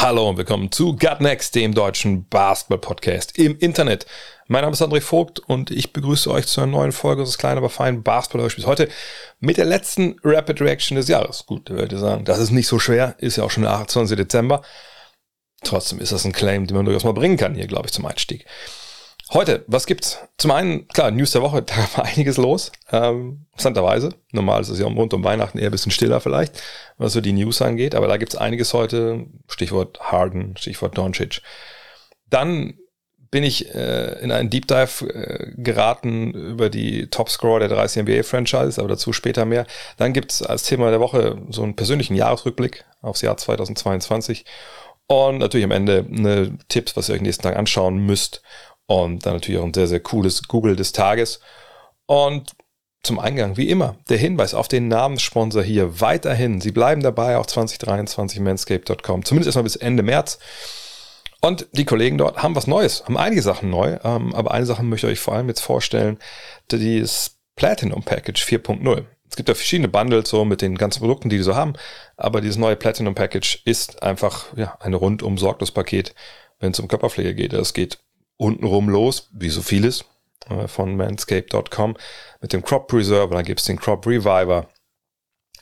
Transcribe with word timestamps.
Hallo 0.00 0.28
und 0.28 0.36
willkommen 0.36 0.72
zu 0.72 0.96
Gut 0.96 1.20
Next, 1.20 1.54
dem 1.54 1.72
deutschen 1.72 2.28
Basketball-Podcast 2.28 3.38
im 3.38 3.56
Internet. 3.58 4.06
Mein 4.48 4.62
Name 4.62 4.72
ist 4.72 4.82
André 4.82 5.00
Vogt 5.00 5.38
und 5.38 5.70
ich 5.70 5.92
begrüße 5.92 6.30
euch 6.30 6.46
zu 6.46 6.60
einer 6.60 6.72
neuen 6.72 6.92
Folge 6.92 7.22
des 7.22 7.38
kleinen, 7.38 7.58
aber 7.58 7.70
feinen 7.70 8.02
Basketball-Hörspiels. 8.02 8.66
Heute 8.66 8.88
mit 9.38 9.56
der 9.56 9.64
letzten 9.64 10.16
Rapid 10.24 10.60
Reaction 10.60 10.96
des 10.96 11.08
Jahres. 11.08 11.46
Gut, 11.46 11.70
da 11.70 11.74
würde 11.74 11.94
ich 11.94 12.00
sagen, 12.00 12.24
das 12.24 12.38
ist 12.40 12.50
nicht 12.50 12.66
so 12.66 12.78
schwer, 12.80 13.14
ist 13.18 13.36
ja 13.36 13.44
auch 13.44 13.50
schon 13.50 13.62
der 13.62 13.72
28. 13.72 14.16
Dezember. 14.16 14.62
Trotzdem 15.62 16.00
ist 16.00 16.12
das 16.12 16.24
ein 16.24 16.32
Claim, 16.32 16.66
den 16.66 16.76
man 16.76 16.84
durchaus 16.84 17.04
mal 17.04 17.14
bringen 17.14 17.36
kann 17.36 17.54
hier, 17.54 17.68
glaube 17.68 17.86
ich, 17.86 17.92
zum 17.92 18.04
Einstieg. 18.04 18.44
Heute, 19.32 19.64
was 19.66 19.86
gibt's? 19.86 20.18
Zum 20.36 20.50
einen, 20.50 20.86
klar, 20.88 21.10
News 21.10 21.32
der 21.32 21.42
Woche, 21.42 21.62
da 21.66 21.74
war 21.96 22.04
einiges 22.04 22.36
los, 22.36 22.72
ähm, 22.92 23.46
interessanterweise. 23.52 24.10
Normal 24.32 24.60
ist 24.60 24.68
es 24.68 24.78
ja 24.78 24.86
rund 24.86 25.14
um 25.14 25.24
Weihnachten 25.24 25.58
eher 25.58 25.68
ein 25.68 25.72
bisschen 25.72 25.92
stiller 25.92 26.20
vielleicht, 26.20 26.62
was 26.98 27.14
so 27.14 27.20
die 27.20 27.32
News 27.32 27.62
angeht, 27.62 27.94
aber 27.94 28.06
da 28.06 28.16
gibt's 28.16 28.36
einiges 28.36 28.74
heute, 28.74 29.26
Stichwort 29.48 29.98
Harden, 30.00 30.56
Stichwort 30.58 30.98
Doncic. 30.98 31.40
Dann 32.28 32.74
bin 33.30 33.42
ich 33.42 33.74
äh, 33.74 34.20
in 34.20 34.30
einen 34.30 34.50
Deep 34.50 34.68
Dive 34.68 35.08
äh, 35.08 35.52
geraten 35.56 36.32
über 36.32 36.70
die 36.70 37.08
Topscorer 37.08 37.60
der 37.60 37.68
30 37.68 38.04
NBA-Franchises, 38.04 38.78
aber 38.78 38.88
dazu 38.88 39.12
später 39.12 39.44
mehr. 39.44 39.66
Dann 39.96 40.12
gibt's 40.12 40.42
als 40.42 40.62
Thema 40.62 40.90
der 40.90 41.00
Woche 41.00 41.38
so 41.48 41.64
einen 41.64 41.74
persönlichen 41.74 42.14
Jahresrückblick 42.14 42.84
aufs 43.00 43.22
Jahr 43.22 43.36
2022 43.36 44.44
und 45.06 45.38
natürlich 45.38 45.64
am 45.64 45.72
Ende 45.72 46.06
eine 46.08 46.56
Tipps, 46.68 46.96
was 46.96 47.08
ihr 47.08 47.16
euch 47.16 47.22
nächsten 47.22 47.42
Tag 47.42 47.56
anschauen 47.56 47.98
müsst 48.06 48.40
und 48.86 49.24
dann 49.26 49.34
natürlich 49.34 49.60
auch 49.60 49.66
ein 49.66 49.74
sehr, 49.74 49.86
sehr 49.86 50.00
cooles 50.00 50.42
Google 50.48 50.76
des 50.76 50.92
Tages. 50.92 51.40
Und 52.06 52.52
zum 53.02 53.18
Eingang, 53.18 53.56
wie 53.56 53.68
immer, 53.68 53.96
der 54.08 54.16
Hinweis 54.16 54.54
auf 54.54 54.66
den 54.66 54.88
Namenssponsor 54.88 55.62
hier 55.62 56.00
weiterhin. 56.00 56.60
Sie 56.60 56.72
bleiben 56.72 57.02
dabei, 57.02 57.36
auch 57.36 57.46
2023 57.46 58.40
manscape.com, 58.40 59.24
zumindest 59.24 59.48
erstmal 59.48 59.64
bis 59.64 59.76
Ende 59.76 60.02
März. 60.02 60.38
Und 61.40 61.66
die 61.72 61.84
Kollegen 61.84 62.16
dort 62.16 62.42
haben 62.42 62.56
was 62.56 62.66
Neues, 62.66 63.04
haben 63.04 63.18
einige 63.18 63.42
Sachen 63.42 63.68
neu, 63.68 63.98
ähm, 64.02 64.34
aber 64.34 64.52
eine 64.52 64.64
Sache 64.64 64.82
möchte 64.82 65.06
ich 65.06 65.12
euch 65.12 65.20
vor 65.20 65.34
allem 65.34 65.48
jetzt 65.48 65.60
vorstellen, 65.60 66.18
das 66.68 67.36
Platinum 67.54 68.02
Package 68.02 68.42
4.0. 68.42 69.04
Es 69.28 69.36
gibt 69.36 69.50
ja 69.50 69.54
verschiedene 69.54 69.88
Bundles 69.88 70.30
so 70.30 70.46
mit 70.46 70.62
den 70.62 70.78
ganzen 70.78 71.00
Produkten, 71.00 71.28
die 71.28 71.36
die 71.36 71.42
so 71.42 71.54
haben, 71.54 71.74
aber 72.16 72.40
dieses 72.40 72.56
neue 72.56 72.76
Platinum 72.76 73.14
Package 73.14 73.60
ist 73.66 74.02
einfach 74.02 74.46
ja, 74.56 74.78
ein 74.80 74.94
rundum 74.94 75.36
sorglos 75.36 75.70
Paket, 75.70 76.14
wenn 76.60 76.72
es 76.72 76.80
um 76.80 76.88
Körperpflege 76.88 77.34
geht. 77.34 77.52
Es 77.52 77.74
geht 77.74 77.98
untenrum 78.36 78.88
los, 78.88 79.28
wie 79.32 79.50
so 79.50 79.62
vieles 79.62 80.04
äh, 80.48 80.68
von 80.68 80.96
manscape.com 80.96 81.96
mit 82.40 82.52
dem 82.52 82.62
Crop 82.62 82.88
Preserve, 82.88 83.34
dann 83.34 83.44
gibt's 83.44 83.64
den 83.64 83.78
Crop 83.78 84.06
Reviver. 84.06 84.68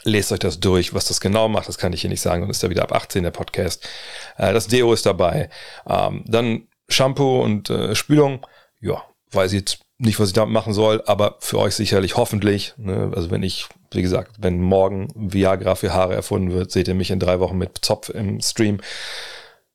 Lest 0.05 0.33
euch 0.33 0.41
das 0.41 0.59
durch, 0.59 0.95
was 0.95 1.07
das 1.07 1.21
genau 1.21 1.49
macht, 1.49 1.69
das 1.69 1.79
kann 1.79 1.93
ich 1.93 2.01
hier 2.01 2.11
nicht 2.11 2.21
sagen, 2.21 2.43
dann 2.43 2.51
ist 2.51 2.63
ja 2.63 2.71
wieder 2.71 2.83
ab 2.83 2.93
18 2.93 3.23
der 3.23 3.31
Podcast. 3.31 3.89
Äh, 4.37 4.53
das 4.53 4.67
Deo 4.67 4.93
ist 4.93 5.07
dabei. 5.07 5.49
Ähm, 5.87 6.25
dann 6.27 6.69
Shampoo 6.89 7.41
und 7.43 7.71
äh, 7.71 7.95
Spülung. 7.95 8.47
Ja, 8.81 9.05
weiß 9.31 9.53
jetzt 9.53 9.79
nicht, 9.99 10.19
was 10.19 10.29
ich 10.29 10.35
damit 10.35 10.53
machen 10.53 10.73
soll, 10.73 11.03
aber 11.07 11.37
für 11.41 11.59
euch 11.59 11.75
sicherlich 11.75 12.17
hoffentlich. 12.17 12.75
Ne? 12.77 13.13
Also 13.15 13.31
wenn 13.31 13.43
ich, 13.43 13.69
wie 13.93 14.03
gesagt, 14.03 14.33
wenn 14.39 14.61
morgen 14.61 15.09
Viagra 15.15 15.77
für 15.77 15.93
Haare 15.95 16.15
erfunden 16.15 16.53
wird, 16.53 16.73
seht 16.73 16.89
ihr 16.89 16.95
mich 16.95 17.11
in 17.13 17.21
drei 17.21 17.39
Wochen 17.39 17.57
mit 17.57 17.79
Zopf 17.83 18.09
im 18.09 18.41
Stream. 18.41 18.81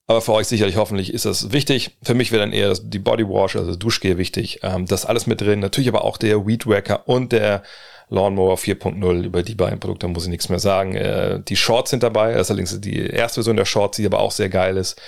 Aber 0.09 0.21
für 0.21 0.31
euch 0.31 0.47
sicherlich 0.47 0.77
hoffentlich 0.77 1.13
ist 1.13 1.25
das 1.25 1.51
wichtig. 1.51 1.97
Für 2.01 2.13
mich 2.13 2.31
wäre 2.31 2.41
dann 2.41 2.53
eher 2.53 2.73
die 2.81 2.99
Bodywash, 2.99 3.57
also 3.57 3.67
das 3.67 3.79
Duschgel 3.79 4.17
wichtig. 4.17 4.61
Ähm, 4.63 4.85
das 4.85 5.05
alles 5.05 5.27
mit 5.27 5.41
drin. 5.41 5.59
Natürlich 5.59 5.89
aber 5.89 6.05
auch 6.05 6.17
der 6.17 6.47
Weed 6.47 6.65
Wacker 6.65 7.07
und 7.09 7.33
der 7.33 7.61
Lawnmower 8.09 8.55
4.0. 8.55 9.23
Über 9.23 9.43
die 9.43 9.55
beiden 9.55 9.81
Produkte 9.81 10.07
muss 10.07 10.23
ich 10.23 10.29
nichts 10.29 10.47
mehr 10.47 10.59
sagen. 10.59 10.95
Äh, 10.95 11.41
die 11.43 11.57
Shorts 11.57 11.89
sind 11.89 12.03
dabei. 12.03 12.31
Das 12.31 12.43
ist 12.43 12.51
allerdings 12.51 12.79
die 12.79 13.05
erste 13.05 13.39
Version 13.39 13.57
der 13.57 13.65
Shorts, 13.65 13.97
die 13.97 14.05
aber 14.05 14.19
auch 14.19 14.31
sehr 14.31 14.47
geil 14.47 14.77
ist. 14.77 14.99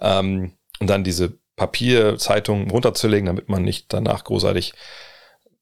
Ähm, 0.00 0.52
und 0.78 0.88
dann 0.88 1.02
diese 1.02 1.32
Papierzeitung 1.56 2.70
runterzulegen, 2.70 3.26
damit 3.26 3.48
man 3.48 3.62
nicht 3.64 3.92
danach 3.92 4.22
großartig 4.22 4.72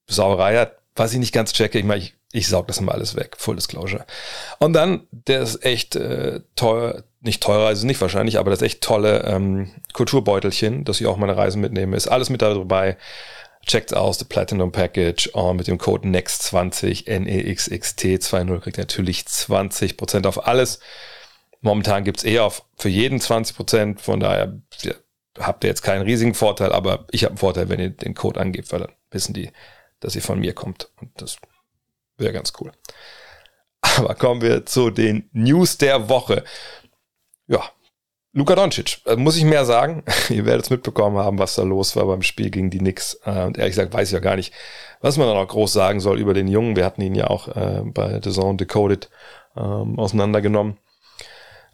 Sauerei 0.05 0.57
hat. 0.57 0.77
Was 0.95 1.13
ich 1.13 1.19
nicht 1.19 1.33
ganz 1.33 1.53
checke, 1.53 1.79
ich 1.79 1.85
meine, 1.85 2.01
ich, 2.01 2.13
ich 2.31 2.47
saug 2.47 2.67
das 2.67 2.77
immer 2.77 2.91
alles 2.91 3.15
weg. 3.15 3.37
Full 3.39 3.55
Disclosure. 3.55 4.05
Und 4.59 4.73
dann, 4.73 5.07
der 5.11 5.41
ist 5.41 5.65
echt 5.65 5.95
äh, 5.95 6.41
teuer 6.55 7.03
nicht 7.23 7.41
teurer 7.41 7.71
ist 7.71 7.79
es 7.79 7.83
nicht 7.85 8.01
wahrscheinlich, 8.01 8.37
aber 8.37 8.51
das 8.51 8.61
echt 8.61 8.81
tolle 8.81 9.23
ähm, 9.23 9.71
Kulturbeutelchen, 9.93 10.83
das 10.83 10.99
ich 10.99 11.07
auch 11.07 11.17
meine 11.17 11.37
Reisen 11.37 11.61
mitnehme, 11.61 11.95
ist 11.95 12.07
alles 12.07 12.29
mit 12.29 12.41
dabei. 12.41 12.97
Checkt 13.65 13.93
aus, 13.93 14.19
the 14.19 14.25
Platinum 14.25 14.73
Package 14.73 15.29
oh, 15.33 15.53
mit 15.53 15.67
dem 15.67 15.77
Code 15.77 16.05
NEXT20, 16.09 17.07
NEXXT20 17.07 18.59
kriegt 18.59 18.77
natürlich 18.77 19.21
20% 19.21 20.27
auf 20.27 20.45
alles. 20.45 20.79
Momentan 21.61 22.03
gibt's 22.03 22.25
eher 22.25 22.43
auf 22.43 22.65
für 22.75 22.89
jeden 22.89 23.19
20%, 23.19 23.99
von 23.99 24.19
daher 24.19 24.59
ja, 24.81 24.93
habt 25.39 25.63
ihr 25.63 25.69
jetzt 25.69 25.81
keinen 25.81 26.01
riesigen 26.01 26.33
Vorteil, 26.33 26.73
aber 26.73 27.05
ich 27.11 27.23
habe 27.23 27.31
einen 27.31 27.37
Vorteil, 27.37 27.69
wenn 27.69 27.79
ihr 27.79 27.89
den 27.89 28.15
Code 28.15 28.41
angebt, 28.41 28.69
weil 28.73 28.81
dann 28.81 28.91
wissen 29.11 29.33
die, 29.33 29.49
dass 30.01 30.13
ihr 30.17 30.21
von 30.21 30.39
mir 30.39 30.53
kommt. 30.53 30.89
Und 30.99 31.09
das 31.21 31.37
wäre 32.17 32.33
ganz 32.33 32.51
cool. 32.59 32.73
Aber 33.79 34.15
kommen 34.15 34.41
wir 34.41 34.65
zu 34.65 34.89
den 34.89 35.29
News 35.31 35.77
der 35.77 36.09
Woche 36.09 36.43
ja, 37.47 37.61
Luka 38.35 38.55
Doncic, 38.55 38.99
äh, 39.05 39.15
muss 39.15 39.37
ich 39.37 39.43
mehr 39.43 39.63
sagen? 39.63 40.03
Ihr 40.29 40.45
werdet 40.45 40.65
es 40.65 40.71
mitbekommen 40.71 41.17
haben, 41.17 41.37
was 41.37 41.53
da 41.53 41.61
los 41.61 41.95
war 41.95 42.05
beim 42.05 42.23
Spiel 42.23 42.49
gegen 42.49 42.71
die 42.71 42.79
Knicks. 42.79 43.19
Äh, 43.25 43.43
und 43.43 43.59
ehrlich 43.59 43.73
gesagt 43.73 43.93
weiß 43.93 44.07
ich 44.09 44.13
ja 44.13 44.19
gar 44.19 44.35
nicht, 44.35 44.51
was 45.01 45.17
man 45.17 45.27
da 45.27 45.35
noch 45.35 45.47
groß 45.47 45.71
sagen 45.71 45.99
soll 45.99 46.19
über 46.19 46.33
den 46.33 46.47
Jungen. 46.47 46.75
Wir 46.75 46.83
hatten 46.83 47.01
ihn 47.01 47.13
ja 47.13 47.27
auch 47.27 47.47
äh, 47.49 47.81
bei 47.83 48.19
The 48.23 48.31
Zone 48.31 48.57
Decoded 48.57 49.09
ähm, 49.55 49.99
auseinandergenommen. 49.99 50.77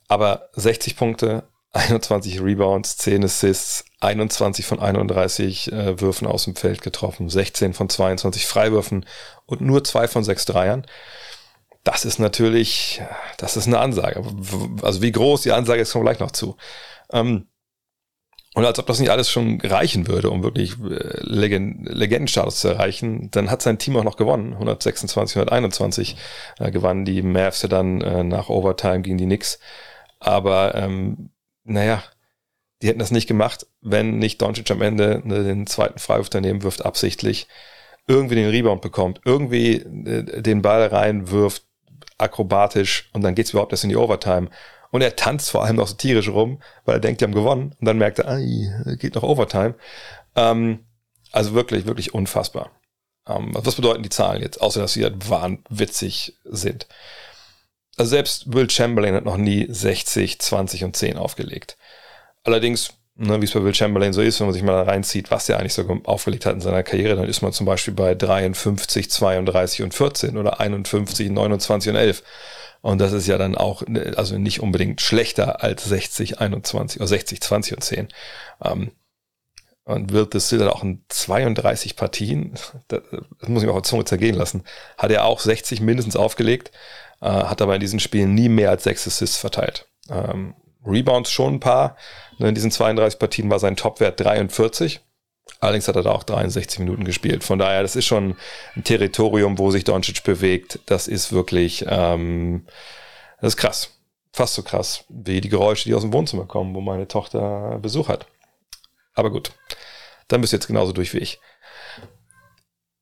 Aber 0.09 0.49
60 0.53 0.97
Punkte, 0.97 1.43
21 1.71 2.41
Rebounds, 2.41 2.97
10 2.97 3.23
Assists, 3.23 3.85
21 4.01 4.65
von 4.65 4.81
31 4.81 5.71
äh, 5.71 6.01
Würfen 6.01 6.27
aus 6.27 6.43
dem 6.43 6.57
Feld 6.57 6.81
getroffen, 6.81 7.29
16 7.29 7.73
von 7.73 7.87
22 7.87 8.45
Freiwürfen 8.47 9.05
und 9.45 9.61
nur 9.61 9.85
zwei 9.85 10.09
von 10.09 10.25
sechs 10.25 10.43
Dreiern 10.43 10.85
das 11.83 12.05
ist 12.05 12.19
natürlich, 12.19 13.01
das 13.37 13.57
ist 13.57 13.67
eine 13.67 13.79
Ansage. 13.79 14.23
Also 14.81 15.01
wie 15.01 15.11
groß 15.11 15.41
die 15.41 15.51
Ansage 15.51 15.81
ist, 15.81 15.91
kommen 15.91 16.05
wir 16.05 16.11
gleich 16.11 16.19
noch 16.19 16.31
zu. 16.31 16.57
Ähm, 17.11 17.47
und 18.55 18.65
als 18.65 18.79
ob 18.79 18.87
das 18.87 18.99
nicht 18.99 19.11
alles 19.11 19.29
schon 19.29 19.61
reichen 19.61 20.07
würde, 20.07 20.29
um 20.31 20.43
wirklich 20.43 20.73
äh, 20.79 21.19
Legend 21.21 21.87
Legendenstatus 21.87 22.59
zu 22.59 22.69
erreichen, 22.69 23.29
dann 23.31 23.51
hat 23.51 23.61
sein 23.61 23.77
Team 23.77 23.95
auch 23.95 24.03
noch 24.03 24.17
gewonnen. 24.17 24.53
126, 24.53 25.37
121 25.37 26.17
äh, 26.59 26.71
gewannen 26.71 27.05
die 27.05 27.21
Mavs 27.21 27.61
ja 27.61 27.69
dann 27.69 28.01
äh, 28.01 28.23
nach 28.23 28.49
Overtime 28.49 29.01
gegen 29.01 29.17
die 29.17 29.25
Knicks. 29.25 29.59
Aber 30.19 30.75
ähm, 30.75 31.29
naja, 31.63 32.03
die 32.81 32.87
hätten 32.87 32.99
das 32.99 33.11
nicht 33.11 33.27
gemacht, 33.27 33.67
wenn 33.81 34.17
nicht 34.17 34.41
Doncic 34.41 34.69
am 34.71 34.81
Ende 34.81 35.21
ne, 35.23 35.43
den 35.43 35.67
zweiten 35.67 35.99
Freiwurf 35.99 36.29
daneben 36.29 36.63
wirft, 36.63 36.85
absichtlich, 36.85 37.47
irgendwie 38.07 38.35
den 38.35 38.49
Rebound 38.49 38.81
bekommt, 38.81 39.21
irgendwie 39.25 39.75
äh, 39.75 40.41
den 40.41 40.61
Ball 40.61 40.87
reinwirft, 40.87 41.63
akrobatisch 42.19 43.09
und 43.13 43.21
dann 43.23 43.35
geht's 43.35 43.51
überhaupt 43.51 43.71
erst 43.71 43.83
in 43.83 43.89
die 43.89 43.95
Overtime. 43.95 44.49
Und 44.91 45.01
er 45.01 45.15
tanzt 45.15 45.51
vor 45.51 45.63
allem 45.63 45.75
noch 45.75 45.87
so 45.87 45.95
tierisch 45.95 46.29
rum, 46.29 46.61
weil 46.85 46.95
er 46.95 46.99
denkt, 46.99 47.21
die 47.21 47.25
haben 47.25 47.33
gewonnen. 47.33 47.75
Und 47.79 47.85
dann 47.85 47.97
merkt 47.97 48.19
er, 48.19 48.27
ai, 48.27 48.95
geht 48.99 49.15
noch 49.15 49.23
Overtime. 49.23 49.75
Ähm, 50.35 50.85
also 51.31 51.53
wirklich, 51.53 51.85
wirklich 51.85 52.13
unfassbar. 52.13 52.71
Ähm, 53.27 53.51
was 53.53 53.75
bedeuten 53.75 54.03
die 54.03 54.09
Zahlen 54.09 54.41
jetzt? 54.41 54.59
Außer, 54.61 54.81
dass 54.81 54.93
sie 54.93 55.03
halt 55.03 55.29
wahnwitzig 55.29 56.37
sind. 56.43 56.87
Also 57.97 58.09
selbst 58.09 58.51
Will 58.53 58.69
Chamberlain 58.69 59.13
hat 59.13 59.25
noch 59.25 59.37
nie 59.37 59.67
60, 59.69 60.39
20 60.39 60.85
und 60.85 60.95
10 60.95 61.17
aufgelegt. 61.17 61.77
Allerdings 62.43 62.93
ne, 63.19 63.41
wie 63.41 63.45
es 63.45 63.51
bei 63.51 63.63
Will 63.63 63.75
Chamberlain 63.75 64.13
so 64.13 64.21
ist, 64.21 64.39
wenn 64.39 64.47
man 64.47 64.53
sich 64.53 64.63
mal 64.63 64.85
da 64.85 64.91
reinzieht, 64.91 65.29
was 65.29 65.49
er 65.49 65.59
eigentlich 65.59 65.73
so 65.73 65.85
aufgelegt 66.05 66.45
hat 66.45 66.53
in 66.53 66.61
seiner 66.61 66.83
Karriere, 66.83 67.15
dann 67.15 67.27
ist 67.27 67.41
man 67.41 67.53
zum 67.53 67.65
Beispiel 67.65 67.93
bei 67.93 68.15
53, 68.15 69.11
32 69.11 69.83
und 69.83 69.93
14 69.93 70.37
oder 70.37 70.59
51, 70.59 71.29
29 71.29 71.91
und 71.91 71.95
11. 71.97 72.23
Und 72.81 72.99
das 72.99 73.11
ist 73.11 73.27
ja 73.27 73.37
dann 73.37 73.55
auch, 73.55 73.83
also 74.15 74.37
nicht 74.37 74.61
unbedingt 74.61 75.01
schlechter 75.01 75.61
als 75.63 75.83
60, 75.85 76.39
21 76.39 77.01
oder 77.01 77.07
60, 77.07 77.41
20 77.41 77.73
und 77.73 77.83
10. 77.83 78.07
Ähm, 78.63 78.91
und 79.83 80.13
wird 80.13 80.35
das 80.35 80.49
dann 80.49 80.67
auch 80.67 80.83
in 80.83 81.03
32 81.09 81.95
Partien, 81.95 82.53
das, 82.87 83.01
muss 83.47 83.63
ich 83.63 83.67
mir 83.67 83.73
auf 83.73 83.81
der 83.81 83.89
Zunge 83.89 84.05
zergehen 84.05 84.35
lassen, 84.35 84.63
hat 84.97 85.11
er 85.11 85.25
auch 85.25 85.39
60 85.39 85.81
mindestens 85.81 86.15
aufgelegt, 86.15 86.71
äh, 87.21 87.25
hat 87.25 87.61
aber 87.61 87.73
in 87.73 87.81
diesen 87.81 87.99
Spielen 87.99 88.35
nie 88.35 88.49
mehr 88.49 88.69
als 88.69 88.83
6 88.83 89.07
Assists 89.07 89.37
verteilt. 89.37 89.87
Ähm, 90.09 90.53
Rebounds 90.85 91.31
schon 91.31 91.55
ein 91.55 91.59
paar. 91.59 91.97
Ne, 92.39 92.49
in 92.49 92.55
diesen 92.55 92.71
32 92.71 93.19
Partien 93.19 93.49
war 93.49 93.59
sein 93.59 93.75
Topwert 93.75 94.19
43. 94.19 95.01
Allerdings 95.59 95.87
hat 95.87 95.95
er 95.95 96.03
da 96.03 96.11
auch 96.11 96.23
63 96.23 96.79
Minuten 96.79 97.03
gespielt. 97.03 97.43
Von 97.43 97.59
daher, 97.59 97.81
das 97.81 97.95
ist 97.95 98.05
schon 98.05 98.35
ein 98.75 98.83
Territorium, 98.83 99.57
wo 99.57 99.71
sich 99.71 99.83
Doncic 99.83 100.23
bewegt. 100.23 100.79
Das 100.85 101.07
ist 101.07 101.33
wirklich, 101.33 101.85
ähm, 101.87 102.65
das 103.41 103.53
ist 103.53 103.57
krass. 103.57 103.91
Fast 104.31 104.53
so 104.53 104.63
krass 104.63 105.03
wie 105.09 105.41
die 105.41 105.49
Geräusche, 105.49 105.89
die 105.89 105.95
aus 105.95 106.03
dem 106.03 106.13
Wohnzimmer 106.13 106.45
kommen, 106.45 106.73
wo 106.75 106.81
meine 106.81 107.07
Tochter 107.07 107.79
Besuch 107.81 108.07
hat. 108.07 108.27
Aber 109.15 109.31
gut, 109.31 109.51
dann 110.27 110.39
bist 110.39 110.53
du 110.53 110.57
jetzt 110.57 110.67
genauso 110.67 110.93
durch 110.93 111.13
wie 111.13 111.17
ich. 111.17 111.39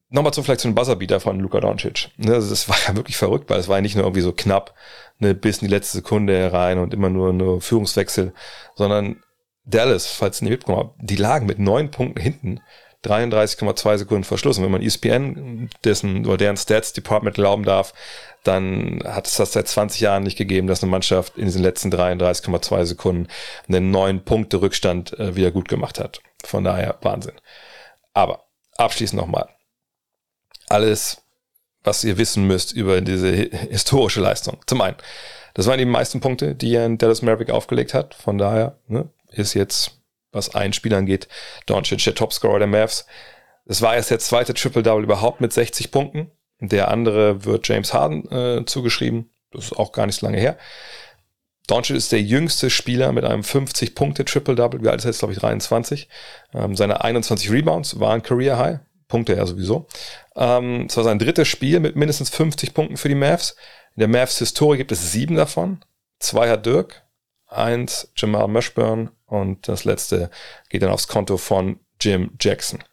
Nochmal 0.09 0.33
zum 0.33 0.45
vielleicht 0.45 0.61
zu 0.61 0.73
Buzzerbeater 0.73 1.19
von 1.19 1.39
Luka 1.39 1.59
Doncic. 1.59 2.09
Ne, 2.17 2.33
also 2.33 2.49
das 2.49 2.69
war 2.69 2.77
ja 2.87 2.95
wirklich 2.95 3.17
verrückt, 3.17 3.49
weil 3.49 3.59
es 3.59 3.67
war 3.67 3.77
ja 3.77 3.81
nicht 3.81 3.95
nur 3.95 4.05
irgendwie 4.05 4.21
so 4.21 4.31
knapp, 4.31 4.73
ne, 5.19 5.35
bis 5.35 5.57
in 5.57 5.67
die 5.67 5.73
letzte 5.73 5.97
Sekunde 5.97 6.35
herein 6.35 6.79
und 6.79 6.93
immer 6.93 7.09
nur 7.09 7.33
nur 7.33 7.61
Führungswechsel, 7.61 8.33
sondern 8.75 9.21
Dallas, 9.67 10.07
falls 10.07 10.41
ihr 10.41 10.45
nicht 10.45 10.51
mitbekommen 10.51 10.79
habt, 10.79 10.95
die 10.99 11.15
lagen 11.15 11.45
mit 11.45 11.59
neun 11.59 11.91
Punkten 11.91 12.21
hinten. 12.21 12.61
33,2 13.05 13.97
Sekunden 13.99 14.23
Verschluss. 14.23 14.57
Und 14.57 14.63
wenn 14.63 14.71
man 14.71 14.81
ESPN 14.81 15.69
dessen 15.83 16.25
oder 16.25 16.37
deren 16.37 16.57
Stats 16.57 16.93
Department 16.93 17.35
glauben 17.35 17.63
darf, 17.63 17.93
dann 18.43 19.01
hat 19.05 19.27
es 19.27 19.35
das 19.35 19.53
seit 19.53 19.67
20 19.67 20.01
Jahren 20.01 20.23
nicht 20.23 20.37
gegeben, 20.37 20.67
dass 20.67 20.81
eine 20.81 20.91
Mannschaft 20.91 21.37
in 21.37 21.45
diesen 21.45 21.61
letzten 21.61 21.91
33,2 21.91 22.85
Sekunden 22.85 23.27
einen 23.67 23.91
neun 23.91 24.23
Punkte 24.23 24.61
Rückstand 24.61 25.17
äh, 25.19 25.35
wieder 25.35 25.51
gut 25.51 25.67
gemacht 25.67 25.99
hat. 25.99 26.21
Von 26.43 26.63
daher 26.63 26.97
Wahnsinn. 27.01 27.35
Aber 28.13 28.45
abschließend 28.77 29.19
nochmal. 29.19 29.47
Alles, 30.69 31.21
was 31.83 32.03
ihr 32.03 32.17
wissen 32.17 32.47
müsst 32.47 32.71
über 32.73 33.01
diese 33.01 33.29
historische 33.31 34.21
Leistung. 34.21 34.57
Zum 34.65 34.81
einen, 34.81 34.97
das 35.53 35.67
waren 35.67 35.77
die 35.79 35.85
meisten 35.85 36.19
Punkte, 36.19 36.55
die 36.55 36.77
ein 36.77 36.97
Dallas 36.97 37.21
Maverick 37.21 37.49
aufgelegt 37.49 37.93
hat. 37.93 38.15
Von 38.15 38.37
daher 38.37 38.77
ne, 38.87 39.09
ist 39.31 39.53
jetzt, 39.53 39.99
was 40.31 40.55
ein 40.55 40.73
Spiel 40.73 40.93
angeht, 40.93 41.27
Doncic 41.65 42.03
der 42.03 42.15
Topscorer 42.15 42.59
der 42.59 42.67
Mavs. 42.67 43.05
Es 43.65 43.81
war 43.81 43.95
erst 43.95 44.11
der 44.11 44.19
zweite 44.19 44.53
Triple-Double 44.53 45.03
überhaupt 45.03 45.41
mit 45.41 45.51
60 45.51 45.91
Punkten. 45.91 46.31
Der 46.59 46.89
andere 46.89 47.45
wird 47.45 47.67
James 47.67 47.93
Harden 47.93 48.31
äh, 48.31 48.65
zugeschrieben. 48.65 49.29
Das 49.51 49.65
ist 49.65 49.77
auch 49.77 49.91
gar 49.91 50.05
nicht 50.05 50.19
so 50.19 50.25
lange 50.25 50.39
her. 50.39 50.57
Doncic 51.67 51.97
ist 51.97 52.13
der 52.13 52.21
jüngste 52.21 52.69
Spieler 52.69 53.11
mit 53.11 53.25
einem 53.25 53.41
50-Punkte-Triple-Double. 53.41 54.81
Wie 54.81 54.87
alt 54.87 54.99
ist 54.99 55.05
er 55.05 55.11
jetzt, 55.11 55.19
glaube 55.19 55.33
ich, 55.33 55.39
23. 55.39 56.07
Ähm, 56.53 56.75
seine 56.75 57.03
21 57.03 57.51
Rebounds 57.51 57.99
waren 57.99 58.23
Career 58.23 58.57
High. 58.57 58.79
Punkte 59.07 59.35
ja 59.35 59.45
sowieso. 59.45 59.87
Ähm, 60.35 60.85
es 60.87 60.97
war 60.97 61.03
sein 61.03 61.19
drittes 61.19 61.47
Spiel 61.47 61.79
mit 61.79 61.95
mindestens 61.95 62.29
50 62.29 62.73
Punkten 62.73 62.97
für 62.97 63.09
die 63.09 63.15
Mavs. 63.15 63.55
In 63.95 63.99
der 64.01 64.07
Mavs-Historie 64.07 64.77
gibt 64.77 64.91
es 64.91 65.11
sieben 65.11 65.35
davon. 65.35 65.79
Zwei 66.19 66.49
hat 66.49 66.65
Dirk, 66.65 67.03
eins 67.47 68.11
Jamal 68.15 68.47
Mashburn 68.47 69.11
und 69.27 69.67
das 69.67 69.83
letzte 69.83 70.31
geht 70.69 70.81
dann 70.81 70.89
aufs 70.89 71.07
Konto 71.07 71.37
von 71.37 71.79
Jim 72.01 72.31
Jackson. 72.39 72.83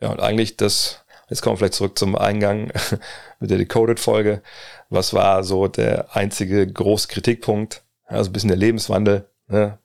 Ja, 0.00 0.10
und 0.10 0.20
eigentlich 0.20 0.56
das, 0.56 1.04
jetzt 1.28 1.42
kommen 1.42 1.54
wir 1.54 1.58
vielleicht 1.58 1.74
zurück 1.74 1.98
zum 1.98 2.16
Eingang 2.16 2.72
mit 3.40 3.50
der 3.50 3.58
Decoded-Folge. 3.58 4.42
Was 4.88 5.14
war 5.14 5.44
so 5.44 5.68
der 5.68 6.16
einzige 6.16 6.66
große 6.66 7.08
Kritikpunkt? 7.08 7.82
Also 8.06 8.30
ein 8.30 8.32
bisschen 8.32 8.48
der 8.48 8.58
Lebenswandel. 8.58 9.28
Ne? 9.48 9.78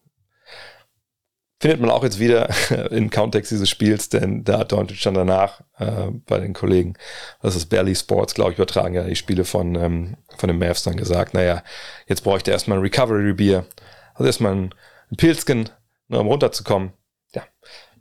Findet 1.61 1.81
man 1.81 1.89
auch 1.89 2.03
jetzt 2.03 2.19
wieder 2.19 2.49
im 2.91 3.09
Kontext 3.09 3.51
dieses 3.51 3.69
Spiels, 3.69 4.07
denn 4.07 4.45
da 4.45 4.59
hat 4.59 4.71
Doncic 4.71 5.01
dann 5.03 5.13
danach 5.13 5.61
äh, 5.77 6.07
bei 6.25 6.39
den 6.39 6.53
Kollegen, 6.53 6.93
das 7.41 7.57
ist 7.57 7.65
Barely 7.65 7.95
Sports, 7.95 8.33
glaube 8.33 8.51
ich, 8.51 8.57
übertragen 8.57 8.95
ja 8.95 9.03
die 9.03 9.17
Spiele 9.17 9.43
von, 9.43 9.75
ähm, 9.75 10.17
von 10.37 10.47
den 10.47 10.57
Mavs 10.57 10.83
dann 10.83 10.95
gesagt, 10.95 11.33
naja, 11.33 11.63
jetzt 12.07 12.23
bräuchte 12.23 12.51
er 12.51 12.53
erstmal 12.53 12.77
ein 12.77 12.83
Recovery 12.83 13.33
Bier, 13.33 13.65
also 14.13 14.25
erstmal 14.25 14.53
ein, 14.53 14.75
ein 15.11 15.17
Pilzken, 15.17 15.69
ne, 16.07 16.19
um 16.19 16.27
runterzukommen. 16.27 16.93
Ja, 17.33 17.43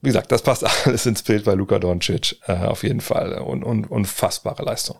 wie 0.00 0.08
gesagt, 0.08 0.32
das 0.32 0.42
passt 0.42 0.64
alles 0.86 1.06
ins 1.06 1.22
Bild 1.22 1.44
bei 1.44 1.54
Luka 1.54 1.78
Doncic, 1.78 2.36
äh, 2.46 2.66
auf 2.66 2.82
jeden 2.82 3.00
Fall. 3.00 3.38
Und, 3.38 3.64
und, 3.64 3.90
unfassbare 3.90 4.62
Leistung. 4.62 4.98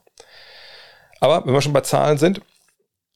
Aber 1.21 1.45
wenn 1.45 1.55
wir 1.55 1.63
schon 1.63 1.73
bei 1.73 1.81
Zahlen 1.81 2.19
sind, 2.19 2.41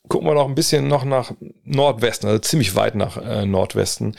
gucken 0.08 0.26
wir 0.26 0.34
noch 0.34 0.48
ein 0.48 0.54
bisschen 0.54 0.88
noch 0.88 1.04
nach 1.04 1.32
Nordwesten, 1.64 2.28
also 2.28 2.40
ziemlich 2.40 2.74
weit 2.74 2.94
nach 2.94 3.16
äh, 3.16 3.46
Nordwesten. 3.46 4.16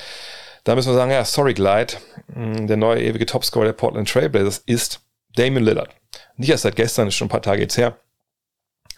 Da 0.63 0.75
müssen 0.75 0.89
wir 0.89 0.95
sagen, 0.95 1.11
ja, 1.11 1.25
sorry 1.25 1.53
Glide, 1.53 1.95
hm, 2.33 2.67
der 2.67 2.77
neue 2.77 3.03
ewige 3.03 3.25
Topscorer 3.25 3.65
der 3.65 3.73
Portland 3.73 4.09
Trailblazers 4.09 4.59
ist 4.65 5.01
Damon 5.35 5.63
Lillard. 5.63 5.89
Nicht 6.37 6.49
erst 6.49 6.63
seit 6.63 6.75
gestern, 6.75 7.07
ist 7.07 7.15
schon 7.15 7.27
ein 7.27 7.31
paar 7.31 7.41
Tage 7.41 7.61
jetzt 7.61 7.77
her. 7.77 7.97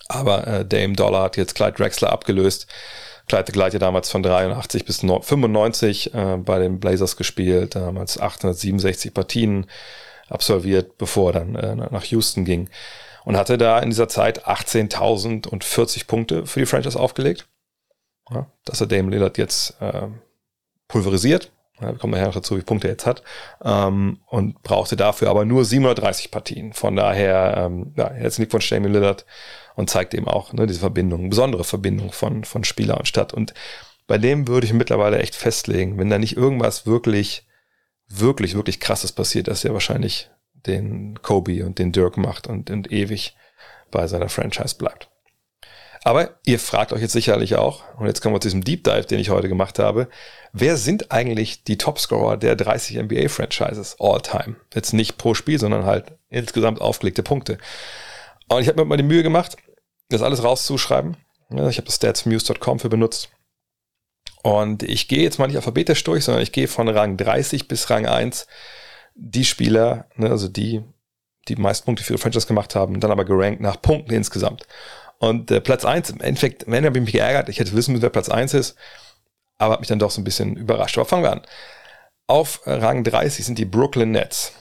Aber 0.08 0.46
äh, 0.46 0.66
Dame 0.66 0.94
Dollar 0.94 1.24
hat 1.24 1.38
jetzt 1.38 1.56
Clyde 1.56 1.74
Drexler 1.74 2.12
abgelöst. 2.12 2.68
Ja 3.28 3.80
damals 3.80 4.10
von 4.10 4.24
83 4.24 4.86
bis 4.86 5.00
95 5.00 6.14
äh, 6.14 6.38
bei 6.38 6.60
den 6.60 6.80
Blazers 6.80 7.18
gespielt, 7.18 7.76
damals 7.76 8.20
867 8.20 9.14
Partien 9.14 9.68
absolviert, 10.30 10.98
bevor 10.98 11.34
er 11.34 11.40
dann 11.40 11.56
äh, 11.56 11.76
nach 11.76 12.04
Houston 12.06 12.46
ging. 12.46 12.70
Und 13.24 13.38
hatte 13.38 13.58
da 13.58 13.80
in 13.80 13.90
dieser 13.90 14.08
Zeit 14.08 14.46
18.040 14.48 16.06
Punkte 16.06 16.46
für 16.46 16.60
die 16.60 16.68
Franchise 16.68 17.00
aufgelegt. 17.00 17.48
Ja, 18.32 18.48
dass 18.66 18.82
er 18.82 18.88
Dame 18.88 19.12
Lillard 19.12 19.38
jetzt 19.38 19.80
äh, 19.82 20.08
pulverisiert, 20.88 21.52
ja, 21.82 21.92
wir 21.92 21.98
kommen 21.98 22.14
nachher 22.14 22.28
noch 22.28 22.36
dazu, 22.36 22.58
wie 22.58 22.62
Punkte 22.62 22.88
er 22.88 22.94
jetzt 22.94 23.06
hat, 23.06 23.22
ähm, 23.64 24.20
und 24.28 24.64
brauchte 24.64 24.96
dafür 24.96 25.30
aber 25.30 25.46
nur 25.46 25.66
730 25.66 26.32
Partien. 26.32 26.74
Von 26.74 26.96
daher, 26.96 27.56
ähm, 27.58 27.94
ja, 27.98 28.10
herzlichen 28.10 28.44
Glückwunsch, 28.44 28.70
Damien 28.70 28.94
Lillard, 28.94 29.26
und 29.76 29.90
zeigt 29.90 30.14
eben 30.14 30.28
auch 30.28 30.54
ne, 30.54 30.68
diese 30.68 30.80
Verbindung, 30.80 31.30
besondere 31.30 31.64
Verbindung 31.64 32.12
von, 32.12 32.44
von 32.44 32.64
Spieler 32.64 32.98
und 32.98 33.08
Stadt. 33.08 33.34
Und 33.34 33.54
bei 34.08 34.18
dem 34.18 34.48
würde 34.48 34.68
ich 34.68 34.74
mittlerweile 34.74 35.20
echt 35.20 35.36
festlegen, 35.36 35.98
wenn 35.98 36.10
da 36.10 36.18
nicht 36.18 36.38
irgendwas 36.38 36.86
wirklich, 36.86 37.46
wirklich, 38.08 38.56
wirklich 38.56 38.80
krasses 38.80 39.12
passiert, 39.12 39.48
dass 39.48 39.66
er 39.66 39.74
wahrscheinlich 39.74 40.30
den 40.66 41.22
Kobe 41.22 41.66
und 41.66 41.80
den 41.80 41.92
Dirk 41.92 42.18
macht 42.18 42.48
und, 42.48 42.70
und 42.70 42.92
ewig 42.92 43.36
bei 43.92 44.08
seiner 44.08 44.30
Franchise 44.30 44.76
bleibt. 44.76 45.10
Aber 46.04 46.36
ihr 46.46 46.60
fragt 46.60 46.94
euch 46.94 47.02
jetzt 47.02 47.14
sicherlich 47.14 47.56
auch, 47.56 47.82
und 47.98 48.06
jetzt 48.06 48.22
kommen 48.22 48.36
wir 48.36 48.40
zu 48.40 48.48
diesem 48.48 48.64
Deep 48.64 48.84
Dive, 48.84 49.06
den 49.06 49.20
ich 49.20 49.32
heute 49.32 49.50
gemacht 49.50 49.80
habe, 49.80 50.08
wer 50.54 50.78
sind 50.78 51.12
eigentlich 51.12 51.64
die 51.64 51.80
Topscorer 51.80 52.38
der 52.38 52.56
30 52.56 52.98
NBA-Franchises 52.98 53.96
all 54.00 54.22
time? 54.22 54.56
Jetzt 54.76 54.94
nicht 54.94 55.18
pro 55.18 55.34
Spiel, 55.34 55.60
sondern 55.60 55.86
halt 55.86 56.14
insgesamt 56.30 56.80
aufgelegte 56.80 57.24
Punkte. 57.24 57.58
Und 58.50 58.62
ich 58.62 58.68
habe 58.68 58.80
mir 58.80 58.86
mal 58.86 58.98
die 58.98 59.04
Mühe 59.04 59.24
gemacht, 59.24 59.58
das 60.10 60.22
alles 60.22 60.44
rauszuschreiben. 60.44 61.18
Ich 61.50 61.78
habe 61.78 61.86
das 61.86 61.96
statsmuse.com 61.96 62.80
für 62.80 62.90
benutzt. 62.90 63.30
Und 64.44 64.84
ich 64.84 65.08
gehe 65.08 65.24
jetzt 65.24 65.40
mal 65.40 65.48
nicht 65.48 65.56
alphabetisch 65.56 66.04
durch, 66.04 66.24
sondern 66.24 66.44
ich 66.44 66.52
gehe 66.52 66.68
von 66.68 66.88
Rang 66.88 67.18
30 67.18 67.68
bis 67.68 67.90
Rang 67.90 68.06
1 68.06 68.48
die 69.16 69.46
Spieler, 69.46 70.08
ne, 70.16 70.30
also 70.30 70.48
die, 70.48 70.84
die 71.48 71.56
meisten 71.56 71.86
Punkte 71.86 72.04
für 72.04 72.14
ihre 72.14 72.22
Franchise 72.22 72.48
gemacht 72.48 72.76
haben, 72.76 73.00
dann 73.00 73.12
aber 73.12 73.26
gerankt 73.26 73.62
nach 73.62 73.82
Punkten 73.82 74.14
insgesamt. 74.14 74.68
Und 75.18 75.50
äh, 75.50 75.62
Platz 75.62 75.86
1, 75.86 76.10
im 76.12 76.22
Endeffekt, 76.22 76.66
wenn 76.68 76.86
habe 76.86 76.98
ich 76.98 77.04
mich 77.06 77.14
geärgert, 77.14 77.50
ich 77.50 77.60
hätte 77.60 77.74
wissen 77.74 77.94
müssen, 77.94 78.02
wer 78.02 78.10
Platz 78.10 78.30
1 78.30 78.54
ist, 78.54 78.76
aber 79.58 79.74
hat 79.74 79.80
mich 79.80 79.88
dann 79.88 80.00
doch 80.00 80.12
so 80.12 80.22
ein 80.22 80.26
bisschen 80.26 80.58
überrascht. 80.58 80.98
Aber 80.98 81.06
fangen 81.06 81.24
wir 81.24 81.32
an. 81.32 81.42
Auf 82.28 82.62
Rang 82.66 83.04
30 83.04 83.46
sind 83.46 83.58
die 83.58 83.66
Brooklyn 83.66 84.12
Nets. 84.12 84.52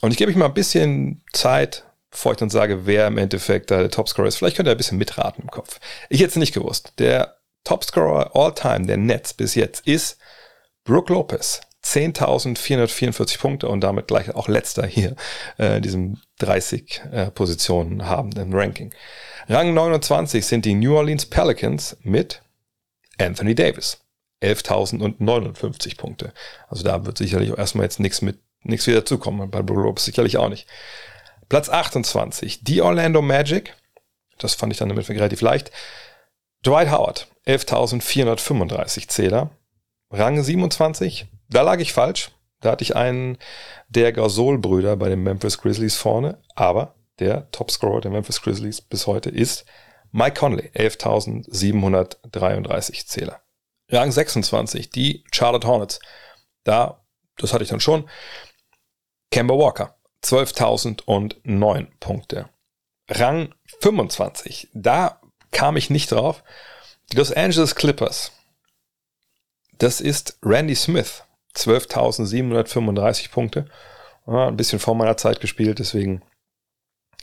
Und 0.00 0.12
ich 0.12 0.16
gebe 0.16 0.30
euch 0.30 0.36
mal 0.36 0.46
ein 0.46 0.54
bisschen 0.54 1.22
Zeit, 1.32 1.84
bevor 2.10 2.32
ich 2.32 2.38
dann 2.38 2.50
sage, 2.50 2.86
wer 2.86 3.06
im 3.06 3.18
Endeffekt 3.18 3.70
der 3.70 3.90
Topscorer 3.90 4.28
ist. 4.28 4.36
Vielleicht 4.36 4.56
könnt 4.56 4.68
ihr 4.68 4.72
ein 4.72 4.76
bisschen 4.78 4.98
mitraten 4.98 5.42
im 5.42 5.50
Kopf. 5.50 5.80
Ich 6.08 6.20
hätte 6.20 6.30
es 6.30 6.36
nicht 6.36 6.54
gewusst. 6.54 6.92
Der 6.98 7.38
Topscorer 7.64 8.34
all 8.34 8.54
time 8.54 8.86
der 8.86 8.96
Nets 8.96 9.34
bis 9.34 9.54
jetzt 9.54 9.86
ist 9.86 10.18
Brook 10.84 11.10
Lopez. 11.10 11.60
10.444 11.84 13.38
Punkte 13.38 13.68
und 13.68 13.80
damit 13.80 14.08
gleich 14.08 14.34
auch 14.34 14.48
letzter 14.48 14.86
hier 14.86 15.14
äh, 15.58 15.76
in 15.76 15.82
diesem 15.82 16.20
30 16.40 17.02
äh, 17.12 17.30
Positionen 17.30 18.06
habenden 18.06 18.52
Ranking. 18.52 18.92
Rang 19.48 19.72
29 19.74 20.44
sind 20.44 20.64
die 20.64 20.74
New 20.74 20.96
Orleans 20.96 21.26
Pelicans 21.26 21.96
mit 22.02 22.42
Anthony 23.18 23.54
Davis. 23.54 24.00
11.059 24.42 25.96
Punkte. 25.96 26.32
Also 26.68 26.84
da 26.84 27.04
wird 27.06 27.18
sicherlich 27.18 27.52
auch 27.52 27.58
erstmal 27.58 27.84
jetzt 27.84 28.00
nichts 28.00 28.22
mit, 28.22 28.38
nichts 28.62 28.86
wieder 28.86 29.04
zukommen. 29.04 29.50
Bei 29.50 29.62
Blue 29.62 29.82
Ropes 29.82 30.04
sicherlich 30.04 30.36
auch 30.36 30.48
nicht. 30.48 30.68
Platz 31.48 31.68
28, 31.68 32.64
die 32.64 32.82
Orlando 32.82 33.22
Magic. 33.22 33.74
Das 34.38 34.54
fand 34.54 34.72
ich 34.72 34.78
dann 34.78 34.88
damit 34.88 35.08
relativ 35.08 35.40
leicht. 35.40 35.70
Dwight 36.64 36.90
Howard, 36.90 37.28
11.435 37.46 39.08
Zähler. 39.08 39.50
Rang 40.10 40.42
27, 40.42 41.26
da 41.48 41.62
lag 41.62 41.78
ich 41.80 41.92
falsch. 41.92 42.30
Da 42.60 42.72
hatte 42.72 42.82
ich 42.82 42.96
einen 42.96 43.38
der 43.88 44.12
Gasol-Brüder 44.12 44.96
bei 44.96 45.08
den 45.08 45.22
Memphis 45.22 45.58
Grizzlies 45.58 45.94
vorne, 45.96 46.38
aber 46.56 46.96
der 47.20 47.48
Topscorer 47.50 48.00
der 48.00 48.10
Memphis 48.10 48.42
Grizzlies 48.42 48.80
bis 48.80 49.06
heute 49.06 49.30
ist 49.30 49.64
Mike 50.10 50.40
Conley, 50.40 50.70
11.733 50.74 53.06
Zähler. 53.06 53.40
Rang 53.90 54.10
26, 54.10 54.90
die 54.90 55.24
Charlotte 55.32 55.66
Hornets. 55.66 56.00
Da, 56.64 57.00
das 57.36 57.52
hatte 57.52 57.64
ich 57.64 57.70
dann 57.70 57.80
schon. 57.80 58.08
Kemba 59.30 59.54
Walker, 59.54 59.97
12.009 60.24 61.86
Punkte. 62.00 62.48
Rang 63.08 63.54
25, 63.80 64.68
da 64.74 65.20
kam 65.50 65.76
ich 65.76 65.90
nicht 65.90 66.12
drauf. 66.12 66.42
Die 67.12 67.16
Los 67.16 67.32
Angeles 67.32 67.74
Clippers. 67.74 68.32
Das 69.78 70.00
ist 70.00 70.38
Randy 70.42 70.74
Smith, 70.74 71.22
12.735 71.56 73.30
Punkte. 73.30 73.66
Ja, 74.26 74.48
ein 74.48 74.56
bisschen 74.56 74.78
vor 74.78 74.94
meiner 74.94 75.16
Zeit 75.16 75.40
gespielt, 75.40 75.78
deswegen 75.78 76.22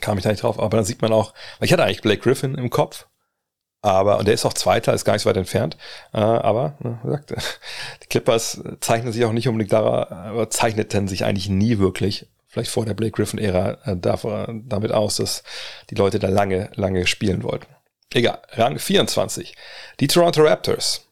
kam 0.02 0.18
ich 0.18 0.24
da 0.24 0.32
nicht 0.32 0.42
drauf. 0.42 0.60
Aber 0.60 0.78
dann 0.78 0.86
sieht 0.86 1.02
man 1.02 1.14
auch, 1.14 1.34
weil 1.60 1.68
ich 1.68 1.74
hatte 1.74 1.84
eigentlich 1.84 2.02
Blake 2.02 2.22
Griffin 2.22 2.56
im 2.56 2.70
Kopf, 2.70 3.06
aber, 3.86 4.18
und 4.18 4.26
der 4.28 4.34
ist 4.34 4.46
auch 4.48 4.54
Zweiter, 4.54 4.96
ist 4.96 5.06
gar 5.06 5.14
nicht 5.14 5.22
so 5.22 5.30
weit 5.30 5.38
entfernt. 5.38 5.78
Äh, 6.12 6.18
aber, 6.18 6.74
wie 6.80 7.06
gesagt, 7.06 7.36
die 8.04 8.08
Clippers 8.08 8.60
zeichnen 8.80 9.14
sich 9.14 9.24
auch 9.26 9.32
nicht 9.32 9.48
unbedingt 9.48 9.74
da, 9.74 10.08
aber 10.10 10.50
zeichneten 10.50 11.08
sich 11.08 11.24
eigentlich 11.24 11.50
nie 11.50 11.78
wirklich, 11.78 12.28
vielleicht 12.56 12.72
vor 12.72 12.86
der 12.86 12.94
Blake 12.94 13.12
Griffin-Ära, 13.12 13.80
äh, 13.84 13.98
damit 13.98 14.94
aus, 14.94 15.18
dass 15.18 15.44
die 15.90 15.96
Leute 15.96 16.20
da 16.20 16.30
lange, 16.30 16.72
lange 16.76 17.06
spielen 17.06 17.44
wollten. 17.44 17.68
Egal, 18.14 18.42
Rang 18.52 18.80
24. 18.80 19.56
Die 20.00 20.08
Toronto 20.08 20.42
Raptors. 20.42 21.06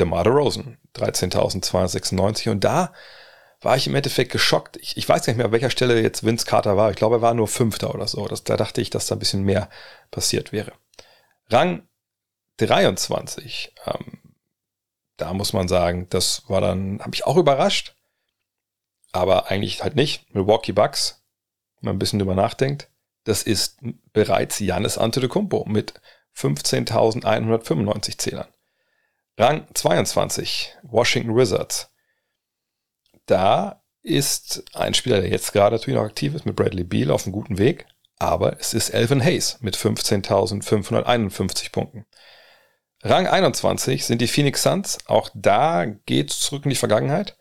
DeMar 0.00 0.24
DeRozan, 0.24 0.78
13.296. 0.96 2.50
Und 2.50 2.64
da 2.64 2.92
war 3.60 3.76
ich 3.76 3.86
im 3.86 3.94
Endeffekt 3.94 4.32
geschockt. 4.32 4.78
Ich, 4.78 4.96
ich, 4.96 5.08
weiß 5.08 5.28
nicht 5.28 5.36
mehr, 5.36 5.46
an 5.46 5.52
welcher 5.52 5.70
Stelle 5.70 6.00
jetzt 6.00 6.24
Vince 6.24 6.44
Carter 6.44 6.76
war. 6.76 6.90
Ich 6.90 6.96
glaube, 6.96 7.16
er 7.16 7.22
war 7.22 7.34
nur 7.34 7.46
Fünfter 7.46 7.94
oder 7.94 8.08
so. 8.08 8.26
Das, 8.26 8.42
da 8.42 8.56
dachte 8.56 8.80
ich, 8.80 8.90
dass 8.90 9.06
da 9.06 9.14
ein 9.14 9.20
bisschen 9.20 9.44
mehr 9.44 9.68
passiert 10.10 10.50
wäre. 10.50 10.72
Rang 11.50 11.86
23. 12.56 13.74
Ähm, 13.86 14.34
da 15.18 15.34
muss 15.34 15.52
man 15.52 15.68
sagen, 15.68 16.08
das 16.10 16.42
war 16.48 16.60
dann, 16.60 16.98
habe 17.00 17.14
ich 17.14 17.26
auch 17.26 17.36
überrascht. 17.36 17.94
Aber 19.12 19.50
eigentlich 19.50 19.82
halt 19.82 19.94
nicht. 19.94 20.34
Milwaukee 20.34 20.72
Bucks, 20.72 21.22
wenn 21.76 21.88
man 21.88 21.96
ein 21.96 21.98
bisschen 21.98 22.18
drüber 22.18 22.34
nachdenkt. 22.34 22.88
Das 23.24 23.42
ist 23.42 23.78
bereits 24.12 24.58
Janis 24.58 24.98
Antetokounmpo 24.98 25.64
mit 25.66 25.94
15.195 26.36 28.18
Zählern. 28.18 28.48
Rang 29.38 29.66
22, 29.72 30.76
Washington 30.82 31.36
Wizards. 31.36 31.90
Da 33.26 33.82
ist 34.02 34.64
ein 34.74 34.94
Spieler, 34.94 35.20
der 35.20 35.30
jetzt 35.30 35.52
gerade 35.52 35.76
natürlich 35.76 35.98
noch 35.98 36.06
aktiv 36.06 36.34
ist, 36.34 36.44
mit 36.44 36.56
Bradley 36.56 36.84
Beal 36.84 37.10
auf 37.10 37.24
einem 37.24 37.32
guten 37.32 37.58
Weg, 37.58 37.86
aber 38.18 38.58
es 38.58 38.74
ist 38.74 38.90
Elvin 38.90 39.22
Hayes 39.22 39.58
mit 39.60 39.76
15.551 39.76 41.70
Punkten. 41.72 42.06
Rang 43.02 43.26
21 43.26 44.04
sind 44.04 44.20
die 44.20 44.28
Phoenix 44.28 44.62
Suns. 44.62 44.98
Auch 45.06 45.28
da 45.34 45.86
geht 45.86 46.30
es 46.30 46.40
zurück 46.40 46.64
in 46.64 46.70
die 46.70 46.76
Vergangenheit. 46.76 47.36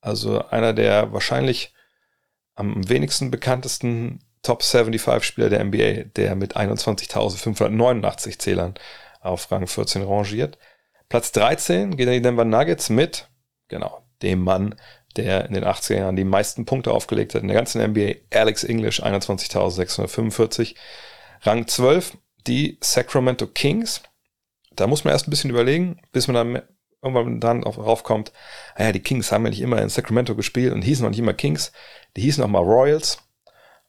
also 0.00 0.46
einer 0.48 0.72
der 0.72 1.12
wahrscheinlich 1.12 1.74
am 2.54 2.88
wenigsten 2.88 3.30
bekanntesten 3.30 4.20
Top 4.42 4.62
75 4.62 5.24
Spieler 5.24 5.48
der 5.48 5.64
NBA, 5.64 6.04
der 6.16 6.34
mit 6.34 6.56
21.589 6.56 8.38
Zählern 8.38 8.74
auf 9.20 9.50
Rang 9.50 9.66
14 9.66 10.02
rangiert. 10.02 10.58
Platz 11.12 11.30
13 11.32 11.98
geht 11.98 12.08
an 12.08 12.14
die 12.14 12.22
Denver 12.22 12.46
Nuggets 12.46 12.88
mit, 12.88 13.28
genau, 13.68 14.02
dem 14.22 14.42
Mann, 14.42 14.74
der 15.16 15.44
in 15.44 15.52
den 15.52 15.62
80er 15.62 15.96
Jahren 15.96 16.16
die 16.16 16.24
meisten 16.24 16.64
Punkte 16.64 16.90
aufgelegt 16.90 17.34
hat 17.34 17.42
in 17.42 17.48
der 17.48 17.54
ganzen 17.54 17.86
NBA, 17.86 18.14
Alex 18.32 18.64
English, 18.64 19.02
21.645. 19.02 20.74
Rang 21.42 21.66
12, 21.66 22.16
die 22.46 22.78
Sacramento 22.80 23.46
Kings. 23.46 24.00
Da 24.74 24.86
muss 24.86 25.04
man 25.04 25.12
erst 25.12 25.28
ein 25.28 25.30
bisschen 25.30 25.50
überlegen, 25.50 26.00
bis 26.12 26.28
man 26.28 26.34
dann 26.34 26.62
irgendwann 27.02 27.40
dann 27.40 27.62
raufkommt, 27.62 28.32
naja, 28.78 28.88
ah 28.88 28.92
die 28.92 29.00
Kings 29.00 29.32
haben 29.32 29.44
ja 29.44 29.50
nicht 29.50 29.60
immer 29.60 29.82
in 29.82 29.90
Sacramento 29.90 30.34
gespielt 30.34 30.72
und 30.72 30.80
hießen 30.80 31.02
noch 31.02 31.10
nicht 31.10 31.18
immer 31.18 31.34
Kings, 31.34 31.72
die 32.16 32.22
hießen 32.22 32.42
auch 32.42 32.48
mal 32.48 32.62
Royals. 32.62 33.18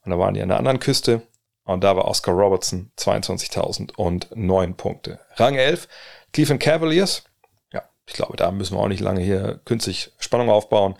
Und 0.04 0.10
da 0.10 0.18
waren 0.18 0.34
die 0.34 0.42
an 0.42 0.50
der 0.50 0.58
anderen 0.58 0.78
Küste. 0.78 1.22
Und 1.66 1.82
da 1.82 1.96
war 1.96 2.04
Oscar 2.04 2.34
Robertson 2.34 2.92
22.000 2.98 3.94
und 3.96 4.28
9 4.36 4.76
Punkte. 4.76 5.20
Rang 5.36 5.54
11, 5.54 5.88
Cleveland 6.34 6.62
Cavaliers, 6.62 7.24
ja, 7.72 7.82
ich 8.06 8.12
glaube, 8.12 8.36
da 8.36 8.50
müssen 8.50 8.76
wir 8.76 8.80
auch 8.80 8.88
nicht 8.88 9.00
lange 9.00 9.22
hier 9.22 9.60
künstlich 9.64 10.12
Spannung 10.18 10.50
aufbauen. 10.50 10.96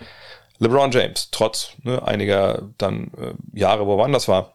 LeBron 0.59 0.91
James, 0.91 1.29
trotz 1.31 1.73
ne, 1.83 2.03
einiger 2.03 2.71
dann 2.79 3.12
äh, 3.19 3.59
Jahre, 3.59 3.87
wo 3.87 3.99
er 3.99 4.05
anders 4.05 4.29
war, 4.29 4.55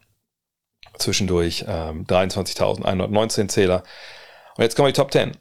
zwischendurch 0.98 1.66
ähm, 1.68 2.08
23.119 2.08 3.50
Zähler, 3.50 3.84
und 4.60 4.64
jetzt 4.64 4.76
kommen 4.76 4.88
die 4.88 4.94
Top 4.94 5.14
10. 5.14 5.38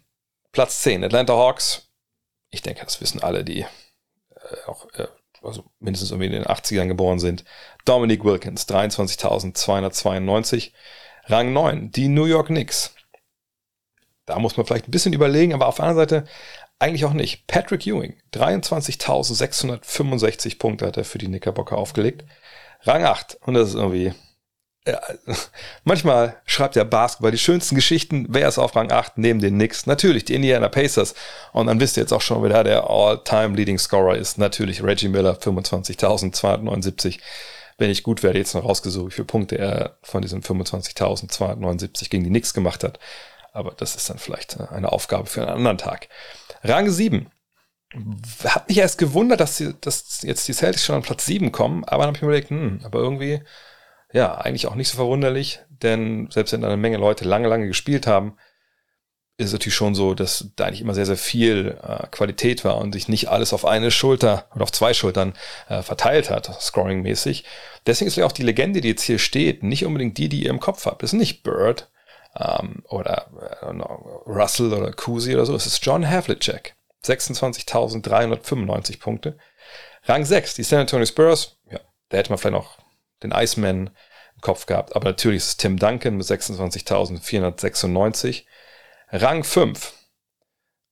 Platz 0.52 0.82
10, 0.82 1.02
Atlanta 1.02 1.32
Hawks. 1.32 1.88
Ich 2.50 2.62
denke, 2.62 2.84
das 2.84 3.00
wissen 3.00 3.20
alle, 3.20 3.44
die 3.44 3.62
äh, 3.62 3.66
auch 4.68 4.86
äh, 4.94 5.08
also 5.42 5.64
mindestens 5.80 6.12
irgendwie 6.12 6.26
in 6.26 6.32
den 6.32 6.44
80ern 6.44 6.86
geboren 6.86 7.18
sind. 7.18 7.44
Dominic 7.84 8.22
Wilkins, 8.22 8.68
23.292. 8.68 10.70
Rang 11.24 11.52
9, 11.52 11.90
die 11.90 12.06
New 12.06 12.26
York 12.26 12.46
Knicks. 12.46 12.94
Da 14.28 14.38
muss 14.38 14.56
man 14.56 14.64
vielleicht 14.66 14.86
ein 14.88 14.92
bisschen 14.92 15.12
überlegen, 15.12 15.52
aber 15.54 15.66
auf 15.66 15.76
der 15.76 15.86
anderen 15.86 16.08
Seite 16.08 16.24
eigentlich 16.78 17.04
auch 17.04 17.12
nicht. 17.12 17.46
Patrick 17.46 17.86
Ewing, 17.86 18.16
23.665 18.34 20.58
Punkte 20.58 20.86
hat 20.86 20.96
er 20.96 21.04
für 21.04 21.18
die 21.18 21.26
Knickerbocker 21.26 21.76
aufgelegt. 21.76 22.24
Rang 22.82 23.04
8, 23.04 23.38
und 23.42 23.54
das 23.54 23.70
ist 23.70 23.74
irgendwie 23.74 24.14
ja, 24.88 25.00
manchmal 25.84 26.36
schreibt 26.46 26.74
der 26.74 26.84
Basketball 26.84 27.30
die 27.30 27.38
schönsten 27.38 27.74
Geschichten. 27.74 28.26
Wer 28.30 28.48
ist 28.48 28.58
auf 28.58 28.74
Rang 28.74 28.90
8 28.90 29.18
neben 29.18 29.38
den 29.38 29.54
Knicks? 29.54 29.84
Natürlich 29.84 30.24
die 30.24 30.34
Indiana 30.34 30.68
Pacers. 30.68 31.14
Und 31.52 31.66
dann 31.66 31.78
wisst 31.78 31.98
ihr 31.98 32.02
jetzt 32.02 32.12
auch 32.12 32.22
schon, 32.22 32.42
wer 32.42 32.48
da 32.48 32.64
der 32.64 32.88
All-Time 32.88 33.54
Leading 33.54 33.78
Scorer 33.78 34.16
ist. 34.16 34.38
Natürlich 34.38 34.82
Reggie 34.82 35.08
Miller, 35.08 35.34
25.279. 35.34 37.18
Wenn 37.76 37.90
ich 37.90 38.02
gut 38.02 38.22
werde, 38.22 38.38
jetzt 38.38 38.54
noch 38.54 38.64
rausgesucht, 38.64 39.08
wie 39.08 39.14
viele 39.16 39.26
Punkte 39.26 39.58
er 39.58 39.98
von 40.02 40.22
diesen 40.22 40.42
25.279 40.42 42.08
gegen 42.08 42.24
die 42.24 42.30
Knicks 42.30 42.54
gemacht 42.54 42.82
hat. 42.82 42.98
Aber 43.52 43.72
das 43.72 43.96
ist 43.96 44.10
dann 44.10 44.18
vielleicht 44.18 44.60
eine 44.60 44.92
Aufgabe 44.92 45.26
für 45.26 45.42
einen 45.42 45.50
anderen 45.50 45.78
Tag. 45.78 46.08
Rang 46.62 46.90
7. 46.90 47.30
Hat 48.44 48.68
mich 48.68 48.78
erst 48.78 48.98
gewundert, 48.98 49.40
dass, 49.40 49.56
sie, 49.56 49.74
dass 49.80 50.20
jetzt 50.22 50.46
die 50.46 50.52
Celtics 50.52 50.84
schon 50.84 50.96
an 50.96 51.02
Platz 51.02 51.24
7 51.24 51.52
kommen, 51.52 51.84
aber 51.84 52.02
dann 52.02 52.08
habe 52.08 52.16
ich 52.16 52.22
mir 52.22 52.28
überlegt, 52.28 52.50
hm, 52.50 52.80
aber 52.84 52.98
irgendwie 52.98 53.40
ja, 54.12 54.36
eigentlich 54.36 54.66
auch 54.66 54.74
nicht 54.74 54.88
so 54.88 54.96
verwunderlich, 54.96 55.60
denn 55.68 56.28
selbst 56.30 56.52
wenn 56.52 56.64
eine 56.64 56.76
Menge 56.76 56.96
Leute 56.96 57.24
lange, 57.24 57.48
lange 57.48 57.66
gespielt 57.66 58.06
haben, 58.06 58.36
ist 59.36 59.48
es 59.48 59.52
natürlich 59.52 59.76
schon 59.76 59.94
so, 59.94 60.14
dass 60.14 60.50
da 60.56 60.64
eigentlich 60.64 60.80
immer 60.80 60.94
sehr, 60.94 61.06
sehr 61.06 61.16
viel 61.16 61.78
äh, 61.82 62.08
Qualität 62.08 62.64
war 62.64 62.78
und 62.78 62.92
sich 62.92 63.06
nicht 63.06 63.28
alles 63.28 63.52
auf 63.52 63.64
eine 63.64 63.92
Schulter 63.92 64.48
oder 64.52 64.64
auf 64.64 64.72
zwei 64.72 64.94
Schultern 64.94 65.34
äh, 65.68 65.82
verteilt 65.82 66.28
hat, 66.28 66.46
scoring-mäßig. 66.60 67.44
Deswegen 67.86 68.08
ist 68.08 68.16
ja 68.16 68.26
auch 68.26 68.32
die 68.32 68.42
Legende, 68.42 68.80
die 68.80 68.88
jetzt 68.88 69.02
hier 69.02 69.20
steht, 69.20 69.62
nicht 69.62 69.84
unbedingt 69.84 70.18
die, 70.18 70.28
die 70.28 70.42
ihr 70.42 70.50
im 70.50 70.58
Kopf 70.58 70.86
habt. 70.86 71.02
Das 71.02 71.12
ist 71.12 71.18
nicht 71.18 71.44
Bird 71.44 71.88
ähm, 72.36 72.82
oder 72.88 73.26
know, 73.60 74.22
Russell 74.26 74.72
oder 74.72 74.92
Kusi 74.92 75.34
oder 75.34 75.46
so. 75.46 75.54
Es 75.54 75.66
ist 75.66 75.84
John 75.84 76.08
Havlicek. 76.08 76.74
26.395 77.04 79.00
Punkte. 79.00 79.36
Rang 80.04 80.24
6, 80.24 80.54
die 80.54 80.62
San 80.62 80.78
Antonio 80.80 81.04
Spurs. 81.06 81.58
Ja, 81.70 81.80
da 82.08 82.16
hätte 82.16 82.30
man 82.30 82.38
vielleicht 82.38 82.54
noch 82.54 82.78
den 83.22 83.32
Iceman 83.32 83.90
im 84.34 84.40
Kopf 84.40 84.64
gehabt. 84.66 84.96
Aber 84.96 85.04
natürlich 85.06 85.36
ist 85.38 85.48
es 85.48 85.56
Tim 85.58 85.78
Duncan 85.78 86.16
mit 86.16 86.26
26.496. 86.26 88.44
Rang 89.10 89.44
5. 89.44 89.92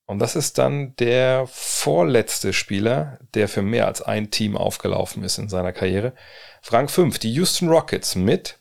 Und 0.07 0.21
das 0.21 0.37
ist 0.37 0.59
dann 0.59 0.95
der 0.97 1.47
vorletzte 1.49 2.53
Spieler, 2.53 3.19
der 3.35 3.49
für 3.49 3.63
mehr 3.63 3.89
als 3.89 4.03
ein 4.03 4.31
Team 4.31 4.57
aufgelaufen 4.57 5.25
ist 5.25 5.39
in 5.39 5.49
seiner 5.49 5.73
Karriere. 5.73 6.13
Rang 6.69 6.89
5, 6.89 7.19
die 7.19 7.33
Houston 7.33 7.69
Rockets 7.69 8.15
mit, 8.15 8.61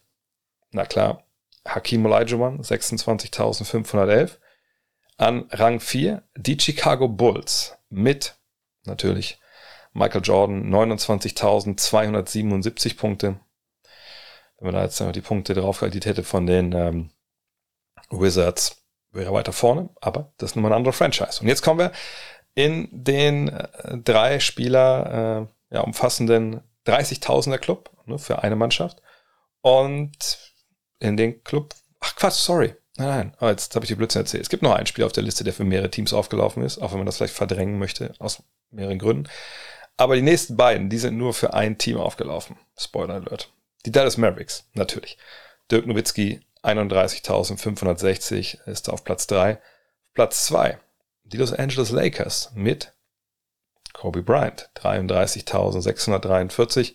na 0.72 0.86
klar, 0.86 1.25
Hakim 1.65 2.05
Olajuwon, 2.05 2.62
26.511. 2.62 4.38
An 5.17 5.45
Rang 5.50 5.79
4 5.79 6.24
die 6.36 6.60
Chicago 6.60 7.07
Bulls 7.07 7.77
mit, 7.89 8.36
natürlich, 8.86 9.39
Michael 9.93 10.24
Jordan, 10.24 10.69
29.277 10.74 12.98
Punkte. 12.98 13.39
Wenn 14.57 14.65
man 14.65 14.75
da 14.75 14.84
jetzt 14.84 15.00
die 15.00 15.22
Punkte 15.22 15.53
drauf 15.53 15.81
hätte 15.81 16.24
von 16.24 16.45
den 16.45 16.74
ähm, 16.74 17.12
Wizards, 18.10 18.81
wäre 19.12 19.31
weiter 19.31 19.53
vorne, 19.53 19.89
aber 20.01 20.34
das 20.38 20.51
ist 20.51 20.55
nun 20.55 20.63
mal 20.63 20.69
ein 20.69 20.75
anderer 20.75 20.93
Franchise. 20.93 21.39
Und 21.41 21.48
jetzt 21.48 21.62
kommen 21.62 21.79
wir 21.79 21.91
in 22.55 22.89
den 22.91 23.50
äh, 23.50 23.98
drei 23.98 24.39
Spieler 24.39 25.48
äh, 25.72 25.75
ja, 25.75 25.81
umfassenden 25.81 26.62
30.000er 26.86 27.57
Club 27.57 27.91
ne, 28.05 28.19
für 28.19 28.43
eine 28.43 28.55
Mannschaft. 28.55 29.01
Und 29.62 30.54
in 31.00 31.18
den 31.18 31.44
Club, 31.44 31.74
ach 32.00 32.16
Quatsch, 32.16 32.36
sorry. 32.36 32.75
Nein, 32.98 33.08
nein, 33.08 33.38
oh, 33.42 33.48
jetzt 33.48 33.75
habe 33.75 33.84
ich 33.84 33.90
die 33.90 33.96
Blödsinn 33.96 34.22
erzählt. 34.22 34.44
Es 34.44 34.50
gibt 34.50 34.64
noch 34.64 34.74
einen 34.74 34.86
Spieler 34.86 35.08
auf 35.08 35.12
der 35.12 35.24
Liste, 35.24 35.44
der 35.44 35.54
für 35.54 35.66
mehrere 35.66 35.92
Teams 35.92 36.14
aufgelaufen 36.14 36.64
ist, 36.64 36.78
auch 36.78 36.92
wenn 36.92 37.00
man 37.00 37.06
das 37.06 37.18
vielleicht 37.18 37.34
verdrängen 37.34 37.78
möchte, 37.78 38.14
aus 38.20 38.42
mehreren 38.72 39.00
Gründen. 39.00 39.28
Aber 39.98 40.16
die 40.16 40.22
nächsten 40.22 40.56
beiden, 40.56 40.90
die 40.90 40.98
sind 40.98 41.18
nur 41.18 41.34
für 41.34 41.54
ein 41.54 41.78
Team 41.78 41.98
aufgelaufen. 41.98 42.58
Spoiler 42.78 43.16
Alert. 43.16 43.52
Die 43.86 43.92
Dallas 43.92 44.16
Mavericks, 44.18 44.64
natürlich. 44.74 45.18
Dirk 45.72 45.88
Nowitzki 45.88 46.42
31.560 46.64 48.68
ist 48.68 48.90
auf 48.90 49.04
Platz 49.04 49.28
3. 49.28 49.60
Platz 50.14 50.46
2, 50.46 50.80
die 51.24 51.38
Los 51.38 51.54
Angeles 51.54 51.92
Lakers 51.92 52.52
mit 52.56 52.94
Kobe 53.94 54.24
Bryant, 54.24 54.70
33.643. 54.75 56.94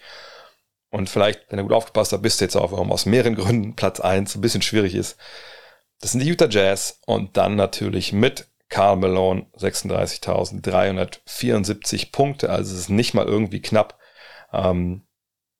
Und 0.90 1.08
vielleicht, 1.08 1.50
wenn 1.50 1.56
du 1.58 1.64
gut 1.64 1.72
aufgepasst 1.72 2.12
hast, 2.12 2.22
bist 2.22 2.40
du 2.40 2.44
jetzt 2.44 2.56
auch, 2.56 2.72
warum 2.72 2.92
aus 2.92 3.06
mehreren 3.06 3.36
Gründen 3.36 3.76
Platz 3.76 4.00
1 4.00 4.34
ein 4.34 4.40
bisschen 4.40 4.62
schwierig 4.62 4.94
ist. 4.94 5.16
Das 6.00 6.12
sind 6.12 6.20
die 6.20 6.28
Utah 6.28 6.48
Jazz 6.48 7.00
und 7.06 7.36
dann 7.36 7.56
natürlich 7.56 8.12
mit 8.12 8.46
Karl 8.68 8.94
Malone 8.96 9.46
36.374 9.56 12.12
Punkte, 12.12 12.50
also 12.50 12.72
es 12.72 12.78
ist 12.80 12.88
nicht 12.88 13.14
mal 13.14 13.26
irgendwie 13.26 13.60
knapp. 13.60 13.98
Ähm, 14.52 15.06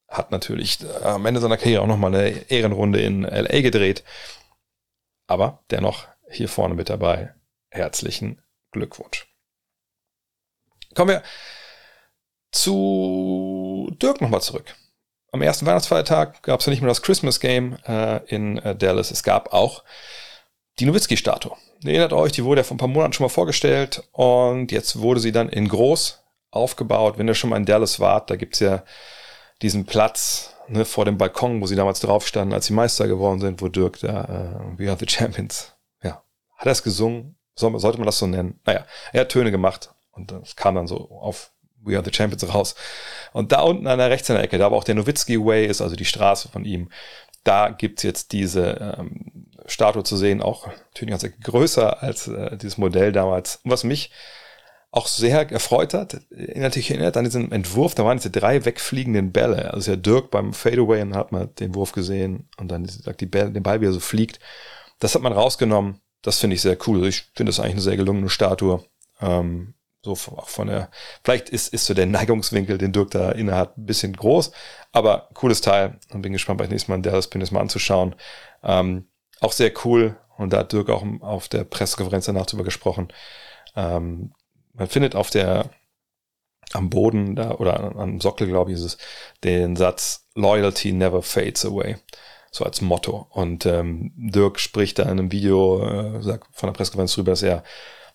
hat 0.09 0.31
natürlich 0.33 0.79
äh, 0.83 1.05
am 1.05 1.27
Ende 1.27 1.41
seiner 1.41 1.57
Karriere 1.57 1.83
auch 1.83 1.87
nochmal 1.87 2.15
eine 2.15 2.51
Ehrenrunde 2.51 3.01
in 3.01 3.23
LA 3.23 3.61
gedreht. 3.61 4.03
Aber 5.27 5.65
dennoch 5.71 6.07
hier 6.29 6.49
vorne 6.49 6.75
mit 6.75 6.91
dabei. 6.91 7.35
Herzlichen 7.71 8.43
Glückwunsch. 8.73 9.29
Kommen 10.95 11.11
wir 11.11 11.23
zu 12.51 13.97
Dirk 14.03 14.21
nochmal 14.21 14.43
zurück. 14.43 14.75
Am 15.33 15.43
ersten 15.43 15.65
Weihnachtsfeiertag 15.65 16.43
gab 16.43 16.61
es 16.61 16.67
ja 16.67 16.71
nicht 16.71 16.83
mehr 16.83 16.89
das 16.89 17.03
Christmas 17.03 17.39
Game 17.39 17.77
äh, 17.87 18.19
in 18.27 18.59
äh, 18.59 18.75
Dallas. 18.75 19.11
Es 19.11 19.23
gab 19.23 19.53
auch 19.53 19.85
die 20.81 20.87
Nowitzki-Statue. 20.87 21.57
Erinnert 21.85 22.13
euch, 22.13 22.33
die 22.33 22.45
wurde 22.45 22.61
ja 22.61 22.65
vor 22.65 22.75
ein 22.75 22.79
paar 22.79 22.89
Monaten 22.89 23.13
schon 23.13 23.25
mal 23.25 23.29
vorgestellt 23.29 24.03
und 24.13 24.73
jetzt 24.73 24.99
wurde 24.99 25.21
sie 25.21 25.33
dann 25.33 25.49
in 25.49 25.69
groß 25.69 26.23
aufgebaut. 26.51 27.17
Wenn 27.17 27.29
ihr 27.29 27.35
schon 27.35 27.51
mal 27.51 27.57
in 27.57 27.65
Dallas 27.65 28.01
wart, 28.01 28.31
da 28.31 28.37
gibt's 28.37 28.59
ja 28.59 28.83
diesen 29.63 29.87
Platz 29.87 30.55
ne, 30.69 30.85
vor 30.85 31.05
dem 31.05 31.17
Balkon, 31.17 31.61
wo 31.61 31.67
sie 31.67 31.77
damals 31.77 32.01
drauf 32.01 32.27
standen, 32.27 32.55
als 32.55 32.67
sie 32.67 32.73
Meister 32.73 33.07
geworden 33.07 33.41
sind, 33.41 33.63
wo 33.63 33.69
Dirk 33.69 34.01
da 34.01 34.25
äh, 34.25 34.79
We 34.79 34.91
Are 34.91 34.99
the 34.99 35.09
Champions, 35.09 35.73
ja, 36.03 36.23
hat 36.57 36.67
er 36.67 36.73
es 36.73 36.83
gesungen? 36.83 37.37
Soll, 37.55 37.79
sollte 37.79 37.99
man 37.99 38.07
das 38.07 38.19
so 38.19 38.27
nennen? 38.27 38.59
Naja, 38.65 38.85
er 39.13 39.21
hat 39.23 39.29
Töne 39.29 39.51
gemacht 39.51 39.95
und 40.13 40.33
es 40.33 40.57
kam 40.57 40.75
dann 40.75 40.87
so 40.87 41.11
auf 41.11 41.53
We 41.85 41.97
Are 41.97 42.05
the 42.05 42.13
Champions 42.13 42.53
raus. 42.53 42.75
Und 43.33 43.52
da 43.52 43.63
unten 43.63 43.87
an 43.87 43.99
der 43.99 44.11
rechts 44.11 44.28
in 44.28 44.35
der 44.35 44.45
Ecke, 44.45 44.59
da 44.59 44.71
wo 44.71 44.76
auch 44.76 44.85
der 44.85 44.95
Nowitzki 44.95 45.45
Way 45.45 45.67
ist, 45.67 45.81
also 45.81 45.97
die 45.97 46.04
Straße 46.04 46.49
von 46.49 46.65
ihm, 46.65 46.91
da 47.45 47.71
gibt's 47.71 48.02
jetzt 48.02 48.33
diese 48.33 48.97
ähm, 48.99 49.47
Statue 49.67 50.02
zu 50.02 50.17
sehen, 50.17 50.43
auch 50.43 50.67
natürlich 50.67 51.11
ganz 51.11 51.26
größer 51.43 52.02
als 52.02 52.28
äh, 52.28 52.57
dieses 52.57 52.78
Modell 52.78 53.13
damals. 53.13 53.61
Und 53.65 53.71
was 53.71 53.85
mich 53.85 54.11
auch 54.93 55.07
sehr 55.07 55.50
erfreut 55.50 55.95
hat, 55.95 56.21
natürlich 56.31 56.91
erinnert 56.91 57.17
an 57.17 57.25
diesen 57.25 57.52
Entwurf, 57.52 57.95
da 57.95 58.04
waren 58.04 58.19
diese 58.19 58.31
drei 58.31 58.65
wegfliegenden 58.65 59.31
Bälle. 59.31 59.73
Also 59.73 59.93
ja 59.93 59.97
Dirk 59.97 60.31
beim 60.31 60.52
Fadeaway 60.52 61.00
und 61.02 61.15
hat 61.15 61.31
man 61.31 61.54
den 61.54 61.75
Wurf 61.75 61.93
gesehen 61.93 62.49
und 62.57 62.69
dann 62.69 62.91
die 63.21 63.26
Ball, 63.26 63.52
den 63.52 63.63
Ball, 63.63 63.81
wie 63.81 63.87
er 63.87 63.93
so 63.93 64.00
fliegt. 64.00 64.41
Das 64.99 65.15
hat 65.15 65.23
man 65.23 65.33
rausgenommen. 65.33 66.00
Das 66.23 66.41
finde 66.41 66.57
ich 66.57 66.63
sehr 66.63 66.76
cool. 66.87 67.07
Ich 67.07 67.31
finde 67.35 67.50
das 67.50 67.61
eigentlich 67.61 67.75
eine 67.75 67.83
sehr 67.83 67.97
gelungene 67.97 68.28
Statue. 68.28 68.85
Ähm, 69.21 69.75
so 70.02 70.13
auch 70.13 70.49
von 70.49 70.69
der, 70.69 70.91
vielleicht 71.23 71.50
ist, 71.50 71.73
ist 71.73 71.86
so 71.86 71.95
der 71.95 72.06
Neigungswinkel, 72.06 72.78
den 72.78 72.93
Dirk 72.93 73.10
da 73.10 73.32
inne 73.32 73.54
hat, 73.54 73.76
ein 73.76 73.86
bisschen 73.86 74.15
groß, 74.15 74.50
aber 74.93 75.28
cooles 75.34 75.60
Teil 75.60 75.99
und 76.10 76.23
bin 76.23 76.32
gespannt, 76.32 76.58
bei 76.58 76.67
nächstes 76.67 76.89
Mal 76.89 76.97
in 76.97 77.02
Dallas 77.02 77.28
bin, 77.28 77.41
das 77.41 77.50
mal 77.50 77.60
anzuschauen. 77.60 78.15
Ähm, 78.63 79.06
auch 79.41 79.52
sehr 79.52 79.73
cool 79.84 80.17
und 80.36 80.52
da 80.52 80.58
hat 80.58 80.73
Dirk 80.73 80.89
auch 80.89 81.04
auf 81.21 81.49
der 81.49 81.65
Pressekonferenz 81.65 82.26
danach 82.26 82.47
drüber 82.47 82.65
gesprochen. 82.65 83.08
Ähm, 83.76 84.32
man 84.73 84.86
findet 84.86 85.15
auf 85.15 85.30
der, 85.30 85.71
am 86.73 86.89
Boden 86.89 87.36
da 87.36 87.52
oder 87.52 87.97
am 87.97 88.21
Sockel, 88.21 88.47
glaube 88.47 88.71
ich, 88.71 88.78
ist 88.78 88.84
es, 88.84 88.99
den 89.45 89.76
Satz 89.76 90.28
Loyalty 90.34 90.93
never 90.93 91.23
fades 91.23 91.65
away. 91.65 91.97
So 92.52 92.65
als 92.65 92.80
Motto. 92.80 93.28
Und 93.30 93.65
ähm, 93.65 94.13
Dirk 94.17 94.58
spricht 94.58 94.99
da 94.99 95.04
in 95.04 95.10
einem 95.10 95.30
Video, 95.30 95.84
äh, 95.86 96.23
sagt 96.23 96.49
von 96.52 96.67
der 96.67 96.73
Pressekonferenz 96.73 97.15
drüber, 97.15 97.30
dass 97.30 97.43
er 97.43 97.63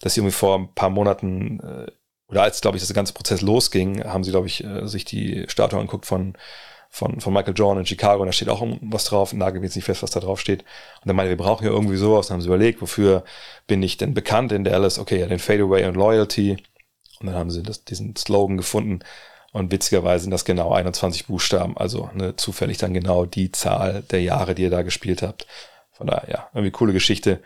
dass 0.06 0.14
sie 0.14 0.20
irgendwie 0.20 0.36
vor 0.36 0.60
ein 0.60 0.72
paar 0.76 0.92
Monaten 0.92 1.60
äh, 1.62 1.92
oder 2.28 2.44
als, 2.44 2.62
glaube 2.62 2.78
ich, 2.78 2.84
das 2.84 2.94
ganze 2.94 3.14
Prozess 3.14 3.42
losging, 3.42 4.04
haben 4.04 4.24
sie, 4.24 4.30
glaube 4.30 4.46
ich, 4.46 4.64
äh, 4.64 4.88
sich 4.88 5.04
die 5.04 5.46
Statue 5.48 5.80
angeguckt 5.80 6.06
von, 6.06 6.38
von, 6.92 7.20
von 7.22 7.34
Michael 7.34 7.56
Jordan 7.56 7.80
in 7.80 7.86
Chicago 7.88 8.22
und 8.22 8.28
da 8.28 8.32
steht 8.32 8.50
auch 8.50 8.64
was 8.82 9.06
drauf, 9.06 9.34
nagel 9.34 9.60
mir 9.60 9.66
jetzt 9.66 9.76
nicht 9.76 9.86
fest, 9.86 10.04
was 10.04 10.12
da 10.12 10.20
drauf 10.20 10.40
steht. 10.40 10.62
Und 10.62 11.08
dann 11.08 11.16
meinte, 11.16 11.32
wir 11.32 11.38
brauchen 11.38 11.66
ja 11.66 11.72
irgendwie 11.72 11.96
sowas, 11.96 12.28
dann 12.28 12.36
haben 12.36 12.42
sie 12.42 12.50
überlegt, 12.50 12.84
wofür 12.84 13.24
bin 13.66 13.82
ich 13.82 13.98
denn 13.98 14.14
bekannt 14.14 14.52
in 14.52 14.64
Dallas? 14.64 15.00
Okay, 15.00 15.20
ja, 15.20 15.26
den 15.26 15.40
Fadeaway 15.40 15.86
und 15.88 15.96
Loyalty. 15.96 16.58
Und 17.20 17.26
dann 17.26 17.36
haben 17.36 17.50
sie 17.50 17.64
das, 17.64 17.84
diesen 17.84 18.16
Slogan 18.16 18.58
gefunden. 18.58 19.00
Und 19.54 19.72
witzigerweise 19.72 20.26
sind 20.26 20.32
das 20.32 20.46
genau 20.46 20.72
21 20.72 21.26
Buchstaben, 21.26 21.76
also 21.78 22.12
ne, 22.14 22.36
zufällig 22.36 22.78
dann 22.78 22.94
genau 22.94 23.26
die 23.26 23.52
Zahl 23.52 24.04
der 24.12 24.22
Jahre, 24.22 24.54
die 24.54 24.62
ihr 24.62 24.70
da 24.70 24.84
gespielt 24.84 25.24
habt. 25.24 25.48
Von 25.94 26.06
daher, 26.06 26.30
ja, 26.30 26.50
irgendwie 26.54 26.72
coole 26.72 26.94
Geschichte. 26.94 27.42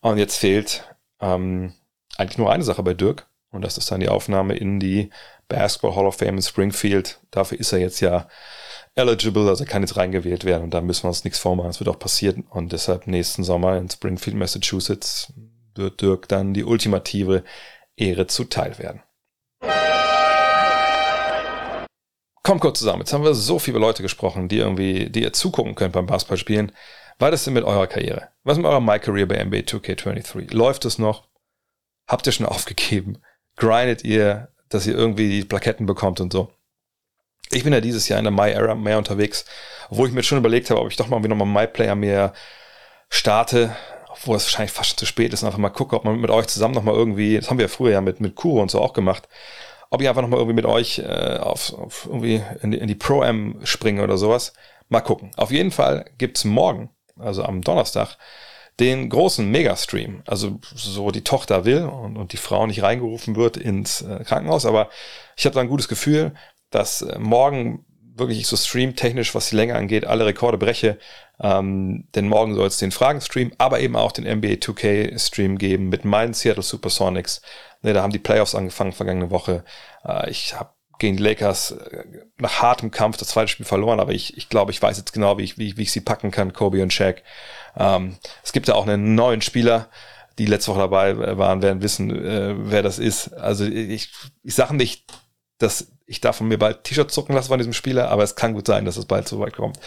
Und 0.00 0.18
jetzt 0.18 0.36
fehlt 0.36 0.84
ähm, 1.20 1.72
eigentlich 2.16 2.38
nur 2.38 2.52
eine 2.52 2.64
Sache 2.64 2.82
bei 2.82 2.94
Dirk. 2.94 3.26
Und 3.50 3.62
das 3.62 3.78
ist 3.78 3.90
dann 3.90 4.00
die 4.00 4.08
Aufnahme 4.08 4.56
in 4.56 4.80
die 4.80 5.10
Basketball 5.48 5.94
Hall 5.94 6.06
of 6.06 6.16
Fame 6.16 6.36
in 6.36 6.42
Springfield. 6.42 7.20
Dafür 7.30 7.60
ist 7.60 7.72
er 7.72 7.78
jetzt 7.78 8.00
ja 8.00 8.26
eligible, 8.96 9.48
also 9.48 9.64
er 9.64 9.70
kann 9.70 9.82
jetzt 9.82 9.96
reingewählt 9.96 10.44
werden. 10.44 10.64
Und 10.64 10.74
da 10.74 10.80
müssen 10.80 11.04
wir 11.04 11.08
uns 11.08 11.24
nichts 11.24 11.38
vormachen. 11.38 11.68
Das 11.68 11.80
wird 11.80 11.88
auch 11.88 11.98
passieren. 11.98 12.44
Und 12.50 12.72
deshalb 12.72 13.06
nächsten 13.06 13.44
Sommer 13.44 13.78
in 13.78 13.88
Springfield, 13.88 14.36
Massachusetts, 14.36 15.32
wird 15.76 16.00
Dirk 16.00 16.28
dann 16.28 16.54
die 16.54 16.64
ultimative 16.64 17.44
Ehre 17.96 18.26
zuteil 18.26 18.78
werden. 18.78 19.02
Kommt 22.42 22.60
kurz 22.60 22.78
zusammen. 22.78 23.00
Jetzt 23.00 23.12
haben 23.12 23.24
wir 23.24 23.34
so 23.34 23.58
viele 23.58 23.78
Leute 23.78 24.02
gesprochen, 24.02 24.48
die 24.48 24.58
irgendwie, 24.58 25.08
die 25.08 25.22
ihr 25.22 25.32
zugucken 25.32 25.74
könnt 25.74 25.94
beim 25.94 26.06
Basketballspielen. 26.06 26.72
War 27.18 27.30
das 27.30 27.44
denn 27.44 27.54
mit 27.54 27.64
eurer 27.64 27.86
Karriere? 27.86 28.28
Was 28.42 28.58
ist 28.58 28.62
mit 28.62 28.66
eurer 28.66 28.80
My 28.80 28.98
Career 28.98 29.26
bei 29.26 29.42
NBA 29.42 29.58
2K23? 29.58 30.52
Läuft 30.52 30.84
es 30.84 30.98
noch? 30.98 31.28
Habt 32.06 32.26
ihr 32.26 32.32
schon 32.32 32.46
aufgegeben? 32.54 33.18
Grindet 33.56 34.04
ihr, 34.04 34.48
dass 34.68 34.86
ihr 34.86 34.94
irgendwie 34.94 35.28
die 35.28 35.44
Plaketten 35.44 35.86
bekommt 35.86 36.20
und 36.20 36.32
so? 36.32 36.50
Ich 37.50 37.62
bin 37.62 37.72
ja 37.72 37.80
dieses 37.80 38.08
Jahr 38.08 38.18
in 38.18 38.24
der 38.24 38.32
My-Era 38.32 38.74
mehr 38.74 38.98
unterwegs, 38.98 39.44
obwohl 39.90 40.08
ich 40.08 40.14
mir 40.14 40.22
schon 40.22 40.38
überlegt 40.38 40.70
habe, 40.70 40.80
ob 40.80 40.88
ich 40.88 40.96
doch 40.96 41.08
mal 41.08 41.22
wieder 41.22 41.34
mal 41.34 41.44
My-Player 41.44 41.94
mehr 41.94 42.32
starte, 43.10 43.76
obwohl 44.08 44.36
es 44.36 44.44
wahrscheinlich 44.44 44.72
fast 44.72 44.90
schon 44.90 44.98
zu 44.98 45.06
spät 45.06 45.32
ist 45.32 45.42
und 45.42 45.46
einfach 45.46 45.58
mal 45.58 45.70
gucke, 45.70 45.94
ob 45.94 46.04
man 46.04 46.20
mit 46.20 46.30
euch 46.30 46.46
zusammen 46.46 46.74
nochmal 46.74 46.94
irgendwie, 46.94 47.36
das 47.36 47.50
haben 47.50 47.58
wir 47.58 47.66
ja 47.66 47.68
früher 47.68 47.92
ja 47.92 48.00
mit, 48.00 48.20
mit 48.20 48.34
Kuro 48.34 48.62
und 48.62 48.70
so 48.70 48.80
auch 48.80 48.92
gemacht, 48.92 49.28
ob 49.90 50.00
ich 50.00 50.08
einfach 50.08 50.22
nochmal 50.22 50.40
irgendwie 50.40 50.56
mit 50.56 50.66
euch 50.66 50.98
äh, 50.98 51.38
auf, 51.38 51.72
auf 51.74 52.06
irgendwie 52.06 52.42
in 52.62 52.72
die, 52.72 52.78
in 52.78 52.88
die 52.88 52.94
Pro-Am 52.94 53.60
springe 53.64 54.02
oder 54.02 54.18
sowas. 54.18 54.52
Mal 54.88 55.00
gucken. 55.00 55.30
Auf 55.36 55.50
jeden 55.50 55.70
Fall 55.70 56.06
gibt's 56.18 56.44
morgen, 56.44 56.90
also 57.18 57.44
am 57.44 57.62
Donnerstag, 57.62 58.16
den 58.80 59.08
großen 59.08 59.48
Megastream. 59.48 60.22
Also 60.26 60.58
so 60.74 61.10
die 61.10 61.24
Tochter 61.24 61.64
will 61.64 61.84
und, 61.84 62.16
und 62.16 62.32
die 62.32 62.36
Frau 62.36 62.66
nicht 62.66 62.82
reingerufen 62.82 63.36
wird 63.36 63.56
ins 63.56 64.02
äh, 64.02 64.24
Krankenhaus. 64.24 64.66
Aber 64.66 64.90
ich 65.36 65.44
habe 65.44 65.54
da 65.54 65.60
ein 65.60 65.68
gutes 65.68 65.88
Gefühl, 65.88 66.34
dass 66.70 67.02
äh, 67.02 67.18
morgen 67.18 67.84
wirklich 68.16 68.38
ich 68.40 68.46
so 68.46 68.56
streamtechnisch, 68.56 69.34
was 69.34 69.50
die 69.50 69.56
Länge 69.56 69.74
angeht, 69.74 70.04
alle 70.04 70.26
Rekorde 70.26 70.58
breche. 70.58 70.98
Ähm, 71.40 72.06
denn 72.14 72.28
morgen 72.28 72.54
soll 72.54 72.68
es 72.68 72.78
den 72.78 72.92
Fragen-Stream, 72.92 73.52
aber 73.58 73.80
eben 73.80 73.96
auch 73.96 74.12
den 74.12 74.24
NBA 74.24 74.54
2K-Stream 74.54 75.58
geben 75.58 75.88
mit 75.88 76.04
meinen 76.04 76.32
Seattle 76.32 76.62
Supersonics. 76.62 77.42
Ne, 77.82 77.92
da 77.92 78.02
haben 78.02 78.12
die 78.12 78.20
Playoffs 78.20 78.54
angefangen 78.54 78.92
vergangene 78.92 79.30
Woche. 79.30 79.64
Äh, 80.04 80.30
ich 80.30 80.54
habe 80.54 80.70
gegen 80.98 81.16
die 81.16 81.22
Lakers 81.22 81.72
äh, 81.72 82.04
nach 82.38 82.62
hartem 82.62 82.90
Kampf 82.90 83.16
das 83.16 83.28
zweite 83.28 83.48
Spiel 83.48 83.66
verloren, 83.66 84.00
aber 84.00 84.12
ich, 84.12 84.36
ich 84.36 84.48
glaube, 84.48 84.72
ich 84.72 84.80
weiß 84.80 84.96
jetzt 84.98 85.12
genau, 85.12 85.38
wie 85.38 85.44
ich, 85.44 85.58
wie, 85.58 85.76
wie 85.76 85.82
ich 85.82 85.92
sie 85.92 86.00
packen 86.00 86.30
kann, 86.30 86.52
Kobe 86.52 86.82
und 86.82 86.92
Shaq. 86.92 87.22
Ähm, 87.76 88.16
es 88.42 88.52
gibt 88.52 88.68
ja 88.68 88.74
auch 88.74 88.86
einen 88.86 89.14
neuen 89.14 89.42
Spieler, 89.42 89.88
die 90.38 90.46
letzte 90.46 90.72
Woche 90.72 90.80
dabei 90.80 91.36
waren, 91.38 91.62
werden 91.62 91.82
wissen, 91.82 92.10
äh, 92.10 92.54
wer 92.56 92.82
das 92.82 92.98
ist. 92.98 93.32
Also 93.34 93.64
ich, 93.64 94.10
ich 94.42 94.54
sage 94.54 94.74
nicht, 94.74 95.04
dass 95.58 95.88
ich 96.06 96.20
darf 96.20 96.36
von 96.36 96.48
mir 96.48 96.58
bald 96.58 96.84
T-Shirt 96.84 97.10
zucken 97.10 97.34
lassen 97.34 97.48
von 97.48 97.58
diesem 97.58 97.72
Spieler, 97.72 98.10
aber 98.10 98.22
es 98.22 98.36
kann 98.36 98.52
gut 98.52 98.66
sein, 98.66 98.84
dass 98.84 98.96
es 98.96 99.06
bald 99.06 99.26
so 99.26 99.40
weit 99.40 99.54
kommt. 99.54 99.78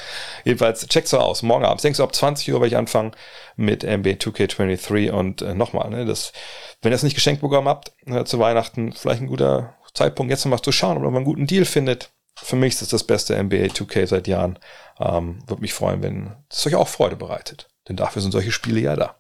Jedenfalls, 0.46 0.88
checkt 0.88 1.08
so 1.08 1.20
aus. 1.20 1.44
Morgen 1.44 1.66
Abend, 1.66 1.84
denkst 1.84 1.98
du, 1.98 2.04
ab 2.04 2.16
20 2.16 2.52
Uhr 2.52 2.60
werde 2.60 2.68
ich 2.68 2.78
anfangen 2.78 3.12
mit 3.56 3.84
NBA 3.84 4.12
2K23 4.12 5.12
und 5.12 5.42
äh, 5.42 5.54
nochmal, 5.54 5.90
ne, 5.90 6.06
das, 6.06 6.34
wenn 6.82 6.92
ihr 6.92 6.96
es 6.96 7.04
nicht 7.04 7.14
geschenkt 7.14 7.42
bekommen 7.42 7.68
habt, 7.68 7.92
äh, 8.08 8.24
zu 8.24 8.40
Weihnachten, 8.40 8.94
vielleicht 8.94 9.22
ein 9.22 9.28
guter 9.28 9.76
Zeitpunkt, 9.98 10.32
jetzt 10.32 10.46
nochmal 10.46 10.62
zu 10.62 10.72
schauen, 10.72 10.98
ob 10.98 11.04
man 11.04 11.16
einen 11.16 11.26
guten 11.26 11.48
Deal 11.48 11.66
findet. 11.66 12.12
Für 12.36 12.56
mich 12.56 12.74
ist 12.74 12.84
das 12.84 12.90
das 12.90 13.04
beste 13.04 13.42
NBA 13.42 13.66
2K 13.66 14.06
seit 14.06 14.28
Jahren. 14.28 14.60
Ähm, 15.00 15.40
Würde 15.48 15.62
mich 15.62 15.74
freuen, 15.74 16.04
wenn 16.04 16.36
es 16.50 16.66
euch 16.68 16.76
auch 16.76 16.88
Freude 16.88 17.16
bereitet. 17.16 17.68
Denn 17.90 17.96
dafür 17.96 18.22
sind 18.22 18.32
solche 18.32 18.52
Spiele 18.52 18.80
ja 18.80 18.96
da. 18.96 19.16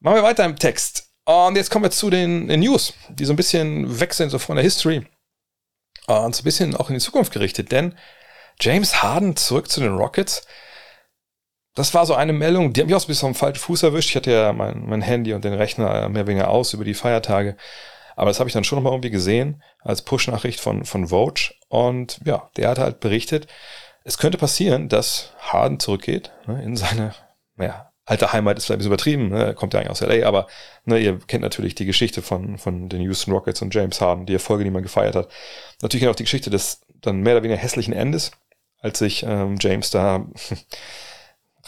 Machen 0.00 0.16
wir 0.16 0.22
weiter 0.22 0.44
im 0.44 0.56
Text. 0.56 1.10
Und 1.24 1.56
jetzt 1.56 1.70
kommen 1.70 1.84
wir 1.84 1.90
zu 1.90 2.10
den, 2.10 2.48
den 2.48 2.60
News, 2.60 2.94
die 3.08 3.24
so 3.24 3.32
ein 3.32 3.36
bisschen 3.36 4.00
wechseln, 4.00 4.30
so 4.30 4.38
von 4.38 4.56
der 4.56 4.64
History. 4.64 5.06
Und 6.06 6.34
so 6.34 6.42
ein 6.42 6.44
bisschen 6.44 6.76
auch 6.76 6.88
in 6.88 6.94
die 6.94 7.00
Zukunft 7.00 7.32
gerichtet, 7.32 7.70
denn 7.70 7.96
James 8.60 9.02
Harden 9.02 9.36
zurück 9.36 9.70
zu 9.70 9.80
den 9.80 9.94
Rockets. 9.94 10.46
Das 11.74 11.94
war 11.94 12.04
so 12.04 12.14
eine 12.14 12.32
Meldung, 12.32 12.72
die 12.72 12.80
hat 12.80 12.86
mich 12.86 12.94
auch 12.94 13.00
so 13.00 13.06
ein 13.06 13.08
bisschen 13.08 13.28
vom 13.28 13.34
falschen 13.34 13.60
Fuß 13.60 13.82
erwischt. 13.84 14.10
Ich 14.10 14.16
hatte 14.16 14.32
ja 14.32 14.52
mein, 14.52 14.84
mein 14.86 15.02
Handy 15.02 15.32
und 15.32 15.44
den 15.44 15.54
Rechner 15.54 16.08
mehr 16.08 16.22
oder 16.22 16.26
weniger 16.26 16.48
aus 16.48 16.74
über 16.74 16.84
die 16.84 16.94
Feiertage. 16.94 17.56
Aber 18.14 18.28
das 18.28 18.40
habe 18.40 18.48
ich 18.48 18.54
dann 18.54 18.64
schon 18.64 18.76
nochmal 18.76 18.92
irgendwie 18.92 19.10
gesehen 19.10 19.62
als 19.80 20.02
Push-Nachricht 20.02 20.60
von, 20.60 20.84
von 20.84 21.08
Vogue. 21.08 21.54
Und 21.68 22.20
ja, 22.24 22.50
der 22.56 22.68
hat 22.68 22.78
halt 22.78 23.00
berichtet, 23.00 23.46
es 24.04 24.18
könnte 24.18 24.38
passieren, 24.38 24.88
dass 24.88 25.32
Harden 25.38 25.80
zurückgeht 25.80 26.32
ne, 26.46 26.62
in 26.62 26.76
seine 26.76 27.14
ja, 27.58 27.92
alte 28.04 28.32
Heimat 28.32 28.58
ist 28.58 28.66
vielleicht 28.66 28.76
ein 28.76 28.78
bisschen 28.78 28.92
übertrieben, 28.92 29.28
ne? 29.28 29.54
kommt 29.54 29.74
ja 29.74 29.80
eigentlich 29.80 29.90
aus 29.90 30.00
LA, 30.00 30.26
aber 30.26 30.48
ne, 30.84 30.98
ihr 30.98 31.18
kennt 31.20 31.42
natürlich 31.42 31.74
die 31.74 31.86
Geschichte 31.86 32.20
von, 32.22 32.58
von 32.58 32.88
den 32.88 33.00
Houston 33.02 33.32
Rockets 33.32 33.62
und 33.62 33.74
James 33.74 34.00
Harden, 34.00 34.26
die 34.26 34.34
Erfolge, 34.34 34.64
die 34.64 34.70
man 34.70 34.82
gefeiert 34.82 35.14
hat. 35.14 35.28
Natürlich 35.80 36.08
auch 36.08 36.16
die 36.16 36.24
Geschichte 36.24 36.50
des 36.50 36.80
dann 37.00 37.20
mehr 37.20 37.34
oder 37.34 37.44
weniger 37.44 37.60
hässlichen 37.60 37.94
Endes, 37.94 38.32
als 38.80 38.98
sich 38.98 39.24
ähm, 39.26 39.56
James 39.60 39.90
da 39.90 40.26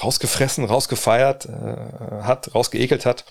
rausgefressen, 0.03 0.65
rausgefeiert 0.65 1.47
äh, 1.47 2.23
hat, 2.23 2.55
rausgeekelt 2.55 3.07
hat. 3.07 3.25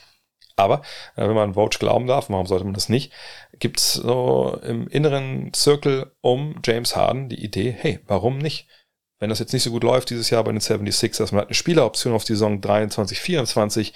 Aber 0.56 0.82
äh, 1.16 1.28
wenn 1.28 1.36
man 1.36 1.56
Vogue 1.56 1.78
glauben 1.80 2.08
darf, 2.08 2.30
warum 2.30 2.46
sollte 2.46 2.66
man 2.66 2.74
das 2.74 2.90
nicht, 2.90 3.12
gibt's 3.60 3.94
so 3.94 4.60
im 4.64 4.88
inneren 4.88 5.52
Circle 5.54 6.12
um 6.22 6.60
James 6.64 6.96
Harden 6.96 7.30
die 7.30 7.44
Idee, 7.44 7.76
hey, 7.78 8.00
warum 8.08 8.38
nicht? 8.38 8.68
wenn 9.24 9.30
das 9.30 9.40
jetzt 9.40 9.54
nicht 9.54 9.64
so 9.64 9.72
gut 9.72 9.86
läuft 9.86 10.10
dieses 10.10 10.30
Jahr 10.30 10.44
bei 10.44 10.52
den 10.52 10.60
76ers, 10.60 11.34
man 11.34 11.44
hat 11.44 11.48
eine 11.48 11.56
Spieleroption 11.56 12.14
auf 12.14 12.26
die 12.26 12.34
Saison 12.34 12.60
23, 12.60 13.22
24, 13.22 13.94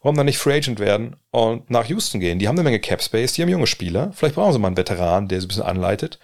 warum 0.00 0.16
dann 0.16 0.24
nicht 0.24 0.38
Free 0.38 0.56
Agent 0.56 0.78
werden 0.78 1.16
und 1.30 1.68
nach 1.68 1.84
Houston 1.84 2.18
gehen? 2.18 2.38
Die 2.38 2.48
haben 2.48 2.56
eine 2.56 2.64
Menge 2.64 2.80
Cap 2.80 3.02
Space, 3.02 3.34
die 3.34 3.42
haben 3.42 3.50
junge 3.50 3.66
Spieler, 3.66 4.10
vielleicht 4.14 4.36
brauchen 4.36 4.54
sie 4.54 4.58
mal 4.58 4.68
einen 4.68 4.78
Veteran, 4.78 5.28
der 5.28 5.38
sie 5.38 5.46
ein 5.46 5.48
bisschen 5.48 5.64
anleitet. 5.64 6.18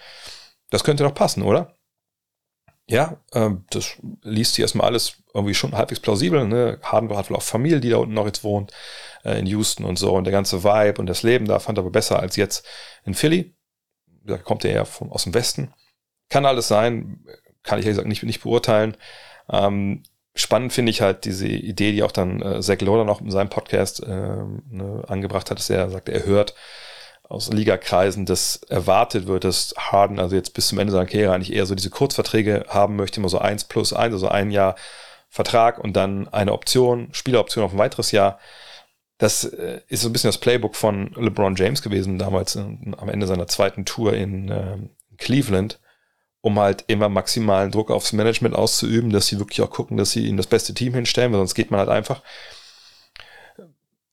Das 0.70 0.84
könnte 0.84 1.04
doch 1.04 1.12
passen, 1.12 1.42
oder? 1.42 1.75
Ja, 2.88 3.20
ähm, 3.32 3.64
das 3.70 3.96
liest 4.22 4.54
sich 4.54 4.62
erstmal 4.62 4.86
alles 4.86 5.16
irgendwie 5.34 5.54
schon 5.54 5.72
halbwegs 5.72 6.00
plausibel. 6.00 6.46
Ne? 6.46 6.78
Harden 6.82 7.14
hat 7.16 7.30
wohl 7.30 7.36
auch 7.36 7.42
Familie, 7.42 7.80
die 7.80 7.90
da 7.90 7.96
unten 7.96 8.14
noch 8.14 8.26
jetzt 8.26 8.44
wohnt, 8.44 8.72
äh, 9.24 9.38
in 9.38 9.46
Houston 9.46 9.84
und 9.84 9.98
so. 9.98 10.12
Und 10.12 10.24
der 10.24 10.32
ganze 10.32 10.62
Vibe 10.62 11.00
und 11.00 11.06
das 11.06 11.22
Leben 11.22 11.46
da 11.46 11.58
fand 11.58 11.78
er 11.78 11.82
aber 11.82 11.90
besser 11.90 12.20
als 12.20 12.36
jetzt 12.36 12.64
in 13.04 13.14
Philly. 13.14 13.56
Da 14.24 14.38
kommt 14.38 14.64
er 14.64 14.72
ja 14.72 14.84
vom, 14.84 15.10
aus 15.10 15.24
dem 15.24 15.34
Westen. 15.34 15.72
Kann 16.28 16.46
alles 16.46 16.68
sein 16.68 17.24
kann 17.66 17.78
ich 17.78 17.84
ja 17.84 17.90
gesagt 17.90 18.08
nicht, 18.08 18.22
nicht 18.22 18.42
beurteilen. 18.42 18.96
Ähm, 19.50 20.02
spannend 20.34 20.72
finde 20.72 20.90
ich 20.90 21.02
halt 21.02 21.24
diese 21.24 21.48
Idee, 21.48 21.92
die 21.92 22.02
auch 22.02 22.12
dann 22.12 22.40
äh, 22.40 22.62
Zach 22.62 22.80
Loder 22.80 23.04
noch 23.04 23.20
in 23.20 23.30
seinem 23.30 23.50
Podcast 23.50 24.02
äh, 24.02 24.06
ne, 24.06 25.04
angebracht 25.06 25.50
hat, 25.50 25.58
dass 25.58 25.68
er 25.68 25.90
sagt, 25.90 26.08
er 26.08 26.24
hört 26.24 26.54
aus 27.28 27.52
Ligakreisen, 27.52 28.26
dass 28.26 28.56
erwartet 28.68 29.26
wird, 29.26 29.44
dass 29.44 29.74
Harden 29.76 30.18
also 30.18 30.36
jetzt 30.36 30.54
bis 30.54 30.68
zum 30.68 30.78
Ende 30.78 30.92
seiner 30.92 31.06
Karriere 31.06 31.34
eigentlich 31.34 31.52
eher 31.52 31.66
so 31.66 31.74
diese 31.74 31.90
Kurzverträge 31.90 32.66
haben 32.68 32.96
möchte, 32.96 33.20
immer 33.20 33.28
so 33.28 33.38
eins 33.38 33.64
plus 33.64 33.92
eins, 33.92 34.14
also 34.14 34.28
ein 34.28 34.50
Jahr 34.50 34.76
Vertrag 35.28 35.78
und 35.78 35.94
dann 35.94 36.28
eine 36.28 36.52
Option, 36.52 37.08
Spieleroption 37.12 37.64
auf 37.64 37.72
ein 37.72 37.78
weiteres 37.78 38.12
Jahr. 38.12 38.38
Das 39.18 39.44
äh, 39.44 39.80
ist 39.88 40.02
so 40.02 40.08
ein 40.08 40.12
bisschen 40.12 40.28
das 40.28 40.38
Playbook 40.38 40.76
von 40.76 41.12
LeBron 41.14 41.56
James 41.56 41.82
gewesen, 41.82 42.18
damals 42.18 42.56
äh, 42.56 42.60
am 42.60 43.08
Ende 43.08 43.26
seiner 43.26 43.48
zweiten 43.48 43.84
Tour 43.84 44.12
in 44.14 44.48
äh, 44.50 44.78
Cleveland 45.18 45.80
um 46.46 46.60
halt 46.60 46.84
immer 46.86 47.08
maximalen 47.08 47.72
Druck 47.72 47.90
aufs 47.90 48.12
Management 48.12 48.54
auszuüben, 48.54 49.10
dass 49.10 49.26
sie 49.26 49.40
wirklich 49.40 49.60
auch 49.62 49.70
gucken, 49.70 49.96
dass 49.96 50.12
sie 50.12 50.28
ihm 50.28 50.36
das 50.36 50.46
beste 50.46 50.74
Team 50.74 50.94
hinstellen, 50.94 51.32
weil 51.32 51.40
sonst 51.40 51.56
geht 51.56 51.72
man 51.72 51.80
halt 51.80 51.88
einfach. 51.88 52.22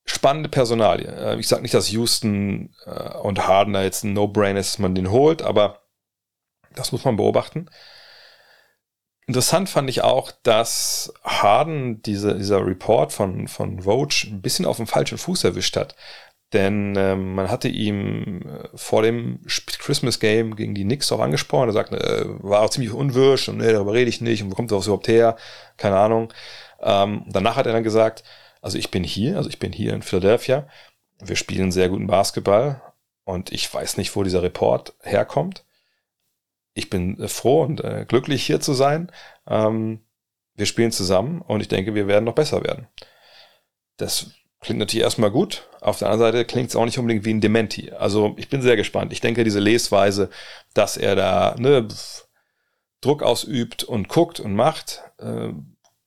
Spannende 0.06 0.48
Personalie. 0.48 1.06
Äh, 1.06 1.38
ich 1.38 1.48
sage 1.48 1.62
nicht, 1.62 1.74
dass 1.74 1.90
Houston 1.90 2.74
äh, 2.84 3.16
und 3.18 3.46
Harden 3.46 3.72
da 3.72 3.82
jetzt 3.82 4.04
ein 4.04 4.12
No-Brain 4.12 4.56
ist, 4.56 4.74
dass 4.74 4.78
man 4.78 4.94
den 4.94 5.10
holt, 5.10 5.42
aber 5.42 5.80
das 6.74 6.92
muss 6.92 7.04
man 7.04 7.16
beobachten. 7.16 7.68
Interessant 9.26 9.70
fand 9.70 9.88
ich 9.88 10.02
auch, 10.02 10.32
dass 10.42 11.14
Harden 11.24 12.02
diese, 12.02 12.36
dieser 12.36 12.66
Report 12.66 13.12
von, 13.12 13.48
von 13.48 13.80
Vogue 13.82 14.14
ein 14.24 14.42
bisschen 14.42 14.66
auf 14.66 14.76
dem 14.76 14.86
falschen 14.86 15.16
Fuß 15.16 15.44
erwischt 15.44 15.76
hat. 15.76 15.96
Denn 16.52 16.94
ähm, 16.96 17.34
man 17.34 17.50
hatte 17.50 17.68
ihm 17.68 18.42
äh, 18.42 18.68
vor 18.74 19.02
dem 19.02 19.40
Christmas 19.46 20.20
Game 20.20 20.54
gegen 20.54 20.74
die 20.74 20.84
Knicks 20.84 21.10
auch 21.10 21.20
angesprochen. 21.20 21.70
Er 21.70 21.72
sagte, 21.72 21.96
äh, 21.96 22.24
war 22.42 22.60
auch 22.60 22.70
ziemlich 22.70 22.92
unwirsch 22.92 23.48
und 23.48 23.56
nee, 23.58 23.72
darüber 23.72 23.94
rede 23.94 24.10
ich 24.10 24.20
nicht 24.20 24.42
und 24.42 24.52
wo 24.52 24.54
kommt 24.54 24.70
das 24.70 24.86
überhaupt 24.86 25.08
her? 25.08 25.36
Keine 25.78 25.96
Ahnung. 25.96 26.32
Ähm, 26.82 27.24
danach 27.28 27.56
hat 27.56 27.66
er 27.66 27.72
dann 27.72 27.82
gesagt, 27.82 28.24
also 28.64 28.78
ich 28.78 28.90
bin 28.90 29.04
hier, 29.04 29.36
also 29.36 29.48
ich 29.48 29.58
bin 29.58 29.72
hier 29.72 29.92
in 29.92 30.02
Philadelphia. 30.02 30.68
Wir 31.20 31.36
spielen 31.36 31.72
sehr 31.72 31.88
guten 31.88 32.06
Basketball 32.06 32.82
und 33.24 33.52
ich 33.52 33.72
weiß 33.72 33.96
nicht, 33.96 34.14
wo 34.16 34.22
dieser 34.22 34.42
Report 34.42 34.94
herkommt. 35.02 35.64
Ich 36.74 36.90
bin 36.90 37.20
äh, 37.20 37.28
froh 37.28 37.62
und 37.62 37.82
äh, 37.82 38.04
glücklich 38.08 38.44
hier 38.44 38.60
zu 38.60 38.74
sein. 38.74 39.12
Ähm, 39.46 40.00
wir 40.54 40.66
spielen 40.66 40.92
zusammen 40.92 41.40
und 41.42 41.60
ich 41.60 41.68
denke, 41.68 41.94
wir 41.94 42.06
werden 42.06 42.24
noch 42.24 42.34
besser 42.34 42.64
werden. 42.64 42.88
Das 43.96 44.30
Klingt 44.64 44.80
natürlich 44.80 45.04
erstmal 45.04 45.30
gut. 45.30 45.68
Auf 45.82 45.98
der 45.98 46.08
anderen 46.08 46.32
Seite 46.32 46.46
klingt 46.46 46.70
es 46.70 46.76
auch 46.76 46.86
nicht 46.86 46.98
unbedingt 46.98 47.26
wie 47.26 47.34
ein 47.34 47.42
Dementi. 47.42 47.92
Also 47.92 48.34
ich 48.38 48.48
bin 48.48 48.62
sehr 48.62 48.76
gespannt. 48.76 49.12
Ich 49.12 49.20
denke, 49.20 49.44
diese 49.44 49.60
Lesweise, 49.60 50.30
dass 50.72 50.96
er 50.96 51.14
da 51.14 51.54
ne, 51.58 51.86
Druck 53.02 53.22
ausübt 53.22 53.84
und 53.84 54.08
guckt 54.08 54.40
und 54.40 54.54
macht, 54.54 55.02
äh, 55.18 55.50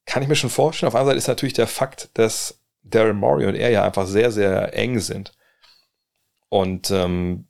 kann 0.08 0.24
ich 0.24 0.30
mir 0.30 0.36
schon 0.36 0.50
vorstellen. 0.50 0.88
Auf 0.88 0.96
anderen 0.96 1.10
Seite 1.10 1.20
ist 1.20 1.28
natürlich 1.28 1.54
der 1.54 1.67
Fakt, 1.67 2.10
dass 2.15 2.60
Darren 2.82 3.17
Murray 3.17 3.46
und 3.46 3.56
er 3.56 3.70
ja 3.70 3.84
einfach 3.84 4.08
sehr, 4.08 4.32
sehr 4.32 4.74
eng 4.74 5.00
sind. 5.00 5.34
Und 6.50 6.89
ähm, 6.89 7.48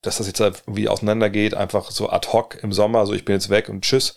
dass 0.00 0.16
das 0.16 0.28
jetzt 0.28 0.40
halt 0.40 0.62
irgendwie 0.66 0.88
auseinandergeht, 0.88 1.54
einfach 1.54 1.90
so 1.90 2.08
ad 2.08 2.28
hoc 2.32 2.62
im 2.62 2.72
Sommer, 2.72 3.04
so 3.04 3.12
ich 3.12 3.26
bin 3.26 3.34
jetzt 3.34 3.50
weg 3.50 3.68
und 3.68 3.82
tschüss 3.82 4.16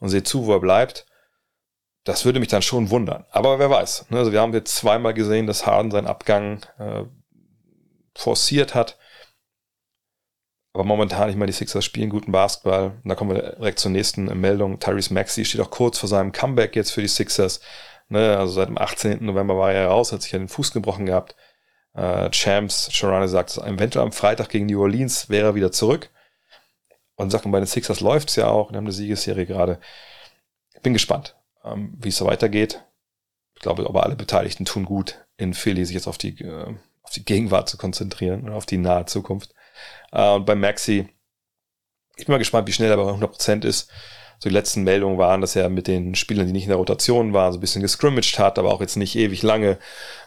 und 0.00 0.10
sehe 0.10 0.22
zu, 0.22 0.46
wo 0.46 0.52
er 0.52 0.60
bleibt 0.60 1.06
das 2.04 2.24
würde 2.24 2.40
mich 2.40 2.48
dann 2.48 2.62
schon 2.62 2.90
wundern. 2.90 3.24
Aber 3.30 3.58
wer 3.58 3.70
weiß. 3.70 4.06
Ne? 4.10 4.18
Also 4.18 4.32
wir 4.32 4.40
haben 4.40 4.52
jetzt 4.52 4.74
zweimal 4.74 5.14
gesehen, 5.14 5.46
dass 5.46 5.66
Harden 5.66 5.90
seinen 5.90 6.06
Abgang 6.06 6.64
äh, 6.78 7.04
forciert 8.14 8.74
hat. 8.74 8.98
Aber 10.74 10.84
momentan, 10.84 11.28
ich 11.28 11.36
meine, 11.36 11.52
die 11.52 11.56
Sixers 11.56 11.84
spielen 11.84 12.08
guten 12.08 12.32
Basketball. 12.32 12.92
Und 13.02 13.08
da 13.08 13.14
kommen 13.14 13.34
wir 13.34 13.42
direkt 13.56 13.78
zur 13.78 13.90
nächsten 13.90 14.24
Meldung. 14.40 14.78
Tyrese 14.78 15.12
Maxey 15.12 15.44
steht 15.44 15.60
auch 15.60 15.70
kurz 15.70 15.98
vor 15.98 16.08
seinem 16.08 16.32
Comeback 16.32 16.74
jetzt 16.76 16.92
für 16.92 17.02
die 17.02 17.08
Sixers. 17.08 17.60
Ne? 18.08 18.36
Also 18.38 18.54
seit 18.54 18.68
dem 18.68 18.78
18. 18.78 19.24
November 19.24 19.58
war 19.58 19.72
er 19.72 19.88
raus, 19.88 20.12
hat 20.12 20.22
sich 20.22 20.32
ja 20.32 20.38
den 20.38 20.48
Fuß 20.48 20.72
gebrochen 20.72 21.06
gehabt. 21.06 21.36
Äh, 21.94 22.30
Champs, 22.30 22.90
Sharane 22.92 23.28
sagt, 23.28 23.58
eventuell 23.58 24.04
am 24.04 24.12
Freitag 24.12 24.48
gegen 24.48 24.66
New 24.66 24.80
Orleans 24.80 25.28
wäre 25.28 25.48
er 25.48 25.54
wieder 25.54 25.72
zurück. 25.72 26.08
Und 27.16 27.30
sagt, 27.30 27.44
bei 27.50 27.58
den 27.58 27.66
Sixers 27.66 28.00
läuft's 28.00 28.36
ja 28.36 28.48
auch. 28.48 28.70
Wir 28.70 28.78
haben 28.78 28.86
eine 28.86 28.92
Siegesserie 28.92 29.44
gerade. 29.44 29.78
Ich 30.74 30.80
bin 30.80 30.94
gespannt 30.94 31.36
ähm, 31.64 31.94
wie 31.98 32.08
es 32.08 32.16
so 32.16 32.26
weitergeht. 32.26 32.84
Ich 33.54 33.62
glaube, 33.62 33.86
aber 33.86 34.04
alle 34.04 34.16
Beteiligten 34.16 34.64
tun 34.64 34.84
gut, 34.84 35.24
in 35.36 35.54
Philly 35.54 35.84
sich 35.84 35.94
jetzt 35.94 36.08
auf 36.08 36.18
die, 36.18 36.40
äh, 36.42 36.74
auf 37.02 37.10
die 37.10 37.24
Gegenwart 37.24 37.68
zu 37.68 37.76
konzentrieren 37.76 38.44
und 38.44 38.50
auf 38.52 38.66
die 38.66 38.78
nahe 38.78 39.06
Zukunft. 39.06 39.54
Äh, 40.12 40.34
und 40.34 40.46
bei 40.46 40.54
Maxi, 40.54 41.08
ich 42.16 42.26
bin 42.26 42.32
mal 42.32 42.38
gespannt, 42.38 42.68
wie 42.68 42.72
schnell 42.72 42.90
er 42.90 42.96
bei 42.96 43.02
100% 43.02 43.64
ist. 43.64 43.90
So 44.38 44.48
die 44.48 44.54
letzten 44.54 44.82
Meldungen 44.82 45.18
waren, 45.18 45.40
dass 45.40 45.54
er 45.54 45.68
mit 45.68 45.86
den 45.86 46.14
Spielern, 46.16 46.46
die 46.46 46.52
nicht 46.52 46.64
in 46.64 46.70
der 46.70 46.78
Rotation 46.78 47.32
waren, 47.32 47.52
so 47.52 47.58
ein 47.58 47.60
bisschen 47.60 47.82
gescrimmaged 47.82 48.38
hat, 48.38 48.58
aber 48.58 48.72
auch 48.72 48.80
jetzt 48.80 48.96
nicht 48.96 49.14
ewig 49.14 49.42
lange. 49.42 49.78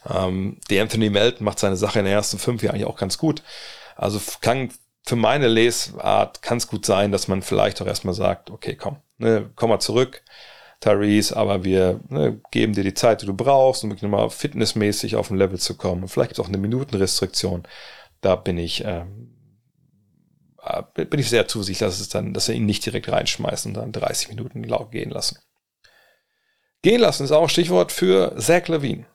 Ähm, 0.10 0.58
der 0.70 0.82
Anthony 0.82 1.10
Melton 1.10 1.44
macht 1.44 1.60
seine 1.60 1.76
Sache 1.76 2.00
in 2.00 2.06
den 2.06 2.14
ersten 2.14 2.40
fünf 2.40 2.64
Jahren 2.64 2.76
eigentlich 2.76 2.88
auch 2.88 2.98
ganz 2.98 3.18
gut. 3.18 3.44
Also 3.98 4.20
kann 4.40 4.70
für 5.06 5.16
meine 5.16 5.48
Lesart 5.48 6.42
kann 6.42 6.58
es 6.58 6.68
gut 6.68 6.86
sein, 6.86 7.12
dass 7.12 7.28
man 7.28 7.42
vielleicht 7.42 7.82
auch 7.82 7.86
erstmal 7.86 8.14
sagt, 8.14 8.50
okay, 8.50 8.76
komm, 8.76 8.98
ne, 9.18 9.50
komm 9.56 9.70
mal 9.70 9.80
zurück, 9.80 10.24
Tyrese, 10.80 11.36
aber 11.38 11.64
wir 11.64 12.00
ne, 12.10 12.42
geben 12.52 12.74
dir 12.74 12.84
die 12.84 12.94
Zeit, 12.94 13.22
die 13.22 13.26
du 13.26 13.34
brauchst, 13.34 13.84
um 13.84 13.92
wirklich 13.92 14.04
nochmal 14.04 14.30
fitnessmäßig 14.30 15.16
auf 15.16 15.30
ein 15.30 15.38
Level 15.38 15.60
zu 15.60 15.76
kommen. 15.78 16.08
Vielleicht 16.08 16.30
gibt 16.30 16.40
es 16.40 16.46
auch 16.46 16.50
eine 16.50 16.58
Minutenrestriktion. 16.58 17.64
Da 18.22 18.36
bin 18.36 18.58
ich, 18.58 18.84
äh, 18.84 19.06
bin 20.94 21.20
ich 21.20 21.30
sehr 21.30 21.48
zuversichtlich, 21.48 21.88
dass 21.88 22.00
es 22.00 22.10
dann, 22.10 22.34
dass 22.34 22.50
er 22.50 22.56
ihn 22.56 22.66
nicht 22.66 22.86
direkt 22.86 23.10
reinschmeißen 23.10 23.76
und 23.76 23.82
dann 23.82 23.92
30 23.92 24.30
Minuten 24.30 24.64
gehen 24.92 25.10
lassen. 25.10 25.40
Gehen 26.82 27.02
lassen 27.02 27.24
ist 27.24 27.32
auch 27.32 27.44
ein 27.44 27.50
Stichwort 27.50 27.92
für 27.92 28.36
Zach 28.38 28.68
Levine. 28.68 29.06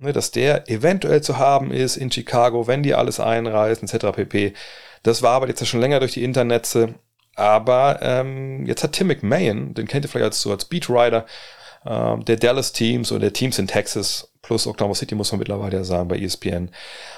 Ne, 0.00 0.12
dass 0.12 0.30
der 0.30 0.70
eventuell 0.70 1.22
zu 1.22 1.38
haben 1.38 1.72
ist 1.72 1.96
in 1.96 2.12
Chicago, 2.12 2.68
wenn 2.68 2.84
die 2.84 2.94
alles 2.94 3.18
einreisen, 3.18 3.88
etc. 3.88 4.14
pp. 4.14 4.54
Das 5.02 5.22
war 5.22 5.32
aber 5.32 5.48
jetzt 5.48 5.66
schon 5.66 5.80
länger 5.80 5.98
durch 5.98 6.12
die 6.12 6.22
Internetze. 6.22 6.94
Aber 7.34 7.98
ähm, 8.02 8.64
jetzt 8.66 8.84
hat 8.84 8.92
Tim 8.92 9.08
McMahon, 9.08 9.74
den 9.74 9.88
kennt 9.88 10.04
ihr 10.04 10.08
vielleicht 10.08 10.24
als, 10.24 10.42
so 10.42 10.52
als 10.52 10.66
Beatwriter, 10.66 11.26
äh, 11.84 12.18
der 12.18 12.36
Dallas 12.36 12.72
Teams 12.72 13.12
oder 13.12 13.20
der 13.20 13.32
Teams 13.32 13.58
in 13.58 13.66
Texas 13.66 14.32
plus 14.42 14.66
Oklahoma 14.66 14.94
City 14.94 15.14
muss 15.14 15.30
man 15.32 15.40
mittlerweile 15.40 15.78
ja 15.78 15.84
sagen 15.84 16.08
bei 16.08 16.18
ESPN. 16.18 16.70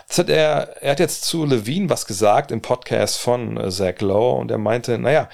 Das 0.09 0.19
hat 0.19 0.29
er, 0.29 0.83
er 0.83 0.93
hat 0.93 1.01
jetzt 1.01 1.25
zu 1.25 1.45
Levine 1.45 1.89
was 1.89 2.07
gesagt 2.07 2.51
im 2.51 2.63
Podcast 2.63 3.19
von 3.19 3.57
äh, 3.57 3.71
Zach 3.71 4.01
Lowe 4.01 4.39
und 4.39 4.51
er 4.51 4.59
meinte, 4.59 4.99
naja, 4.99 5.29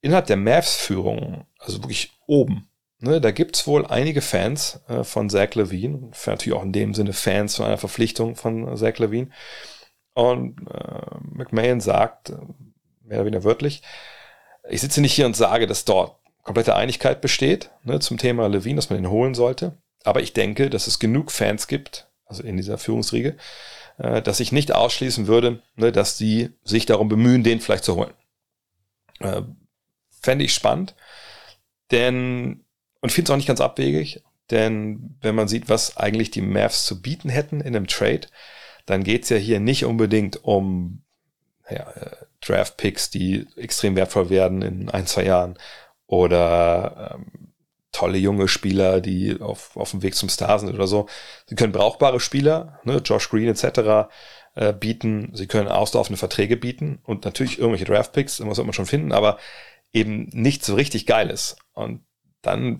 innerhalb 0.00 0.26
der 0.26 0.36
Mavs-Führung, 0.36 1.44
also 1.58 1.82
wirklich 1.82 2.12
oben, 2.26 2.68
ne, 2.98 3.20
da 3.20 3.30
gibt's 3.30 3.66
wohl 3.66 3.86
einige 3.86 4.22
Fans 4.22 4.80
äh, 4.88 5.04
von 5.04 5.30
Zach 5.30 5.54
Levine, 5.54 6.10
natürlich 6.26 6.58
auch 6.58 6.64
in 6.64 6.72
dem 6.72 6.94
Sinne 6.94 7.12
Fans 7.12 7.56
von 7.56 7.66
einer 7.66 7.78
Verpflichtung 7.78 8.36
von 8.36 8.76
Zach 8.76 8.98
Levine. 8.98 9.30
Und 10.14 10.60
äh, 10.68 11.16
McMahon 11.32 11.80
sagt, 11.80 12.30
äh, 12.30 12.36
mehr 13.04 13.18
oder 13.18 13.26
weniger 13.26 13.44
wörtlich, 13.44 13.82
ich 14.68 14.80
sitze 14.80 15.00
nicht 15.00 15.14
hier 15.14 15.26
und 15.26 15.36
sage, 15.36 15.66
dass 15.66 15.84
dort 15.84 16.19
komplette 16.50 16.74
Einigkeit 16.74 17.20
besteht 17.20 17.70
ne, 17.84 18.00
zum 18.00 18.18
Thema 18.18 18.48
Levine, 18.48 18.74
dass 18.74 18.90
man 18.90 18.98
ihn 18.98 19.08
holen 19.08 19.34
sollte. 19.34 19.78
Aber 20.02 20.20
ich 20.20 20.32
denke, 20.32 20.68
dass 20.68 20.88
es 20.88 20.98
genug 20.98 21.30
Fans 21.30 21.68
gibt, 21.68 22.10
also 22.24 22.42
in 22.42 22.56
dieser 22.56 22.76
Führungsriege, 22.76 23.36
äh, 23.98 24.20
dass 24.20 24.40
ich 24.40 24.50
nicht 24.50 24.74
ausschließen 24.74 25.28
würde, 25.28 25.62
ne, 25.76 25.92
dass 25.92 26.16
die 26.16 26.50
sich 26.64 26.86
darum 26.86 27.08
bemühen, 27.08 27.44
den 27.44 27.60
vielleicht 27.60 27.84
zu 27.84 27.94
holen. 27.94 28.12
Äh, 29.20 29.42
Fände 30.20 30.44
ich 30.44 30.52
spannend, 30.52 30.96
denn, 31.92 32.64
und 33.00 33.12
finde 33.12 33.28
es 33.28 33.32
auch 33.32 33.36
nicht 33.36 33.46
ganz 33.46 33.60
abwegig, 33.60 34.24
denn 34.50 35.16
wenn 35.20 35.36
man 35.36 35.46
sieht, 35.46 35.68
was 35.68 35.98
eigentlich 35.98 36.32
die 36.32 36.42
Mavs 36.42 36.84
zu 36.84 37.00
bieten 37.00 37.28
hätten 37.28 37.60
in 37.60 37.76
einem 37.76 37.86
Trade, 37.86 38.22
dann 38.86 39.04
geht's 39.04 39.28
ja 39.28 39.36
hier 39.36 39.60
nicht 39.60 39.84
unbedingt 39.84 40.44
um 40.44 41.04
ja, 41.70 41.88
äh, 41.92 42.10
Draft-Picks, 42.40 43.10
die 43.10 43.46
extrem 43.54 43.94
wertvoll 43.94 44.30
werden 44.30 44.62
in 44.62 44.90
ein, 44.90 45.06
zwei 45.06 45.24
Jahren 45.24 45.56
oder 46.10 47.14
ähm, 47.14 47.52
tolle 47.92 48.18
junge 48.18 48.48
Spieler, 48.48 49.00
die 49.00 49.40
auf, 49.40 49.76
auf 49.76 49.92
dem 49.92 50.02
Weg 50.02 50.16
zum 50.16 50.28
Star 50.28 50.58
sind 50.58 50.74
oder 50.74 50.88
so. 50.88 51.06
Sie 51.46 51.54
können 51.54 51.72
brauchbare 51.72 52.18
Spieler, 52.18 52.80
ne, 52.82 52.96
Josh 53.04 53.30
Green 53.30 53.48
etc. 53.48 54.10
Äh, 54.56 54.72
bieten. 54.72 55.30
Sie 55.34 55.46
können 55.46 55.68
auslaufende 55.68 56.18
Verträge 56.18 56.56
bieten 56.56 56.98
und 57.04 57.24
natürlich 57.24 57.58
irgendwelche 57.60 57.84
Draftpicks, 57.84 58.40
muss 58.40 58.58
man 58.58 58.72
schon 58.72 58.86
finden, 58.86 59.12
aber 59.12 59.38
eben 59.92 60.28
nicht 60.32 60.64
so 60.64 60.74
richtig 60.74 61.06
geiles. 61.06 61.56
Und 61.74 62.04
dann, 62.42 62.78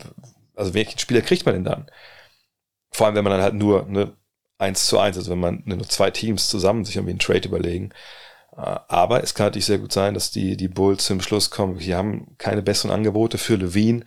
also 0.56 0.74
welchen 0.74 0.98
Spieler 0.98 1.22
kriegt 1.22 1.46
man 1.46 1.54
denn 1.54 1.64
dann? 1.64 1.90
Vor 2.90 3.06
allem, 3.06 3.14
wenn 3.14 3.24
man 3.24 3.34
dann 3.34 3.42
halt 3.42 3.54
nur 3.54 3.86
ne, 3.86 4.12
eins 4.58 4.86
zu 4.86 4.98
eins, 4.98 5.16
also 5.16 5.30
wenn 5.30 5.38
man 5.38 5.62
nur 5.66 5.88
zwei 5.88 6.10
Teams 6.10 6.48
zusammen 6.48 6.84
sich 6.84 6.96
irgendwie 6.96 7.12
einen 7.12 7.20
Trade 7.20 7.46
überlegen. 7.46 7.90
Aber 8.52 9.22
es 9.22 9.34
kann 9.34 9.46
natürlich 9.46 9.66
sehr 9.66 9.78
gut 9.78 9.92
sein, 9.92 10.14
dass 10.14 10.30
die, 10.30 10.56
die 10.56 10.68
Bulls 10.68 11.04
zum 11.04 11.20
Schluss 11.20 11.50
kommen, 11.50 11.78
wir 11.78 11.96
haben 11.96 12.34
keine 12.36 12.62
besseren 12.62 12.90
Angebote 12.90 13.38
für 13.38 13.56
Levine. 13.56 14.04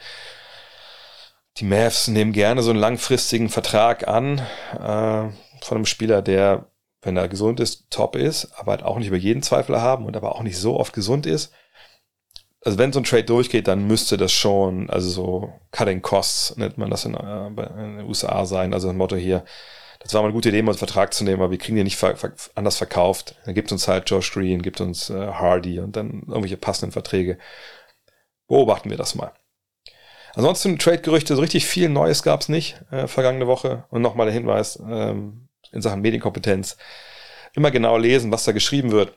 Die 1.57 1.65
Mavs 1.65 2.07
nehmen 2.07 2.33
gerne 2.33 2.61
so 2.61 2.71
einen 2.71 2.79
langfristigen 2.79 3.49
Vertrag 3.49 4.07
an 4.07 4.39
äh, 4.73 5.29
von 5.63 5.77
einem 5.77 5.85
Spieler, 5.85 6.21
der, 6.21 6.65
wenn 7.01 7.15
er 7.15 7.27
gesund 7.27 7.59
ist, 7.59 7.89
top 7.89 8.15
ist, 8.15 8.51
aber 8.57 8.71
halt 8.71 8.83
auch 8.83 8.97
nicht 8.97 9.07
über 9.07 9.17
jeden 9.17 9.43
Zweifel 9.43 9.79
haben 9.79 10.05
und 10.05 10.17
aber 10.17 10.35
auch 10.35 10.41
nicht 10.41 10.57
so 10.57 10.79
oft 10.79 10.93
gesund 10.93 11.25
ist. 11.25 11.53
Also 12.65 12.77
wenn 12.77 12.93
so 12.93 12.99
ein 12.99 13.05
Trade 13.05 13.25
durchgeht, 13.25 13.67
dann 13.67 13.87
müsste 13.87 14.17
das 14.17 14.31
schon, 14.31 14.89
also 14.89 15.09
so 15.09 15.53
Cutting 15.71 16.01
Costs 16.01 16.55
nennt 16.57 16.77
man 16.77 16.89
das 16.89 17.05
in, 17.05 17.13
äh, 17.13 17.47
in 17.47 17.97
den 17.97 18.05
USA 18.07 18.45
sein, 18.45 18.73
also 18.73 18.89
ein 18.89 18.97
Motto 18.97 19.15
hier, 19.15 19.43
das 20.03 20.13
war 20.13 20.21
mal 20.21 20.27
eine 20.27 20.33
gute 20.33 20.49
Idee, 20.49 20.61
mal 20.61 20.71
einen 20.71 20.77
Vertrag 20.77 21.13
zu 21.13 21.23
nehmen, 21.23 21.41
aber 21.41 21.51
wir 21.51 21.57
kriegen 21.57 21.75
den 21.75 21.85
nicht 21.85 21.97
ver 21.97 22.15
ver 22.17 22.33
anders 22.55 22.77
verkauft. 22.77 23.35
Dann 23.45 23.55
gibt 23.55 23.71
uns 23.71 23.87
halt 23.87 24.09
Josh 24.09 24.31
Green, 24.33 24.61
gibt 24.61 24.81
uns 24.81 25.09
äh, 25.09 25.27
Hardy 25.27 25.79
und 25.79 25.95
dann 25.95 26.23
irgendwelche 26.27 26.57
passenden 26.57 26.91
Verträge. 26.91 27.37
Beobachten 28.47 28.89
wir 28.89 28.97
das 28.97 29.15
mal. 29.15 29.31
Ansonsten 30.35 30.79
Trade-Gerüchte, 30.79 31.35
so 31.35 31.41
richtig 31.41 31.65
viel 31.65 31.89
Neues 31.89 32.23
gab 32.23 32.41
es 32.41 32.49
nicht 32.49 32.81
äh, 32.91 33.07
vergangene 33.07 33.47
Woche. 33.47 33.85
Und 33.89 34.01
nochmal 34.01 34.25
der 34.25 34.33
Hinweis 34.33 34.77
ähm, 34.85 35.47
in 35.71 35.81
Sachen 35.81 36.01
Medienkompetenz. 36.01 36.77
Immer 37.53 37.71
genau 37.71 37.97
lesen, 37.97 38.31
was 38.31 38.43
da 38.43 38.51
geschrieben 38.51 38.91
wird. 38.91 39.15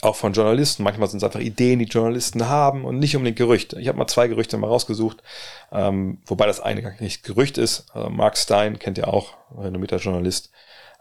Auch 0.00 0.14
von 0.14 0.32
Journalisten. 0.32 0.84
Manchmal 0.84 1.08
sind 1.08 1.18
es 1.18 1.24
einfach 1.24 1.40
Ideen, 1.40 1.80
die 1.80 1.86
Journalisten 1.86 2.48
haben 2.48 2.84
und 2.84 2.98
nicht 2.98 3.16
unbedingt 3.16 3.38
Gerüchte. 3.38 3.80
Ich 3.80 3.88
habe 3.88 3.98
mal 3.98 4.06
zwei 4.06 4.28
Gerüchte 4.28 4.56
mal 4.56 4.68
rausgesucht, 4.68 5.22
ähm, 5.72 6.18
wobei 6.24 6.46
das 6.46 6.60
eine 6.60 6.82
gar 6.82 6.92
nicht 7.00 7.24
Gerücht 7.24 7.58
ist. 7.58 7.86
Also 7.92 8.08
Mark 8.08 8.38
Stein 8.38 8.78
kennt 8.78 8.98
ihr 8.98 9.08
auch, 9.08 9.34
renommierter 9.56 9.96
Journalist, 9.96 10.50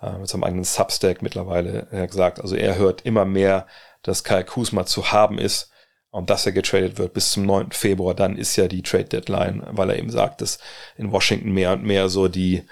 äh, 0.01 0.17
mit 0.17 0.27
seinem 0.27 0.43
eigenen 0.43 0.63
Substack 0.63 1.21
mittlerweile 1.21 1.87
er 1.91 2.07
gesagt. 2.07 2.39
Also 2.39 2.55
er 2.55 2.77
hört 2.77 3.01
immer 3.05 3.25
mehr, 3.25 3.67
dass 4.01 4.23
Kyle 4.23 4.45
Kuzma 4.45 4.85
zu 4.85 5.11
haben 5.11 5.37
ist 5.37 5.71
und 6.09 6.29
dass 6.31 6.45
er 6.45 6.51
getradet 6.51 6.97
wird 6.97 7.13
bis 7.13 7.31
zum 7.31 7.45
9. 7.45 7.71
Februar, 7.71 8.15
dann 8.15 8.37
ist 8.37 8.55
ja 8.55 8.67
die 8.67 8.81
Trade 8.81 9.05
Deadline, 9.05 9.63
weil 9.71 9.91
er 9.91 9.99
eben 9.99 10.09
sagt, 10.09 10.41
dass 10.41 10.57
in 10.95 11.11
Washington 11.11 11.51
mehr 11.51 11.73
und 11.73 11.83
mehr 11.83 12.09
so 12.09 12.27
die, 12.27 12.63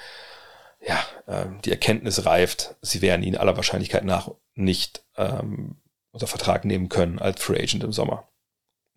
ja, 0.81 1.03
äh, 1.27 1.45
die 1.63 1.71
Erkenntnis 1.71 2.25
reift, 2.25 2.75
sie 2.81 3.03
werden 3.03 3.21
ihn 3.21 3.38
aller 3.38 3.55
Wahrscheinlichkeit 3.55 4.05
nach 4.05 4.31
nicht 4.55 5.03
ähm, 5.17 5.75
unter 6.15 6.28
Vertrag 6.28 6.65
nehmen 6.65 6.89
können 6.89 7.19
als 7.19 7.41
Free 7.43 7.62
Agent 7.62 7.84
im 7.84 7.91
Sommer. 7.91 8.28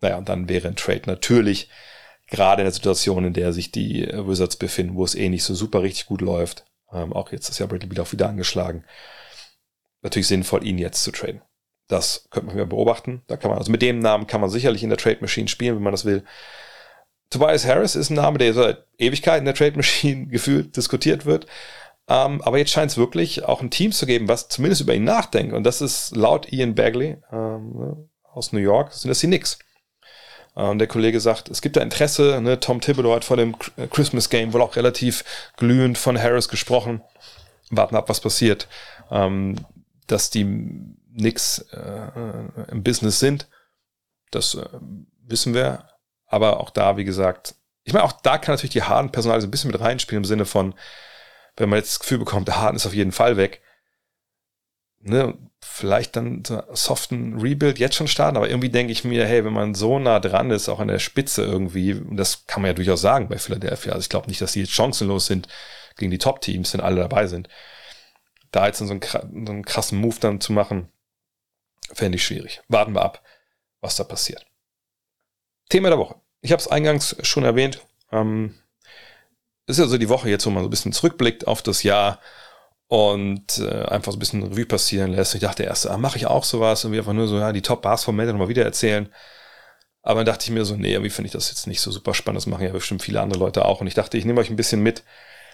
Naja, 0.01 0.17
und 0.17 0.29
dann 0.29 0.49
wäre 0.49 0.67
ein 0.69 0.75
Trade 0.75 1.03
natürlich 1.05 1.69
gerade 2.27 2.61
in 2.61 2.65
der 2.65 2.73
Situation, 2.73 3.25
in 3.25 3.33
der 3.33 3.53
sich 3.53 3.71
die 3.71 4.07
Wizards 4.07 4.55
befinden, 4.55 4.95
wo 4.95 5.03
es 5.03 5.15
eh 5.15 5.29
nicht 5.29 5.43
so 5.43 5.53
super 5.53 5.81
richtig 5.81 6.05
gut 6.05 6.21
läuft, 6.21 6.65
ähm, 6.91 7.13
auch 7.13 7.31
jetzt 7.31 7.49
ist 7.49 7.59
ja 7.59 7.65
Bradley 7.65 7.87
Beal 7.87 8.01
auch 8.01 8.11
wieder 8.11 8.29
angeschlagen, 8.29 8.85
natürlich 10.01 10.27
sinnvoll, 10.27 10.65
ihn 10.65 10.77
jetzt 10.77 11.03
zu 11.03 11.11
traden. 11.11 11.41
Das 11.87 12.27
könnte 12.29 12.55
man 12.55 12.69
beobachten. 12.69 13.23
Da 13.27 13.35
kann 13.35 13.49
man, 13.49 13.57
also 13.57 13.71
mit 13.71 13.81
dem 13.81 13.99
Namen 13.99 14.27
kann 14.27 14.41
man 14.41 14.49
sicherlich 14.49 14.83
in 14.83 14.89
der 14.89 14.97
Trade 14.97 15.17
Machine 15.21 15.47
spielen, 15.47 15.75
wenn 15.75 15.83
man 15.83 15.91
das 15.91 16.05
will. 16.05 16.23
Tobias 17.31 17.65
Harris 17.65 17.95
ist 17.95 18.09
ein 18.09 18.15
Name, 18.15 18.37
der 18.37 18.53
seit 18.53 18.85
Ewigkeit 18.97 19.39
in 19.39 19.45
der 19.45 19.55
Trade 19.55 19.75
Machine 19.75 20.27
gefühlt 20.31 20.77
diskutiert 20.77 21.25
wird. 21.25 21.47
Ähm, 22.09 22.41
aber 22.41 22.57
jetzt 22.57 22.71
scheint 22.71 22.91
es 22.91 22.97
wirklich 22.97 23.45
auch 23.45 23.61
ein 23.61 23.69
Team 23.69 23.91
zu 23.91 24.07
geben, 24.07 24.27
was 24.27 24.49
zumindest 24.49 24.81
über 24.81 24.95
ihn 24.95 25.03
nachdenkt. 25.03 25.53
Und 25.53 25.63
das 25.63 25.79
ist 25.79 26.15
laut 26.15 26.51
Ian 26.51 26.73
Bagley 26.73 27.17
ähm, 27.31 28.09
aus 28.23 28.51
New 28.51 28.59
York, 28.59 28.93
sind 28.93 29.09
das 29.09 29.19
die 29.19 29.27
Knicks. 29.27 29.59
Ähm, 30.57 30.79
der 30.79 30.87
Kollege 30.87 31.19
sagt, 31.19 31.49
es 31.49 31.61
gibt 31.61 31.75
da 31.77 31.81
Interesse. 31.81 32.41
Ne? 32.41 32.59
Tom 32.59 32.81
Thibodeau 32.81 33.13
hat 33.13 33.23
vor 33.23 33.37
dem 33.37 33.55
Christmas 33.91 34.29
Game 34.29 34.53
wohl 34.53 34.61
auch 34.63 34.75
relativ 34.75 35.23
glühend 35.57 35.99
von 35.99 36.19
Harris 36.19 36.49
gesprochen. 36.49 37.01
Warten 37.69 37.95
ab, 37.95 38.09
was 38.09 38.19
passiert. 38.19 38.67
Ähm, 39.11 39.55
dass 40.07 40.31
die 40.31 40.43
nix 41.11 41.59
äh, 41.71 42.71
im 42.71 42.81
Business 42.81 43.19
sind. 43.19 43.47
Das 44.31 44.55
äh, 44.55 44.65
wissen 45.27 45.53
wir. 45.53 45.85
Aber 46.25 46.59
auch 46.59 46.71
da, 46.71 46.97
wie 46.97 47.05
gesagt, 47.05 47.55
ich 47.83 47.93
meine, 47.93 48.05
auch 48.05 48.13
da 48.13 48.37
kann 48.37 48.53
natürlich 48.53 48.73
die 48.73 48.83
harten 48.83 49.11
Personal 49.11 49.39
so 49.41 49.47
ein 49.47 49.51
bisschen 49.51 49.71
mit 49.71 49.79
reinspielen 49.79 50.23
im 50.23 50.27
Sinne 50.27 50.45
von, 50.45 50.73
wenn 51.59 51.69
man 51.69 51.77
jetzt 51.77 51.91
das 51.91 51.99
Gefühl 51.99 52.17
bekommt, 52.17 52.47
der 52.47 52.59
Harden 52.59 52.77
ist 52.77 52.87
auf 52.87 52.93
jeden 52.95 53.11
Fall 53.11 53.37
weg, 53.37 53.61
ne, 54.99 55.37
vielleicht 55.61 56.15
dann 56.15 56.43
so 56.45 56.61
einen 56.61 56.75
soften 56.75 57.39
Rebuild 57.39 57.77
jetzt 57.77 57.95
schon 57.95 58.07
starten, 58.07 58.37
aber 58.37 58.49
irgendwie 58.49 58.69
denke 58.69 58.91
ich 58.91 59.03
mir, 59.03 59.27
hey, 59.27 59.45
wenn 59.45 59.53
man 59.53 59.75
so 59.75 59.99
nah 59.99 60.19
dran 60.19 60.51
ist, 60.51 60.69
auch 60.69 60.79
an 60.79 60.87
der 60.87 60.99
Spitze 60.99 61.43
irgendwie, 61.43 61.93
und 61.93 62.17
das 62.17 62.47
kann 62.47 62.61
man 62.61 62.69
ja 62.69 62.73
durchaus 62.73 63.01
sagen 63.01 63.29
bei 63.29 63.37
Philadelphia, 63.37 63.91
also 63.91 64.01
ich 64.01 64.09
glaube 64.09 64.27
nicht, 64.27 64.41
dass 64.41 64.53
die 64.53 64.61
jetzt 64.61 64.71
chancenlos 64.71 65.27
sind 65.27 65.47
gegen 65.97 66.11
die 66.11 66.17
Top-Teams, 66.17 66.73
wenn 66.73 66.81
alle 66.81 67.01
dabei 67.01 67.27
sind, 67.27 67.49
da 68.51 68.65
jetzt 68.65 68.79
so 68.79 68.89
einen, 68.89 69.01
so 69.01 69.51
einen 69.51 69.65
krassen 69.65 69.99
Move 69.99 70.17
dann 70.19 70.41
zu 70.41 70.53
machen, 70.53 70.89
Fände 71.93 72.17
ich 72.17 72.25
schwierig. 72.25 72.61
Warten 72.67 72.93
wir 72.93 73.01
ab, 73.01 73.23
was 73.81 73.95
da 73.95 74.03
passiert. 74.03 74.45
Thema 75.69 75.89
der 75.89 75.97
Woche. 75.97 76.15
Ich 76.41 76.51
habe 76.51 76.61
es 76.61 76.67
eingangs 76.67 77.15
schon 77.23 77.43
erwähnt. 77.43 77.85
Ähm, 78.11 78.55
ist 79.69 79.79
ja 79.79 79.87
so 79.87 79.97
die 79.97 80.09
Woche 80.09 80.29
jetzt, 80.29 80.45
wo 80.45 80.49
man 80.49 80.63
so 80.63 80.67
ein 80.67 80.71
bisschen 80.71 80.93
zurückblickt 80.93 81.47
auf 81.47 81.61
das 81.61 81.83
Jahr 81.83 82.19
und 82.87 83.59
äh, 83.59 83.85
einfach 83.85 84.11
so 84.11 84.17
ein 84.17 84.19
bisschen 84.19 84.43
Revue 84.43 84.65
passieren 84.65 85.11
lässt. 85.11 85.35
Ich 85.35 85.41
dachte 85.41 85.63
erst, 85.63 85.87
ah, 85.87 85.97
mache 85.97 86.17
ich 86.17 86.25
auch 86.25 86.43
sowas 86.43 86.83
und 86.85 86.91
wir 86.91 86.99
einfach 86.99 87.13
nur 87.13 87.27
so, 87.27 87.37
ja, 87.37 87.51
die 87.51 87.61
Top-Bars-Momente 87.61 88.33
nochmal 88.33 88.49
wieder 88.49 88.63
erzählen. 88.63 89.09
Aber 90.01 90.21
dann 90.21 90.33
dachte 90.33 90.45
ich 90.45 90.51
mir 90.51 90.65
so, 90.65 90.75
nee, 90.75 91.01
wie 91.03 91.09
finde 91.09 91.27
ich 91.27 91.33
das 91.33 91.49
jetzt 91.49 91.67
nicht 91.67 91.81
so 91.81 91.91
super 91.91 92.13
spannend? 92.13 92.37
Das 92.37 92.47
machen 92.47 92.65
ja 92.65 92.71
bestimmt 92.71 93.03
viele 93.03 93.21
andere 93.21 93.39
Leute 93.39 93.65
auch. 93.65 93.81
Und 93.81 93.87
ich 93.87 93.93
dachte, 93.93 94.17
ich 94.17 94.25
nehme 94.25 94.41
euch 94.41 94.49
ein 94.49 94.55
bisschen 94.55 94.81
mit, 94.81 95.03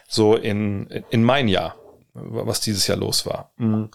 so 0.08 0.36
in, 0.36 0.88
in 1.10 1.24
mein 1.24 1.48
Jahr, 1.48 1.76
was 2.14 2.62
dieses 2.62 2.88
Jahr 2.88 2.98
los 2.98 3.26
war. 3.26 3.52
Mhm. 3.58 3.90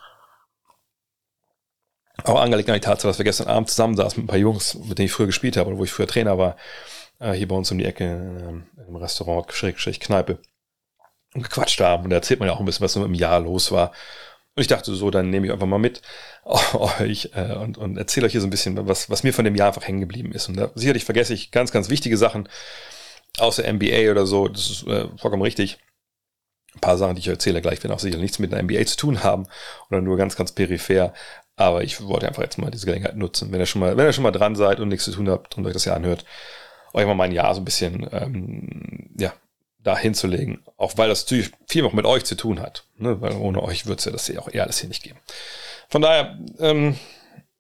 Auch 2.25 2.41
angelegt 2.41 2.69
an 2.69 2.75
die 2.75 2.81
Tatsache, 2.81 3.09
dass 3.09 3.19
wir 3.19 3.25
gestern 3.25 3.49
Abend 3.49 3.71
zusammen 3.71 3.97
saßen 3.97 4.19
mit 4.19 4.25
ein 4.25 4.29
paar 4.31 4.39
Jungs, 4.39 4.75
mit 4.75 4.99
denen 4.99 5.07
ich 5.07 5.13
früher 5.13 5.27
gespielt 5.27 5.57
habe 5.57 5.71
oder 5.71 5.79
wo 5.79 5.85
ich 5.85 5.93
früher 5.93 6.07
Trainer 6.07 6.37
war, 6.37 6.57
äh, 7.21 7.33
hier 7.33 7.47
bei 7.47 7.55
uns 7.55 7.71
um 7.71 7.79
die 7.79 7.85
Ecke 7.85 8.05
in 8.05 8.85
einem 8.85 8.97
Restaurant, 8.97 9.53
Schrägstrich 9.53 10.01
Kneipe, 10.01 10.39
und 11.35 11.43
gequatscht 11.43 11.81
haben. 11.81 12.05
Und 12.05 12.11
da 12.11 12.17
erzählt 12.17 12.41
man 12.41 12.49
ja 12.49 12.55
auch 12.55 12.61
ein 12.61 12.67
bisschen, 12.67 12.85
was 12.85 12.95
so 12.95 13.05
im 13.05 13.15
Jahr 13.15 13.41
los 13.41 13.71
war. 13.71 13.93
Und 14.57 14.63
ich 14.63 14.67
dachte 14.67 14.93
so, 14.95 15.11
dann 15.11 15.31
nehme 15.31 15.47
ich 15.47 15.53
einfach 15.53 15.67
mal 15.67 15.79
mit 15.79 16.03
euch 16.75 17.31
äh, 17.35 17.55
und, 17.55 17.79
und 17.79 17.97
erzähle 17.97 18.27
euch 18.27 18.33
hier 18.33 18.41
so 18.41 18.47
ein 18.47 18.51
bisschen, 18.51 18.89
was, 18.89 19.09
was 19.09 19.23
mir 19.23 19.33
von 19.33 19.45
dem 19.45 19.55
Jahr 19.55 19.69
einfach 19.69 19.87
hängen 19.87 20.01
geblieben 20.01 20.33
ist. 20.33 20.49
Und 20.49 20.57
da 20.57 20.71
sicherlich 20.75 21.05
vergesse 21.05 21.35
ich 21.35 21.51
ganz, 21.51 21.71
ganz 21.71 21.89
wichtige 21.89 22.17
Sachen. 22.17 22.49
außer 23.39 23.71
NBA 23.73 24.11
oder 24.11 24.27
so, 24.27 24.49
das 24.49 24.71
ist 24.71 24.87
äh, 24.87 25.07
vollkommen 25.17 25.43
richtig. 25.43 25.79
Ein 26.75 26.81
paar 26.81 26.99
Sachen, 26.99 27.17
die 27.17 27.21
ich 27.21 27.29
erzähle 27.29 27.63
gleich, 27.63 27.83
werden 27.83 27.93
auch 27.93 28.01
sicher 28.01 28.19
nichts 28.19 28.39
mit 28.39 28.53
der 28.53 28.63
NBA 28.63 28.87
zu 28.87 28.97
tun 28.97 29.25
haben 29.25 29.49
oder 29.89 30.01
nur 30.01 30.17
ganz, 30.17 30.37
ganz 30.37 30.53
peripher. 30.53 31.15
Aber 31.57 31.83
ich 31.83 32.01
wollte 32.01 32.27
einfach 32.27 32.43
jetzt 32.43 32.59
mal 32.59 32.71
diese 32.71 32.87
Gelegenheit 32.87 33.17
nutzen. 33.17 33.53
Wenn 33.53 33.61
ihr 33.61 33.67
schon 33.67 33.81
mal, 33.81 33.97
wenn 33.97 34.07
ihr 34.07 34.13
schon 34.13 34.23
mal 34.23 34.31
dran 34.31 34.57
seid 34.57 34.81
und 34.81 34.89
nichts 34.89 35.05
zu 35.05 35.13
tun 35.13 35.29
habt 35.29 35.57
und 35.59 35.67
euch 35.67 35.73
das 35.73 35.85
ja 35.85 35.95
anhört, 35.95 36.25
euch 36.93 37.07
mal 37.07 37.15
mein 37.15 37.33
Jahr 37.33 37.55
so 37.55 37.61
ein 37.61 37.65
bisschen, 37.65 38.09
ähm, 38.13 39.11
ja, 39.19 39.33
da 39.83 39.97
hinzulegen. 39.97 40.63
Auch 40.77 40.97
weil 40.97 41.09
das 41.09 41.25
natürlich 41.25 41.53
viel 41.67 41.83
noch 41.83 41.93
mit 41.93 42.05
euch 42.05 42.25
zu 42.25 42.35
tun 42.35 42.61
hat. 42.61 42.85
Ne? 42.97 43.21
Weil 43.21 43.37
ohne 43.37 43.63
euch 43.63 43.87
wird 43.87 44.01
es 44.01 44.05
ja 44.05 44.13
das 44.13 44.29
ja 44.29 44.41
auch 44.41 44.49
eher 44.49 44.65
alles 44.65 44.79
hier 44.79 44.89
nicht 44.89 45.03
geben. 45.03 45.19
Von 45.89 46.03
daher, 46.03 46.39
ähm, 46.59 46.97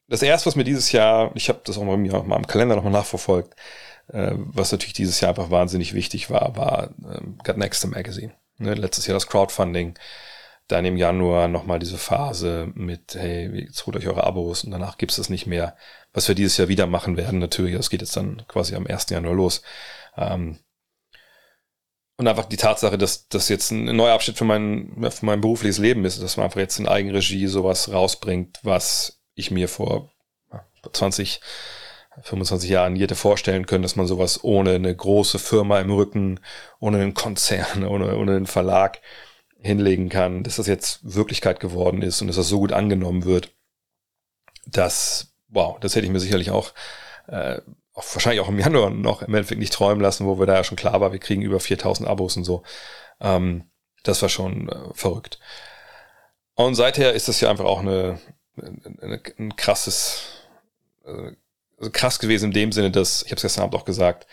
das 0.08 0.22
erste, 0.22 0.46
was 0.46 0.56
mir 0.56 0.64
dieses 0.64 0.92
Jahr, 0.92 1.30
ich 1.34 1.48
habe 1.48 1.60
das 1.64 1.78
auch 1.78 1.84
mal, 1.84 1.96
mir 1.96 2.12
mal 2.22 2.36
im 2.36 2.46
Kalender 2.46 2.76
nochmal 2.76 2.92
nachverfolgt, 2.92 3.54
äh, 4.08 4.32
was 4.34 4.72
natürlich 4.72 4.92
dieses 4.92 5.20
Jahr 5.20 5.30
einfach 5.30 5.50
wahnsinnig 5.50 5.94
wichtig 5.94 6.30
war, 6.30 6.56
war 6.56 6.90
ähm, 7.04 7.38
Got 7.44 7.56
Next 7.56 7.86
Magazine. 7.86 8.32
Ne? 8.58 8.74
Letztes 8.74 9.06
Jahr 9.06 9.14
das 9.14 9.28
Crowdfunding, 9.28 9.94
dann 10.72 10.84
im 10.84 10.96
Januar 10.96 11.48
nochmal 11.48 11.78
diese 11.78 11.98
Phase 11.98 12.70
mit, 12.74 13.14
hey, 13.14 13.64
jetzt 13.64 13.86
holt 13.86 13.96
euch 13.96 14.06
eure 14.06 14.24
Abos 14.24 14.64
und 14.64 14.70
danach 14.70 14.98
gibt's 14.98 15.16
das 15.16 15.28
nicht 15.28 15.46
mehr. 15.46 15.76
Was 16.12 16.28
wir 16.28 16.34
dieses 16.34 16.56
Jahr 16.56 16.68
wieder 16.68 16.86
machen 16.86 17.16
werden, 17.16 17.38
natürlich, 17.38 17.76
das 17.76 17.90
geht 17.90 18.00
jetzt 18.00 18.16
dann 18.16 18.44
quasi 18.48 18.74
am 18.74 18.86
1. 18.86 19.10
Januar 19.10 19.34
los. 19.34 19.62
Ähm, 20.16 20.58
und 22.16 22.28
einfach 22.28 22.44
die 22.44 22.58
Tatsache, 22.58 22.98
dass 22.98 23.28
das 23.28 23.48
jetzt 23.48 23.70
ein 23.70 23.96
neuer 23.96 24.14
Abschnitt 24.14 24.36
für 24.36 24.44
mein, 24.44 25.10
für 25.10 25.24
mein 25.24 25.40
berufliches 25.40 25.78
Leben 25.78 26.04
ist, 26.04 26.22
dass 26.22 26.36
man 26.36 26.44
einfach 26.44 26.60
jetzt 26.60 26.78
in 26.78 26.86
Eigenregie 26.86 27.46
sowas 27.46 27.90
rausbringt, 27.90 28.58
was 28.62 29.22
ich 29.34 29.50
mir 29.50 29.68
vor 29.68 30.12
20, 30.92 31.40
25 32.22 32.68
Jahren 32.68 32.96
hätte 32.96 33.14
vorstellen 33.14 33.66
können, 33.66 33.82
dass 33.82 33.96
man 33.96 34.06
sowas 34.06 34.44
ohne 34.44 34.74
eine 34.74 34.94
große 34.94 35.38
Firma 35.38 35.80
im 35.80 35.90
Rücken, 35.90 36.40
ohne 36.78 36.98
einen 36.98 37.14
Konzern, 37.14 37.84
ohne, 37.88 38.16
ohne 38.16 38.36
einen 38.36 38.46
Verlag 38.46 39.00
hinlegen 39.62 40.08
kann, 40.08 40.42
dass 40.42 40.56
das 40.56 40.66
jetzt 40.66 41.00
Wirklichkeit 41.02 41.60
geworden 41.60 42.02
ist 42.02 42.20
und 42.20 42.28
dass 42.28 42.36
das 42.36 42.48
so 42.48 42.60
gut 42.60 42.72
angenommen 42.72 43.24
wird, 43.24 43.54
dass, 44.66 45.34
wow, 45.48 45.78
das 45.80 45.94
hätte 45.94 46.06
ich 46.06 46.12
mir 46.12 46.20
sicherlich 46.20 46.50
auch 46.50 46.72
äh, 47.28 47.60
auch 48.00 48.14
wahrscheinlich 48.14 48.40
auch 48.40 48.48
im 48.48 48.58
Januar 48.58 48.90
noch 48.90 49.22
im 49.22 49.34
Endeffekt 49.34 49.60
nicht 49.60 49.72
träumen 49.72 50.00
lassen, 50.00 50.26
wo 50.26 50.38
wir 50.38 50.46
da 50.46 50.54
ja 50.54 50.64
schon 50.64 50.76
klar 50.76 51.00
war, 51.00 51.12
wir 51.12 51.18
kriegen 51.18 51.42
über 51.42 51.60
4000 51.60 52.08
Abos 52.08 52.36
und 52.36 52.44
so. 52.44 52.62
Ähm, 53.20 53.64
das 54.02 54.22
war 54.22 54.28
schon 54.28 54.68
äh, 54.68 54.94
verrückt. 54.94 55.38
Und 56.54 56.74
seither 56.74 57.12
ist 57.14 57.28
das 57.28 57.40
ja 57.40 57.50
einfach 57.50 57.64
auch 57.64 57.80
eine, 57.80 58.20
eine 59.00 59.20
ein 59.38 59.56
krasses, 59.56 60.22
äh, 61.04 61.32
also 61.78 61.90
krass 61.90 62.18
gewesen 62.18 62.46
in 62.46 62.52
dem 62.52 62.72
Sinne, 62.72 62.90
dass, 62.90 63.22
ich 63.22 63.30
habe 63.30 63.36
es 63.36 63.42
gestern 63.42 63.64
Abend 63.64 63.74
auch 63.74 63.84
gesagt, 63.84 64.26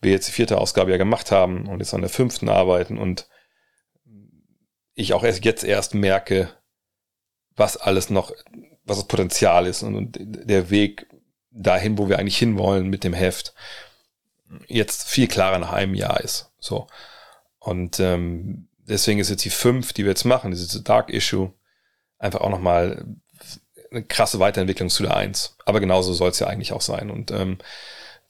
wir 0.00 0.12
jetzt 0.12 0.28
die 0.28 0.32
vierte 0.32 0.58
Ausgabe 0.58 0.90
ja 0.90 0.96
gemacht 0.96 1.30
haben 1.30 1.66
und 1.68 1.80
jetzt 1.80 1.94
an 1.94 2.00
der 2.00 2.10
fünften 2.10 2.48
arbeiten 2.48 2.98
und 2.98 3.28
ich 4.94 5.12
auch 5.12 5.24
erst 5.24 5.44
jetzt 5.44 5.64
erst 5.64 5.94
merke, 5.94 6.50
was 7.56 7.76
alles 7.76 8.10
noch, 8.10 8.32
was 8.84 8.98
das 8.98 9.06
Potenzial 9.06 9.66
ist 9.66 9.82
und, 9.82 9.94
und 9.94 10.18
der 10.20 10.70
Weg 10.70 11.06
dahin, 11.50 11.98
wo 11.98 12.08
wir 12.08 12.18
eigentlich 12.18 12.38
hinwollen 12.38 12.88
mit 12.88 13.04
dem 13.04 13.12
Heft, 13.12 13.54
jetzt 14.66 15.08
viel 15.08 15.28
klarer 15.28 15.58
nach 15.58 15.72
einem 15.72 15.94
Jahr 15.94 16.20
ist. 16.20 16.50
So. 16.58 16.86
Und 17.58 18.00
ähm, 18.00 18.68
deswegen 18.78 19.20
ist 19.20 19.30
jetzt 19.30 19.44
die 19.44 19.50
fünf, 19.50 19.92
die 19.92 20.04
wir 20.04 20.10
jetzt 20.10 20.24
machen, 20.24 20.50
diese 20.50 20.82
Dark 20.82 21.10
Issue, 21.10 21.52
einfach 22.18 22.40
auch 22.40 22.50
nochmal 22.50 23.04
eine 23.90 24.04
krasse 24.04 24.40
Weiterentwicklung 24.40 24.90
zu 24.90 25.02
der 25.04 25.16
eins. 25.16 25.56
Aber 25.64 25.80
genauso 25.80 26.12
soll 26.12 26.30
es 26.30 26.40
ja 26.40 26.48
eigentlich 26.48 26.72
auch 26.72 26.80
sein. 26.80 27.10
Und 27.10 27.30
ähm, 27.30 27.58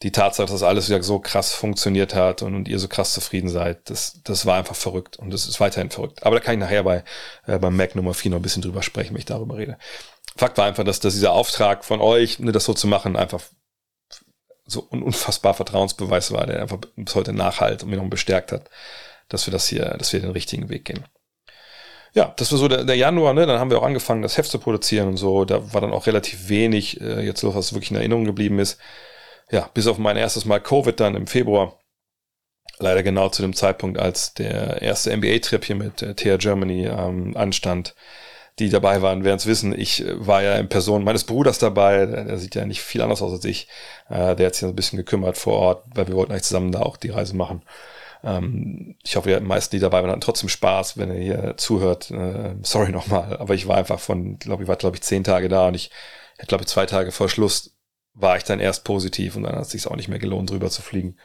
die 0.05 0.13
Tatsache, 0.13 0.45
dass 0.45 0.53
das 0.53 0.63
alles 0.63 0.91
wieder 0.91 1.03
so 1.03 1.19
krass 1.19 1.55
funktioniert 1.55 2.15
hat 2.15 2.43
und, 2.43 2.55
und 2.55 2.69
ihr 2.69 2.79
so 2.79 2.89
krass 2.89 3.15
zufrieden 3.15 3.49
seid, 3.49 3.89
das, 3.89 4.21
das 4.23 4.45
war 4.45 4.59
einfach 4.59 4.77
verrückt 4.77 5.17
und 5.17 5.33
das 5.33 5.47
ist 5.47 5.61
weiterhin 5.61 5.91
verrückt. 5.91 6.25
Aber 6.25 6.37
da 6.37 6.41
kann 6.41 6.55
ich 6.55 6.61
nachher 6.61 6.85
bei, 6.85 7.05
äh, 7.47 7.59
beim 7.59 7.75
Mac 7.75 7.95
Nummer 7.97 8.13
4 8.13 8.31
noch 8.31 8.39
ein 8.39 8.43
bisschen 8.43 8.61
drüber 8.61 8.83
sprechen, 8.83 9.15
wenn 9.15 9.21
ich 9.21 9.25
darüber 9.25 9.57
rede. 9.57 9.79
Fakt 10.37 10.59
war 10.59 10.67
einfach, 10.67 10.85
dass, 10.85 11.01
dass 11.01 11.15
dieser 11.15 11.33
Auftrag 11.33 11.87
von 11.87 12.03
euch, 12.03 12.39
ne, 12.39 12.53
das 12.53 12.67
so 12.67 12.75
zu 12.75 12.87
machen, 12.87 13.17
einfach 13.17 13.41
so 14.67 14.87
ein 14.93 15.03
unfassbar 15.03 15.55
Vertrauensbeweis 15.55 16.33
war, 16.33 16.47
der 16.47 16.61
einfach 16.61 16.79
bis 16.97 17.15
heute 17.15 17.33
nachhalt 17.33 17.83
und 17.83 17.89
mir 17.89 17.97
noch 17.97 18.09
bestärkt 18.11 18.53
hat, 18.53 18.69
dass 19.29 19.47
wir 19.47 19.53
das 19.53 19.69
hier, 19.69 19.97
dass 19.99 20.13
wir 20.13 20.21
den 20.21 20.31
richtigen 20.31 20.69
Weg 20.69 20.85
gehen. 20.85 21.05
Ja, 22.13 22.35
das 22.37 22.53
war 22.53 22.59
so 22.59 22.69
der, 22.69 22.85
der 22.85 22.97
Januar, 22.97 23.33
ne? 23.33 23.47
Dann 23.47 23.59
haben 23.59 23.71
wir 23.71 23.79
auch 23.79 23.85
angefangen, 23.85 24.23
das 24.23 24.37
Heft 24.37 24.51
zu 24.51 24.59
produzieren 24.59 25.09
und 25.09 25.17
so. 25.17 25.45
Da 25.45 25.73
war 25.73 25.81
dann 25.81 25.93
auch 25.93 26.07
relativ 26.07 26.49
wenig 26.49 27.01
äh, 27.01 27.25
jetzt 27.25 27.43
los, 27.43 27.55
was 27.55 27.73
wirklich 27.73 27.91
in 27.91 27.97
Erinnerung 27.97 28.25
geblieben 28.25 28.59
ist. 28.59 28.79
Ja, 29.51 29.71
bis 29.75 29.87
auf 29.87 29.99
mein 29.99 30.17
erstes 30.17 30.45
Mal 30.45 30.61
Covid 30.61 30.99
dann 30.99 31.15
im 31.15 31.27
Februar. 31.27 31.79
Leider 32.79 33.03
genau 33.03 33.29
zu 33.29 33.43
dem 33.43 33.55
Zeitpunkt, 33.55 33.99
als 33.99 34.35
der 34.35 34.83
erste 34.83 35.17
NBA-Trip 35.17 35.65
hier 35.65 35.77
mit 35.77 36.03
äh, 36.03 36.15
TR 36.15 36.39
Germany 36.39 36.87
ähm, 36.87 37.37
anstand 37.37 37.95
die 38.59 38.69
dabei 38.69 39.03
waren, 39.03 39.25
werden 39.25 39.37
es 39.37 39.47
wissen. 39.47 39.79
Ich 39.79 40.05
äh, 40.05 40.27
war 40.27 40.43
ja 40.43 40.57
in 40.57 40.69
Person 40.69 41.05
meines 41.05 41.25
Bruders 41.25 41.59
dabei. 41.59 42.07
Der, 42.07 42.39
sieht 42.39 42.55
ja 42.55 42.65
nicht 42.65 42.83
viel 42.83 43.03
anders 43.03 43.23
aus 43.23 43.33
als 43.33 43.45
ich. 43.45 43.69
Äh, 44.09 44.37
der 44.37 44.47
hat 44.47 44.55
sich 44.55 44.65
ein 44.69 44.77
bisschen 44.77 44.97
gekümmert 44.97 45.37
vor 45.37 45.55
Ort, 45.55 45.85
weil 45.95 46.09
wir 46.09 46.15
wollten 46.15 46.33
eigentlich 46.33 46.45
zusammen 46.45 46.73
da 46.73 46.81
auch 46.81 46.97
die 46.97 47.11
Reise 47.11 47.37
machen. 47.37 47.63
Ähm, 48.23 48.97
ich 49.03 49.17
hoffe, 49.17 49.35
die 49.35 49.41
meisten, 49.45 49.75
die 49.77 49.81
dabei 49.81 50.03
waren, 50.03 50.11
hatten 50.11 50.21
trotzdem 50.21 50.49
Spaß, 50.49 50.97
wenn 50.99 51.11
ihr 51.11 51.21
hier 51.21 51.57
zuhört. 51.57 52.11
Äh, 52.11 52.55
sorry 52.63 52.93
nochmal, 52.93 53.37
aber 53.39 53.55
ich 53.55 53.67
war 53.67 53.77
einfach 53.77 54.01
von, 54.01 54.39
glaube 54.39 54.63
ich, 54.63 54.69
war 54.69 54.77
glaube 54.77 54.97
ich 54.97 55.03
zehn 55.03 55.25
Tage 55.25 55.49
da 55.49 55.69
und 55.69 55.75
ich, 55.75 55.91
ich 56.41 56.47
glaube 56.47 56.65
zwei 56.67 56.87
Tage 56.87 57.13
vor 57.13 57.29
Schluss 57.29 57.75
war 58.15 58.37
ich 58.37 58.45
dann 58.45 58.61
erst 58.61 58.85
positiv 58.85 59.37
und 59.37 59.43
dann 59.43 59.57
hat 59.57 59.63
es 59.63 59.71
sich 59.71 59.87
auch 59.87 59.97
nicht 59.97 60.09
mehr 60.09 60.19
gelohnt, 60.19 60.51
drüber 60.51 60.71
zu 60.71 60.83
fliegen. 60.83 61.17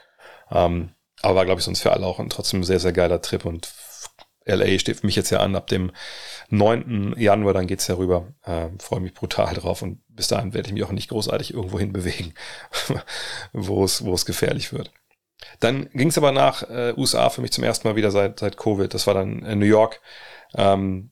Ähm, 0.52 0.92
aber 1.22 1.36
war, 1.36 1.46
glaube 1.46 1.60
ich, 1.60 1.66
sonst 1.66 1.82
für 1.82 1.92
alle 1.92 2.06
auch 2.06 2.20
ein 2.20 2.30
trotzdem 2.30 2.64
sehr, 2.64 2.80
sehr 2.80 2.94
geiler 2.94 3.22
Trip 3.22 3.46
und 3.46 3.72
LA 4.46 4.80
steht 4.80 5.02
für 5.02 5.06
mich 5.06 5.16
jetzt 5.16 5.30
ja 5.30 5.40
an, 5.40 5.56
ab 5.56 5.68
dem 5.68 5.92
9. 6.50 7.16
Januar, 7.18 7.54
dann 7.54 7.68
geht's 7.68 7.88
ja 7.88 7.96
rüber. 7.96 8.34
Äh, 8.44 8.70
Freue 8.80 9.02
mich 9.02 9.14
brutal 9.14 9.54
drauf 9.54 9.82
und 9.82 10.02
bis 10.08 10.28
dahin 10.28 10.54
werde 10.54 10.68
ich 10.68 10.74
mich 10.74 10.84
auch 10.84 10.92
nicht 10.92 11.10
großartig 11.10 11.54
irgendwo 11.54 11.78
hin 11.78 11.94
bewegen, 11.94 12.34
wo 13.54 13.84
es, 13.84 14.04
wo 14.04 14.14
es 14.14 14.26
gefährlich 14.26 14.74
wird. 14.74 14.92
Dann 15.60 15.90
ging 15.92 16.10
es 16.10 16.18
aber 16.18 16.32
nach 16.32 16.64
äh, 16.64 16.94
USA 16.98 17.30
für 17.30 17.42
mich 17.42 17.52
zum 17.52 17.64
ersten 17.64 17.88
Mal 17.88 17.96
wieder 17.96 18.12
seit, 18.12 18.40
seit 18.40 18.58
Covid. 18.58 18.94
Das 18.94 19.08
war 19.08 19.14
dann 19.14 19.46
in 19.46 19.60
New 19.60 19.66
York. 19.66 20.02
Ähm, 20.56 21.12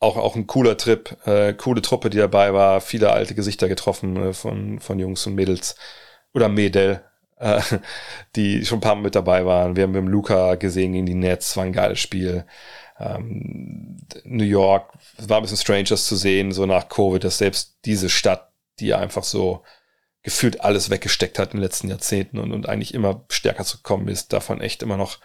auch, 0.00 0.16
auch 0.16 0.34
ein 0.34 0.46
cooler 0.46 0.76
Trip, 0.76 1.16
äh, 1.26 1.52
coole 1.52 1.82
Truppe, 1.82 2.10
die 2.10 2.18
dabei 2.18 2.52
war, 2.54 2.80
viele 2.80 3.12
alte 3.12 3.34
Gesichter 3.34 3.68
getroffen 3.68 4.16
äh, 4.16 4.32
von, 4.32 4.80
von 4.80 4.98
Jungs 4.98 5.26
und 5.26 5.34
Mädels 5.34 5.76
oder 6.34 6.48
Mädel, 6.48 7.04
äh, 7.38 7.60
die 8.36 8.64
schon 8.64 8.78
ein 8.78 8.80
paar 8.80 8.94
Mal 8.96 9.02
mit 9.02 9.14
dabei 9.14 9.44
waren. 9.44 9.76
Wir 9.76 9.84
haben 9.84 9.92
mit 9.92 10.02
dem 10.02 10.08
Luca 10.08 10.54
gesehen 10.56 10.94
gegen 10.94 11.06
die 11.06 11.14
Nets, 11.14 11.56
war 11.56 11.64
ein 11.64 11.72
geiles 11.72 12.00
Spiel. 12.00 12.46
Ähm, 12.98 13.98
New 14.24 14.44
York, 14.44 14.92
war 15.18 15.38
ein 15.38 15.42
bisschen 15.42 15.56
strange, 15.58 15.84
das 15.84 16.06
zu 16.06 16.16
sehen, 16.16 16.52
so 16.52 16.66
nach 16.66 16.88
Covid, 16.88 17.22
dass 17.22 17.38
selbst 17.38 17.76
diese 17.84 18.08
Stadt, 18.08 18.50
die 18.78 18.94
einfach 18.94 19.24
so 19.24 19.62
gefühlt 20.22 20.62
alles 20.62 20.90
weggesteckt 20.90 21.38
hat 21.38 21.52
in 21.52 21.58
den 21.58 21.62
letzten 21.62 21.88
Jahrzehnten 21.88 22.38
und, 22.38 22.52
und 22.52 22.68
eigentlich 22.68 22.94
immer 22.94 23.24
stärker 23.30 23.64
zu 23.64 23.78
kommen 23.82 24.08
ist, 24.08 24.32
davon 24.32 24.60
echt 24.60 24.82
immer 24.82 24.96
noch, 24.96 25.18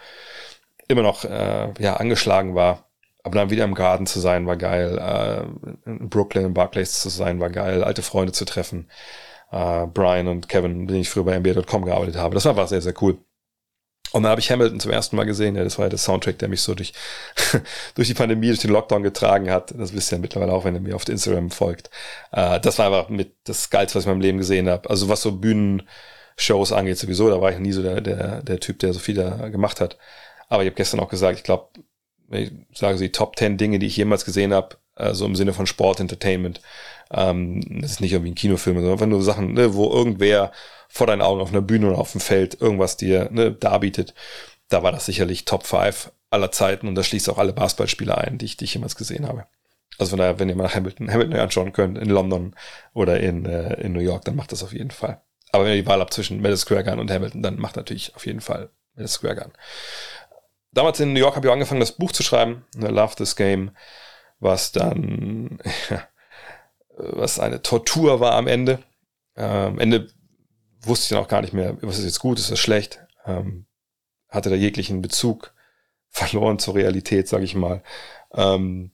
immer 0.88 1.02
noch 1.02 1.24
äh, 1.24 1.72
ja, 1.78 1.96
angeschlagen 1.96 2.54
war. 2.54 2.85
Aber 3.26 3.38
dann 3.38 3.50
wieder 3.50 3.64
im 3.64 3.74
Garten 3.74 4.06
zu 4.06 4.20
sein, 4.20 4.46
war 4.46 4.56
geil. 4.56 4.98
Äh, 4.98 5.90
in 5.90 6.08
Brooklyn, 6.08 6.46
in 6.46 6.54
Barclays 6.54 7.00
zu 7.00 7.08
sein, 7.08 7.40
war 7.40 7.50
geil. 7.50 7.84
Alte 7.84 8.02
Freunde 8.02 8.32
zu 8.32 8.44
treffen 8.44 8.88
äh, 9.50 9.86
Brian 9.86 10.28
und 10.28 10.48
Kevin, 10.48 10.78
mit 10.80 10.90
denen 10.90 11.00
ich 11.00 11.10
früher 11.10 11.24
bei 11.24 11.38
NBA.com 11.38 11.84
gearbeitet 11.84 12.16
habe. 12.16 12.34
Das 12.34 12.44
war 12.44 12.52
einfach 12.52 12.68
sehr, 12.68 12.82
sehr 12.82 12.94
cool. 13.02 13.18
Und 14.12 14.22
dann 14.22 14.30
habe 14.30 14.40
ich 14.40 14.50
Hamilton 14.50 14.80
zum 14.80 14.92
ersten 14.92 15.16
Mal 15.16 15.24
gesehen. 15.24 15.56
Ja, 15.56 15.64
das 15.64 15.78
war 15.78 15.86
ja 15.86 15.90
der 15.90 15.98
Soundtrack, 15.98 16.38
der 16.38 16.48
mich 16.48 16.62
so 16.62 16.74
durch, 16.74 16.92
durch 17.94 18.08
die 18.08 18.14
Pandemie, 18.14 18.48
durch 18.48 18.60
den 18.60 18.70
Lockdown 18.70 19.02
getragen 19.02 19.50
hat. 19.50 19.74
Das 19.76 19.92
wisst 19.94 20.12
ihr 20.12 20.16
ja 20.16 20.22
mittlerweile 20.22 20.52
auch, 20.52 20.64
wenn 20.64 20.74
ihr 20.74 20.80
mir 20.80 20.96
auf 20.96 21.08
Instagram 21.08 21.50
folgt. 21.50 21.90
Äh, 22.32 22.60
das 22.60 22.78
war 22.78 22.86
einfach 22.86 23.08
mit 23.08 23.34
das 23.44 23.68
Geilste, 23.70 23.96
was 23.96 24.04
ich 24.04 24.06
in 24.06 24.12
meinem 24.12 24.22
Leben 24.22 24.38
gesehen 24.38 24.68
habe. 24.68 24.88
Also 24.88 25.08
was 25.08 25.22
so 25.22 25.32
Bühnenshows 25.32 26.72
angeht 26.72 26.98
sowieso, 26.98 27.28
da 27.28 27.40
war 27.40 27.50
ich 27.50 27.58
nie 27.58 27.72
so 27.72 27.82
der, 27.82 28.00
der, 28.00 28.42
der 28.42 28.60
Typ, 28.60 28.78
der 28.78 28.92
so 28.92 29.00
viel 29.00 29.16
da 29.16 29.48
gemacht 29.48 29.80
hat. 29.80 29.98
Aber 30.48 30.62
ich 30.62 30.68
habe 30.68 30.76
gestern 30.76 31.00
auch 31.00 31.08
gesagt, 31.08 31.38
ich 31.38 31.44
glaube, 31.44 31.68
ich 32.30 32.52
sage 32.74 32.98
so 32.98 33.04
die 33.04 33.12
Top 33.12 33.36
10 33.38 33.56
Dinge, 33.56 33.78
die 33.78 33.86
ich 33.86 33.96
jemals 33.96 34.24
gesehen 34.24 34.52
habe, 34.52 34.76
also 34.94 35.26
im 35.26 35.36
Sinne 35.36 35.52
von 35.52 35.66
Sport, 35.66 36.00
Entertainment, 36.00 36.60
ähm, 37.10 37.80
das 37.80 37.92
ist 37.92 38.00
nicht 38.00 38.12
irgendwie 38.12 38.32
ein 38.32 38.36
Kinofilm, 38.36 38.76
sondern 38.76 38.92
einfach 38.92 39.06
nur 39.06 39.22
Sachen, 39.22 39.54
ne, 39.54 39.74
wo 39.74 39.90
irgendwer 39.90 40.52
vor 40.88 41.06
deinen 41.06 41.22
Augen 41.22 41.40
auf 41.40 41.50
einer 41.50 41.62
Bühne 41.62 41.88
oder 41.88 41.98
auf 41.98 42.12
dem 42.12 42.20
Feld 42.20 42.60
irgendwas 42.60 42.96
dir 42.96 43.28
ne, 43.30 43.52
darbietet. 43.52 44.14
Da 44.68 44.82
war 44.82 44.92
das 44.92 45.06
sicherlich 45.06 45.44
Top 45.44 45.66
5 45.66 46.10
aller 46.30 46.50
Zeiten 46.50 46.88
und 46.88 46.94
das 46.94 47.06
schließt 47.06 47.30
auch 47.30 47.38
alle 47.38 47.52
Basketballspieler 47.52 48.18
ein, 48.18 48.38
die 48.38 48.46
ich, 48.46 48.56
die 48.56 48.64
ich 48.64 48.74
jemals 48.74 48.96
gesehen 48.96 49.26
habe. 49.26 49.46
Also 49.98 50.10
von 50.10 50.18
daher, 50.18 50.38
wenn 50.38 50.48
ihr 50.48 50.56
mal 50.56 50.74
Hamilton, 50.74 51.10
Hamilton 51.10 51.36
anschauen 51.38 51.72
könnt, 51.72 51.98
in 51.98 52.10
London 52.10 52.54
oder 52.92 53.20
in, 53.20 53.46
äh, 53.46 53.80
in 53.80 53.92
New 53.92 54.00
York, 54.00 54.24
dann 54.24 54.36
macht 54.36 54.52
das 54.52 54.62
auf 54.62 54.72
jeden 54.72 54.90
Fall. 54.90 55.20
Aber 55.52 55.64
wenn 55.64 55.72
ihr 55.72 55.82
die 55.82 55.88
Wahl 55.88 56.00
habt 56.00 56.12
zwischen 56.12 56.42
Madison 56.42 56.66
Square 56.66 56.84
Garden 56.84 57.00
und 57.00 57.10
Hamilton, 57.10 57.42
dann 57.42 57.58
macht 57.58 57.76
natürlich 57.76 58.14
auf 58.14 58.26
jeden 58.26 58.40
Fall 58.40 58.70
Madison 58.94 59.18
Square 59.18 59.36
Garden. 59.36 59.52
Damals 60.76 61.00
in 61.00 61.14
New 61.14 61.20
York 61.20 61.36
habe 61.36 61.46
ich 61.46 61.52
angefangen, 61.52 61.80
das 61.80 61.96
Buch 61.96 62.12
zu 62.12 62.22
schreiben, 62.22 62.66
ne, 62.74 62.88
Love 62.88 63.14
This 63.16 63.34
Game, 63.34 63.70
was 64.40 64.72
dann 64.72 65.58
was 66.98 67.40
eine 67.40 67.62
Tortur 67.62 68.20
war 68.20 68.32
am 68.32 68.46
Ende. 68.46 68.82
Ähm, 69.36 69.72
am 69.72 69.78
Ende 69.78 70.08
wusste 70.82 71.04
ich 71.04 71.08
dann 71.08 71.24
auch 71.24 71.30
gar 71.30 71.40
nicht 71.40 71.54
mehr, 71.54 71.78
was 71.80 71.98
ist 71.98 72.04
jetzt 72.04 72.20
gut, 72.20 72.38
ist 72.38 72.50
das 72.50 72.58
schlecht. 72.58 73.00
Ähm, 73.24 73.64
hatte 74.28 74.50
da 74.50 74.56
jeglichen 74.56 75.00
Bezug 75.00 75.54
verloren 76.10 76.58
zur 76.58 76.74
Realität, 76.74 77.26
sage 77.26 77.44
ich 77.44 77.54
mal. 77.54 77.82
Ähm, 78.34 78.92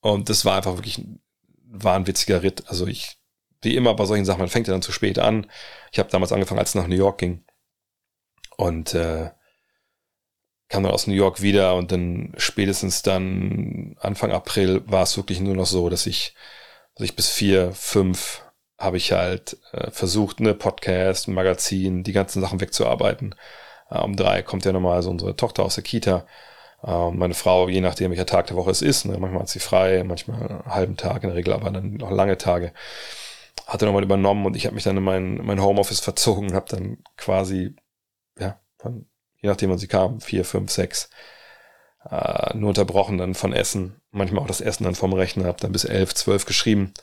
und 0.00 0.30
das 0.30 0.46
war 0.46 0.56
einfach 0.56 0.76
wirklich 0.76 0.96
ein 0.96 1.20
wahnwitziger 1.66 2.42
Ritt. 2.42 2.64
Also 2.68 2.86
ich, 2.86 3.18
wie 3.60 3.76
immer 3.76 3.92
bei 3.92 4.06
solchen 4.06 4.24
Sachen, 4.24 4.40
man 4.40 4.48
fängt 4.48 4.68
ja 4.68 4.72
dann 4.72 4.80
zu 4.80 4.92
spät 4.92 5.18
an. 5.18 5.50
Ich 5.92 5.98
habe 5.98 6.08
damals 6.08 6.32
angefangen, 6.32 6.60
als 6.60 6.70
es 6.70 6.74
nach 6.76 6.86
New 6.86 6.96
York 6.96 7.18
ging. 7.18 7.44
Und 8.56 8.94
äh, 8.94 9.32
kam 10.74 10.82
dann 10.82 10.92
aus 10.92 11.06
New 11.06 11.14
York 11.14 11.40
wieder 11.40 11.76
und 11.76 11.92
dann 11.92 12.32
spätestens 12.36 13.02
dann 13.02 13.94
Anfang 14.00 14.32
April 14.32 14.82
war 14.86 15.04
es 15.04 15.16
wirklich 15.16 15.38
nur 15.38 15.54
noch 15.54 15.66
so, 15.66 15.88
dass 15.88 16.04
ich, 16.04 16.34
dass 16.96 17.04
ich 17.04 17.14
bis 17.14 17.30
vier, 17.30 17.70
fünf 17.70 18.42
habe 18.76 18.96
ich 18.96 19.12
halt 19.12 19.56
äh, 19.70 19.92
versucht, 19.92 20.40
eine 20.40 20.52
Podcast, 20.52 21.28
ein 21.28 21.34
Magazin, 21.34 22.02
die 22.02 22.10
ganzen 22.12 22.42
Sachen 22.42 22.60
wegzuarbeiten. 22.60 23.36
Äh, 23.88 24.00
um 24.00 24.16
drei 24.16 24.42
kommt 24.42 24.64
ja 24.64 24.72
nochmal 24.72 25.00
so 25.02 25.10
unsere 25.10 25.36
Tochter 25.36 25.62
aus 25.62 25.76
der 25.76 25.84
Kita. 25.84 26.26
Äh, 26.82 27.10
meine 27.12 27.34
Frau, 27.34 27.68
je 27.68 27.80
nachdem, 27.80 28.10
welcher 28.10 28.26
Tag 28.26 28.48
der 28.48 28.56
Woche 28.56 28.72
es 28.72 28.82
ist, 28.82 29.04
ne, 29.04 29.16
manchmal 29.16 29.42
hat 29.42 29.50
sie 29.50 29.60
frei, 29.60 30.02
manchmal 30.02 30.42
einen 30.42 30.64
halben 30.66 30.96
Tag 30.96 31.22
in 31.22 31.28
der 31.28 31.36
Regel, 31.36 31.54
aber 31.54 31.70
dann 31.70 31.94
noch 31.94 32.10
lange 32.10 32.36
Tage, 32.36 32.72
hatte 33.64 33.86
nochmal 33.86 34.02
übernommen 34.02 34.44
und 34.44 34.56
ich 34.56 34.66
habe 34.66 34.74
mich 34.74 34.82
dann 34.82 34.96
in 34.96 35.04
mein, 35.04 35.36
mein 35.36 35.62
Homeoffice 35.62 36.00
verzogen 36.08 36.48
und 36.48 36.54
habe 36.56 36.66
dann 36.68 36.98
quasi, 37.16 37.76
ja, 38.40 38.58
von 38.78 39.06
je 39.44 39.50
nachdem, 39.50 39.68
wann 39.68 39.78
sie 39.78 39.88
kam, 39.88 40.22
vier, 40.22 40.42
fünf, 40.42 40.70
sechs, 40.70 41.10
äh, 42.10 42.56
nur 42.56 42.70
unterbrochen 42.70 43.18
dann 43.18 43.34
von 43.34 43.52
Essen, 43.52 44.00
manchmal 44.10 44.42
auch 44.42 44.46
das 44.46 44.62
Essen 44.62 44.84
dann 44.84 44.94
vom 44.94 45.12
Rechner, 45.12 45.44
habe 45.44 45.60
dann 45.60 45.72
bis 45.72 45.84
elf, 45.84 46.14
zwölf 46.14 46.46
geschrieben, 46.46 46.94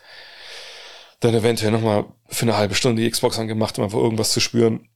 dann 1.20 1.36
eventuell 1.36 1.72
nochmal 1.72 2.06
für 2.30 2.48
eine 2.48 2.58
halbe 2.58 2.74
Stunde 2.74 3.04
die 3.04 3.10
Xbox 3.12 3.38
angemacht, 3.38 3.78
um 3.78 3.84
einfach 3.84 4.00
irgendwas 4.00 4.32
zu 4.32 4.40
spüren. 4.40 4.90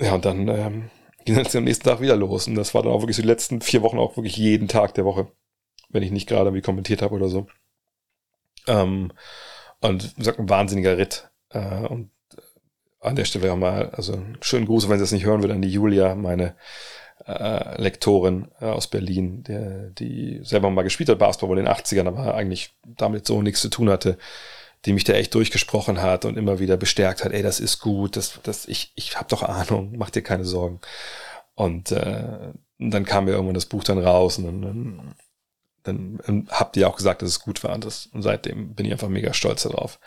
Ja, 0.00 0.14
und 0.14 0.24
dann 0.24 0.48
ähm, 0.48 0.90
ging 1.24 1.38
es 1.38 1.54
am 1.54 1.62
nächsten 1.62 1.84
Tag 1.84 2.00
wieder 2.00 2.16
los. 2.16 2.48
Und 2.48 2.56
das 2.56 2.74
war 2.74 2.82
dann 2.82 2.90
auch 2.90 3.02
wirklich 3.02 3.16
die 3.16 3.22
letzten 3.22 3.60
vier 3.60 3.82
Wochen 3.82 3.98
auch 3.98 4.16
wirklich 4.16 4.36
jeden 4.36 4.66
Tag 4.66 4.94
der 4.94 5.04
Woche, 5.04 5.30
wenn 5.88 6.02
ich 6.02 6.10
nicht 6.10 6.28
gerade 6.28 6.52
wie 6.52 6.62
kommentiert 6.62 7.00
habe 7.00 7.14
oder 7.14 7.28
so. 7.28 7.46
Ähm, 8.66 9.12
und 9.80 10.16
wie 10.16 10.18
gesagt, 10.18 10.40
ein 10.40 10.48
wahnsinniger 10.48 10.98
Ritt. 10.98 11.30
Äh, 11.50 11.86
und 11.86 12.10
an 13.00 13.16
der 13.16 13.24
Stelle 13.24 13.52
auch 13.52 13.56
mal, 13.56 13.90
also 13.90 14.20
schönen 14.40 14.66
Gruß, 14.66 14.88
wenn 14.88 14.98
sie 14.98 15.04
das 15.04 15.12
nicht 15.12 15.24
hören 15.24 15.42
will, 15.42 15.52
an 15.52 15.62
die 15.62 15.70
Julia, 15.70 16.14
meine 16.14 16.54
äh, 17.26 17.80
Lektorin 17.80 18.48
äh, 18.60 18.66
aus 18.66 18.88
Berlin, 18.88 19.42
der, 19.44 19.90
die 19.90 20.40
selber 20.42 20.70
mal 20.70 20.82
gespielt 20.82 21.08
hat, 21.08 21.18
Basketball 21.18 21.58
in 21.58 21.66
den 21.66 21.74
80ern, 21.74 22.08
aber 22.08 22.34
eigentlich 22.34 22.74
damit 22.84 23.26
so 23.26 23.42
nichts 23.42 23.60
zu 23.60 23.68
tun 23.68 23.90
hatte, 23.90 24.18
die 24.84 24.92
mich 24.92 25.04
da 25.04 25.12
echt 25.12 25.34
durchgesprochen 25.34 26.00
hat 26.00 26.24
und 26.24 26.36
immer 26.36 26.58
wieder 26.58 26.76
bestärkt 26.76 27.24
hat, 27.24 27.32
ey, 27.32 27.42
das 27.42 27.60
ist 27.60 27.80
gut, 27.80 28.16
das, 28.16 28.40
das, 28.42 28.66
ich, 28.66 28.92
ich 28.94 29.16
hab 29.16 29.28
doch 29.28 29.42
Ahnung, 29.42 29.94
mach 29.96 30.10
dir 30.10 30.22
keine 30.22 30.44
Sorgen. 30.44 30.80
Und 31.54 31.90
äh, 31.90 32.52
dann 32.78 33.04
kam 33.04 33.24
mir 33.24 33.32
irgendwann 33.32 33.54
das 33.54 33.66
Buch 33.66 33.82
dann 33.82 33.98
raus 33.98 34.38
und 34.38 34.44
dann, 34.44 35.14
dann, 35.82 36.20
dann 36.24 36.48
habt 36.50 36.76
ihr 36.76 36.88
auch 36.88 36.96
gesagt, 36.96 37.22
dass 37.22 37.30
es 37.30 37.40
gut 37.40 37.64
war. 37.64 37.74
Und, 37.74 37.84
das, 37.84 38.06
und 38.06 38.22
seitdem 38.22 38.74
bin 38.74 38.86
ich 38.86 38.92
einfach 38.92 39.08
mega 39.08 39.34
stolz 39.34 39.64
darauf 39.64 39.98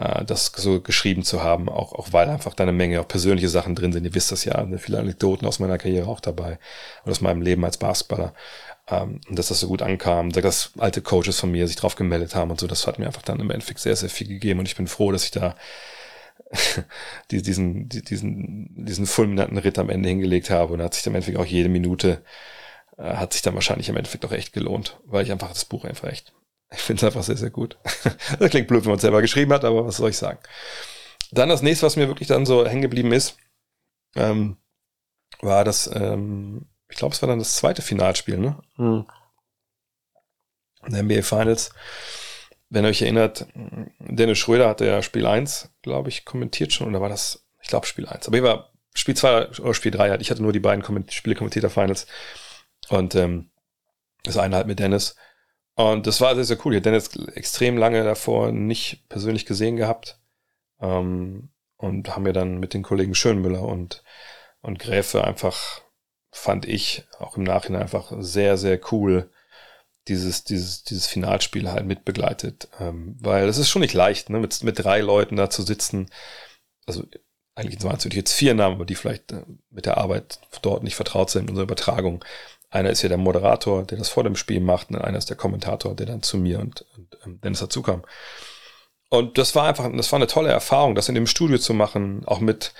äh, 0.00 0.24
das 0.24 0.52
so 0.56 0.80
geschrieben 0.80 1.22
zu 1.22 1.42
haben, 1.42 1.68
auch, 1.68 1.92
auch 1.92 2.08
weil 2.12 2.28
einfach 2.28 2.54
da 2.54 2.64
eine 2.64 2.72
Menge 2.72 3.00
auch 3.00 3.08
persönliche 3.08 3.48
Sachen 3.48 3.74
drin 3.74 3.92
sind. 3.92 4.04
Ihr 4.04 4.14
wisst 4.14 4.32
das 4.32 4.44
ja, 4.44 4.64
ne, 4.64 4.78
viele 4.78 4.98
Anekdoten 4.98 5.46
aus 5.46 5.58
meiner 5.58 5.78
Karriere 5.78 6.08
auch 6.08 6.20
dabei 6.20 6.58
und 7.04 7.12
aus 7.12 7.20
meinem 7.20 7.42
Leben 7.42 7.64
als 7.64 7.76
Basketballer. 7.76 8.34
Ähm, 8.88 9.20
und 9.28 9.38
dass 9.38 9.48
das 9.48 9.60
so 9.60 9.68
gut 9.68 9.82
ankam, 9.82 10.32
dass 10.32 10.72
alte 10.78 11.02
Coaches 11.02 11.38
von 11.38 11.50
mir 11.50 11.68
sich 11.68 11.76
drauf 11.76 11.94
gemeldet 11.96 12.34
haben 12.34 12.50
und 12.50 12.58
so, 12.58 12.66
das 12.66 12.86
hat 12.86 12.98
mir 12.98 13.06
einfach 13.06 13.22
dann 13.22 13.40
im 13.40 13.50
Endeffekt 13.50 13.80
sehr, 13.80 13.96
sehr 13.96 14.08
viel 14.10 14.28
gegeben 14.28 14.60
und 14.60 14.66
ich 14.66 14.76
bin 14.76 14.88
froh, 14.88 15.12
dass 15.12 15.24
ich 15.24 15.30
da 15.32 15.54
diesen, 17.30 17.88
diesen, 17.88 18.84
diesen 18.86 19.06
fulminanten 19.06 19.58
Ritt 19.58 19.78
am 19.78 19.90
Ende 19.90 20.08
hingelegt 20.08 20.50
habe 20.50 20.72
und 20.72 20.82
hat 20.82 20.94
sich 20.94 21.06
im 21.06 21.14
Endeffekt 21.14 21.38
auch 21.38 21.46
jede 21.46 21.68
Minute, 21.68 22.22
äh, 22.96 23.02
hat 23.02 23.34
sich 23.34 23.42
dann 23.42 23.54
wahrscheinlich 23.54 23.88
im 23.90 23.96
Endeffekt 23.96 24.24
auch 24.24 24.32
echt 24.32 24.52
gelohnt, 24.52 24.98
weil 25.04 25.24
ich 25.24 25.30
einfach 25.32 25.50
das 25.50 25.66
Buch 25.66 25.84
einfach 25.84 26.08
echt 26.08 26.32
ich 26.72 26.80
finde 26.80 27.00
es 27.00 27.04
einfach 27.04 27.22
sehr, 27.22 27.36
sehr 27.36 27.50
gut. 27.50 27.78
das 28.38 28.50
klingt 28.50 28.68
blöd, 28.68 28.84
wenn 28.84 28.90
man 28.90 28.96
es 28.96 29.02
selber 29.02 29.20
geschrieben 29.20 29.52
hat, 29.52 29.64
aber 29.64 29.86
was 29.86 29.96
soll 29.96 30.10
ich 30.10 30.18
sagen? 30.18 30.38
Dann 31.32 31.48
das 31.48 31.62
nächste, 31.62 31.86
was 31.86 31.96
mir 31.96 32.08
wirklich 32.08 32.28
dann 32.28 32.46
so 32.46 32.66
hängen 32.66 32.82
geblieben 32.82 33.12
ist, 33.12 33.36
ähm, 34.14 34.56
war 35.40 35.64
das, 35.64 35.90
ähm, 35.92 36.66
ich 36.88 36.96
glaube, 36.96 37.14
es 37.14 37.22
war 37.22 37.28
dann 37.28 37.38
das 37.38 37.56
zweite 37.56 37.82
Finalspiel, 37.82 38.38
ne? 38.38 38.58
Mhm. 38.76 39.06
In 40.86 40.92
der 40.92 41.02
NBA 41.02 41.22
Finals. 41.22 41.72
Wenn 42.68 42.84
ihr 42.84 42.90
euch 42.90 43.02
erinnert, 43.02 43.46
Dennis 43.98 44.38
Schröder 44.38 44.68
hatte 44.68 44.86
ja 44.86 45.02
Spiel 45.02 45.26
1, 45.26 45.70
glaube 45.82 46.08
ich, 46.08 46.24
kommentiert 46.24 46.72
schon, 46.72 46.88
oder 46.88 47.00
war 47.00 47.08
das, 47.08 47.44
ich 47.60 47.68
glaube, 47.68 47.86
Spiel 47.86 48.06
1. 48.06 48.28
Aber 48.28 48.36
ich 48.36 48.42
war 48.42 48.72
Spiel 48.94 49.16
2 49.16 49.58
oder 49.58 49.74
Spiel 49.74 49.90
3 49.90 50.18
Ich 50.20 50.30
hatte 50.30 50.42
nur 50.42 50.52
die 50.52 50.60
beiden 50.60 50.84
Spiele 51.10 51.36
kommentiert 51.36 51.64
der 51.64 51.70
Finals. 51.70 52.06
Und 52.88 53.14
ähm, 53.14 53.50
das 54.22 54.36
eine 54.36 54.56
halt 54.56 54.66
mit 54.66 54.78
Dennis. 54.78 55.16
Und 55.82 56.06
das 56.06 56.20
war 56.20 56.34
sehr, 56.34 56.44
sehr 56.44 56.58
cool. 56.64 56.72
Ich 56.72 56.78
hatte 56.78 56.90
Dennis 56.90 57.16
extrem 57.34 57.76
lange 57.76 58.04
davor 58.04 58.52
nicht 58.52 59.08
persönlich 59.08 59.46
gesehen 59.46 59.76
gehabt. 59.76 60.20
Ähm, 60.80 61.50
und 61.76 62.14
haben 62.14 62.26
wir 62.26 62.32
dann 62.32 62.58
mit 62.58 62.74
den 62.74 62.82
Kollegen 62.82 63.14
Schönmüller 63.14 63.62
und, 63.62 64.04
und 64.60 64.78
Gräfe 64.78 65.24
einfach, 65.24 65.80
fand 66.30 66.66
ich, 66.66 67.04
auch 67.18 67.36
im 67.36 67.44
Nachhinein 67.44 67.82
einfach 67.82 68.12
sehr, 68.18 68.58
sehr 68.58 68.78
cool, 68.92 69.30
dieses, 70.08 70.44
dieses, 70.44 70.84
dieses 70.84 71.06
Finalspiel 71.06 71.70
halt 71.70 71.86
mitbegleitet. 71.86 72.68
Ähm, 72.80 73.16
weil 73.20 73.48
es 73.48 73.58
ist 73.58 73.70
schon 73.70 73.80
nicht 73.80 73.94
leicht, 73.94 74.30
ne, 74.30 74.38
mit, 74.38 74.62
mit 74.62 74.78
drei 74.78 75.00
Leuten 75.00 75.36
da 75.36 75.50
zu 75.50 75.62
sitzen. 75.62 76.10
Also 76.86 77.04
eigentlich 77.54 77.82
waren 77.82 77.96
es 77.96 78.04
natürlich 78.04 78.24
jetzt 78.24 78.32
vier 78.32 78.54
Namen, 78.54 78.76
aber 78.76 78.86
die 78.86 78.94
vielleicht 78.94 79.32
äh, 79.32 79.44
mit 79.70 79.86
der 79.86 79.98
Arbeit 79.98 80.40
dort 80.62 80.82
nicht 80.82 80.96
vertraut 80.96 81.30
sind 81.30 81.44
in 81.44 81.50
unserer 81.50 81.64
Übertragung. 81.64 82.24
Einer 82.70 82.90
ist 82.90 83.02
ja 83.02 83.08
der 83.08 83.18
Moderator, 83.18 83.84
der 83.84 83.98
das 83.98 84.08
vor 84.08 84.24
dem 84.24 84.36
Spiel 84.36 84.60
macht, 84.60 84.90
und 84.90 84.96
einer 84.96 85.18
ist 85.18 85.28
der 85.28 85.36
Kommentator, 85.36 85.94
der 85.94 86.06
dann 86.06 86.22
zu 86.22 86.38
mir 86.38 86.60
und, 86.60 86.84
und 86.96 87.18
ähm, 87.26 87.40
Dennis 87.42 87.60
dazu 87.60 87.82
kam. 87.82 88.02
Und 89.08 89.38
das 89.38 89.56
war 89.56 89.66
einfach, 89.66 89.90
das 89.96 90.12
war 90.12 90.18
eine 90.18 90.28
tolle 90.28 90.50
Erfahrung, 90.50 90.94
das 90.94 91.08
in 91.08 91.16
dem 91.16 91.26
Studio 91.26 91.58
zu 91.58 91.74
machen, 91.74 92.22
auch 92.26 92.38
mit 92.38 92.72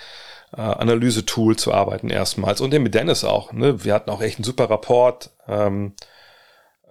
äh, 0.57 0.61
Analyse-Tool 0.61 1.57
zu 1.57 1.75
arbeiten 1.75 2.09
erstmals 2.09 2.61
und 2.61 2.73
eben 2.73 2.85
mit 2.85 2.95
Dennis 2.95 3.25
auch. 3.25 3.53
Ne? 3.53 3.85
Wir 3.85 3.95
hatten 3.95 4.11
auch 4.11 4.23
echt 4.23 4.39
einen 4.39 4.45
super 4.45 4.71
Rapport. 4.71 5.31
Ähm, 5.49 5.95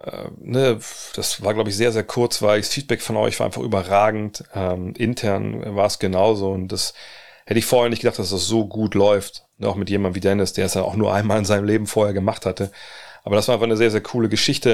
äh, 0.02 0.28
ne? 0.38 0.78
Das 1.14 1.42
war, 1.42 1.54
glaube 1.54 1.70
ich, 1.70 1.76
sehr, 1.76 1.92
sehr 1.92 2.04
kurzweilig. 2.04 2.66
Das 2.66 2.74
Feedback 2.74 3.00
von 3.00 3.16
euch 3.16 3.38
war 3.40 3.46
einfach 3.46 3.62
überragend. 3.62 4.44
Ähm, 4.54 4.94
intern 4.94 5.74
war 5.74 5.86
es 5.86 5.98
genauso 5.98 6.52
und 6.52 6.68
das 6.68 6.92
hätte 7.50 7.58
ich 7.58 7.66
vorher 7.66 7.90
nicht 7.90 8.02
gedacht, 8.02 8.20
dass 8.20 8.30
das 8.30 8.46
so 8.46 8.68
gut 8.68 8.94
läuft. 8.94 9.44
Ne, 9.58 9.68
auch 9.68 9.74
mit 9.74 9.90
jemandem 9.90 10.14
wie 10.14 10.20
Dennis, 10.20 10.52
der 10.52 10.66
es 10.66 10.74
ja 10.74 10.82
auch 10.82 10.94
nur 10.94 11.12
einmal 11.14 11.36
in 11.36 11.44
seinem 11.44 11.64
Leben 11.64 11.88
vorher 11.88 12.14
gemacht 12.14 12.46
hatte. 12.46 12.70
Aber 13.24 13.34
das 13.34 13.48
war 13.48 13.56
einfach 13.56 13.66
eine 13.66 13.76
sehr, 13.76 13.90
sehr 13.90 14.02
coole 14.02 14.28
Geschichte. 14.28 14.68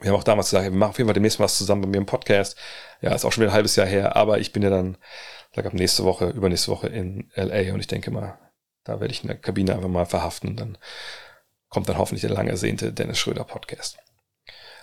Wir 0.00 0.10
haben 0.10 0.16
auch 0.16 0.22
damals 0.22 0.50
gesagt, 0.50 0.70
wir 0.70 0.70
machen 0.70 0.90
auf 0.90 0.98
jeden 0.98 1.08
Fall 1.08 1.14
demnächst 1.14 1.40
was 1.40 1.58
zusammen 1.58 1.82
bei 1.82 1.88
mir 1.88 1.98
im 1.98 2.06
Podcast. 2.06 2.56
Ja, 3.00 3.12
ist 3.12 3.24
auch 3.24 3.32
schon 3.32 3.42
wieder 3.42 3.50
ein 3.50 3.56
halbes 3.56 3.74
Jahr 3.74 3.88
her, 3.88 4.14
aber 4.14 4.38
ich 4.38 4.52
bin 4.52 4.62
ja 4.62 4.70
dann, 4.70 4.96
sag 5.52 5.66
ab 5.66 5.74
nächste 5.74 6.04
Woche, 6.04 6.28
übernächste 6.28 6.70
Woche 6.70 6.86
in 6.86 7.28
LA 7.34 7.74
und 7.74 7.80
ich 7.80 7.88
denke 7.88 8.12
mal, 8.12 8.38
da 8.84 9.00
werde 9.00 9.12
ich 9.12 9.22
in 9.22 9.28
der 9.28 9.36
Kabine 9.36 9.74
einfach 9.74 9.88
mal 9.88 10.06
verhaften 10.06 10.50
und 10.50 10.60
dann 10.60 10.78
kommt 11.68 11.88
dann 11.88 11.98
hoffentlich 11.98 12.22
der 12.22 12.30
lang 12.30 12.46
ersehnte 12.46 12.92
Dennis 12.92 13.18
Schröder 13.18 13.44
Podcast. 13.44 13.98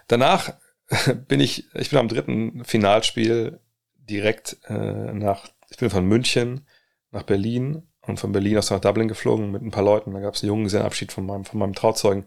Danach 0.07 0.53
bin 1.27 1.39
ich, 1.39 1.73
ich 1.73 1.89
bin 1.89 1.99
am 1.99 2.09
dritten 2.09 2.65
Finalspiel 2.65 3.61
direkt 3.95 4.57
äh, 4.67 5.13
nach, 5.13 5.47
ich 5.69 5.77
bin 5.77 5.89
von 5.89 6.05
München 6.05 6.67
nach 7.11 7.23
Berlin 7.23 7.83
und 8.01 8.19
von 8.19 8.31
Berlin 8.31 8.57
aus 8.57 8.69
nach 8.71 8.79
Dublin 8.79 9.07
geflogen 9.07 9.51
mit 9.51 9.61
ein 9.61 9.71
paar 9.71 9.83
Leuten. 9.83 10.13
Da 10.13 10.19
gab 10.19 10.35
es 10.35 10.43
einen 10.43 10.49
Junggesellenabschied 10.49 11.11
von 11.11 11.25
meinem, 11.25 11.45
von 11.45 11.59
meinem 11.59 11.73
Trauzeugen. 11.73 12.25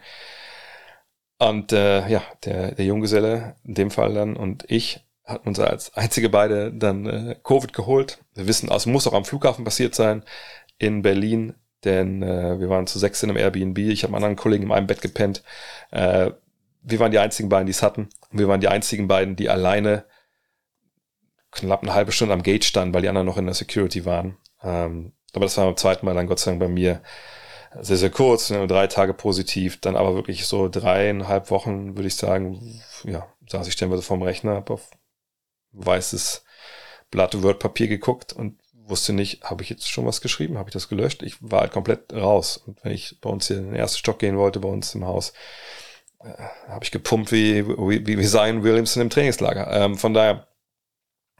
Und 1.39 1.73
äh, 1.73 2.09
ja, 2.09 2.23
der, 2.45 2.75
der 2.75 2.85
Junggeselle, 2.85 3.57
in 3.65 3.75
dem 3.75 3.91
Fall 3.91 4.15
dann, 4.15 4.37
und 4.37 4.65
ich 4.69 5.05
hatten 5.25 5.49
uns 5.49 5.59
als 5.59 5.95
einzige 5.95 6.29
beide 6.29 6.73
dann 6.73 7.07
äh, 7.07 7.37
Covid 7.43 7.73
geholt. 7.73 8.23
Wir 8.35 8.47
wissen, 8.47 8.71
es 8.71 8.87
muss 8.87 9.07
auch 9.07 9.13
am 9.13 9.25
Flughafen 9.25 9.65
passiert 9.65 9.95
sein 9.95 10.25
in 10.79 11.03
Berlin, 11.03 11.55
denn 11.85 12.23
äh, 12.23 12.61
wir 12.61 12.69
waren 12.69 12.87
zu 12.87 12.99
sechs 12.99 13.23
in 13.23 13.31
einem 13.31 13.39
Airbnb. 13.39 13.79
Ich 13.79 14.03
habe 14.03 14.13
einen 14.13 14.25
anderen 14.25 14.37
Kollegen 14.37 14.65
in 14.65 14.73
einem 14.73 14.87
Bett 14.87 15.01
gepennt. 15.01 15.43
Äh, 15.91 16.31
wir 16.83 16.99
waren 16.99 17.13
die 17.13 17.19
einzigen 17.19 17.49
beiden, 17.49 17.67
die 17.67 17.73
es 17.73 17.83
hatten. 17.83 18.09
Und 18.31 18.39
wir 18.39 18.49
waren 18.49 18.61
die 18.61 18.69
einzigen 18.69 19.09
beiden, 19.09 19.37
die 19.37 19.49
alleine 19.49 20.05
knapp 21.53 21.83
eine 21.83 21.95
halbe 21.95 22.13
Stunde 22.13 22.35
am 22.35 22.43
Gate 22.43 22.65
standen, 22.65 22.95
weil 22.95 23.03
die 23.03 23.09
anderen 23.09 23.27
noch 23.27 23.37
in 23.37 23.47
der 23.47 23.55
Security 23.55 24.05
waren. 24.05 24.37
Ähm, 24.63 25.13
aber 25.35 25.45
das 25.45 25.57
war 25.57 25.67
beim 25.67 25.77
zweiten 25.77 26.05
Mal 26.07 26.15
dann 26.15 26.27
Gott 26.27 26.41
sei 26.41 26.53
Dank 26.53 26.61
bei 26.61 26.69
mir 26.69 27.03
sehr, 27.81 27.97
sehr 27.97 28.11
kurz, 28.11 28.51
ne, 28.51 28.67
drei 28.67 28.87
Tage 28.87 29.15
positiv, 29.15 29.81
dann 29.81 29.97
aber 29.97 30.15
wirklich 30.15 30.47
so 30.47 30.69
dreieinhalb 30.69 31.51
Wochen, 31.51 31.97
würde 31.97 32.09
ich 32.09 32.17
sagen, 32.17 32.83
ja, 33.05 33.27
saß 33.49 33.67
ich 33.67 33.73
stellenweise 33.73 34.03
vorm 34.03 34.23
Rechner, 34.23 34.57
habe 34.57 34.75
auf 34.75 34.91
weißes 35.73 36.45
Blatt 37.11 37.43
Word-Papier 37.43 37.89
geguckt 37.89 38.33
und 38.33 38.59
wusste 38.75 39.13
nicht, 39.13 39.43
habe 39.45 39.63
ich 39.63 39.71
jetzt 39.71 39.91
schon 39.91 40.07
was 40.07 40.21
geschrieben, 40.21 40.59
habe 40.59 40.69
ich 40.69 40.75
das 40.75 40.89
gelöscht? 40.89 41.23
Ich 41.23 41.37
war 41.41 41.61
halt 41.63 41.73
komplett 41.73 42.13
raus. 42.13 42.57
Und 42.57 42.85
wenn 42.85 42.93
ich 42.93 43.19
bei 43.21 43.31
uns 43.31 43.47
hier 43.47 43.59
in 43.59 43.67
den 43.67 43.75
ersten 43.75 43.99
Stock 43.99 44.19
gehen 44.19 44.37
wollte, 44.37 44.61
bei 44.61 44.69
uns 44.69 44.95
im 44.95 45.07
Haus, 45.07 45.33
äh, 46.21 46.33
habe 46.69 46.85
ich 46.85 46.91
gepumpt 46.91 47.33
wie, 47.33 47.67
wie, 47.67 48.19
wie 48.19 48.27
Zion 48.27 48.63
Williamson 48.63 49.03
im 49.03 49.11
Trainingslager. 49.11 49.71
Ähm, 49.71 49.97
von 49.97 50.15
daher, 50.15 50.49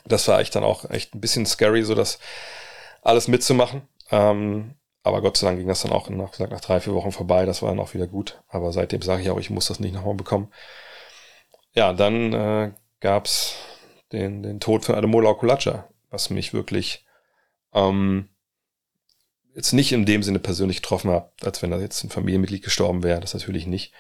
das 0.05 0.27
war 0.29 0.41
echt 0.41 0.55
dann 0.55 0.65
auch 0.65 0.89
echt 0.91 1.15
ein 1.15 1.21
bisschen 1.21 1.47
scary, 1.47 1.83
so 1.83 1.95
dass 1.95 2.19
alles 3.03 3.29
mitzumachen. 3.29 3.83
Ähm, 4.11 4.75
Aber 5.05 5.21
Gott 5.23 5.37
sei 5.37 5.47
Dank 5.47 5.59
ging 5.59 5.69
das 5.69 5.83
dann 5.83 5.93
auch 5.93 6.09
nach, 6.11 6.39
nach 6.39 6.61
drei, 6.61 6.81
vier 6.81 6.95
Wochen 6.95 7.13
vorbei. 7.13 7.45
Das 7.47 7.63
war 7.63 7.71
dann 7.71 7.81
auch 7.81 7.95
wieder 7.95 8.07
gut. 8.07 8.43
Aber 8.49 8.73
seitdem 8.73 9.03
sage 9.03 9.23
ich 9.23 9.31
auch, 9.31 9.41
ich 9.41 9.51
muss 9.51 9.67
das 9.67 9.81
nicht 9.81 9.95
nochmal 9.95 10.15
bekommen. 10.15 10.53
Ja, 11.75 11.93
dann 11.93 12.33
äh, 12.33 12.73
gab 13.01 13.27
es 13.27 13.55
den, 14.13 14.43
den 14.43 14.61
Tod 14.61 14.85
von 14.85 14.95
Ademola 14.95 15.31
Okulacha, 15.31 15.89
was 16.11 16.31
mich 16.31 16.53
wirklich 16.53 17.05
ähm, 17.73 18.29
jetzt 19.55 19.73
nicht 19.73 19.93
in 19.93 20.07
dem 20.07 20.23
Sinne 20.23 20.39
persönlich 20.39 20.83
getroffen 20.83 21.11
hat, 21.11 21.33
als 21.45 21.63
wenn 21.63 21.71
da 21.71 21.79
jetzt 21.79 22.05
ein 22.05 22.11
Familienmitglied 22.11 22.63
gestorben 22.63 23.03
wäre. 23.03 23.21
Das 23.21 23.35
natürlich 23.35 23.67
nicht. 23.67 23.93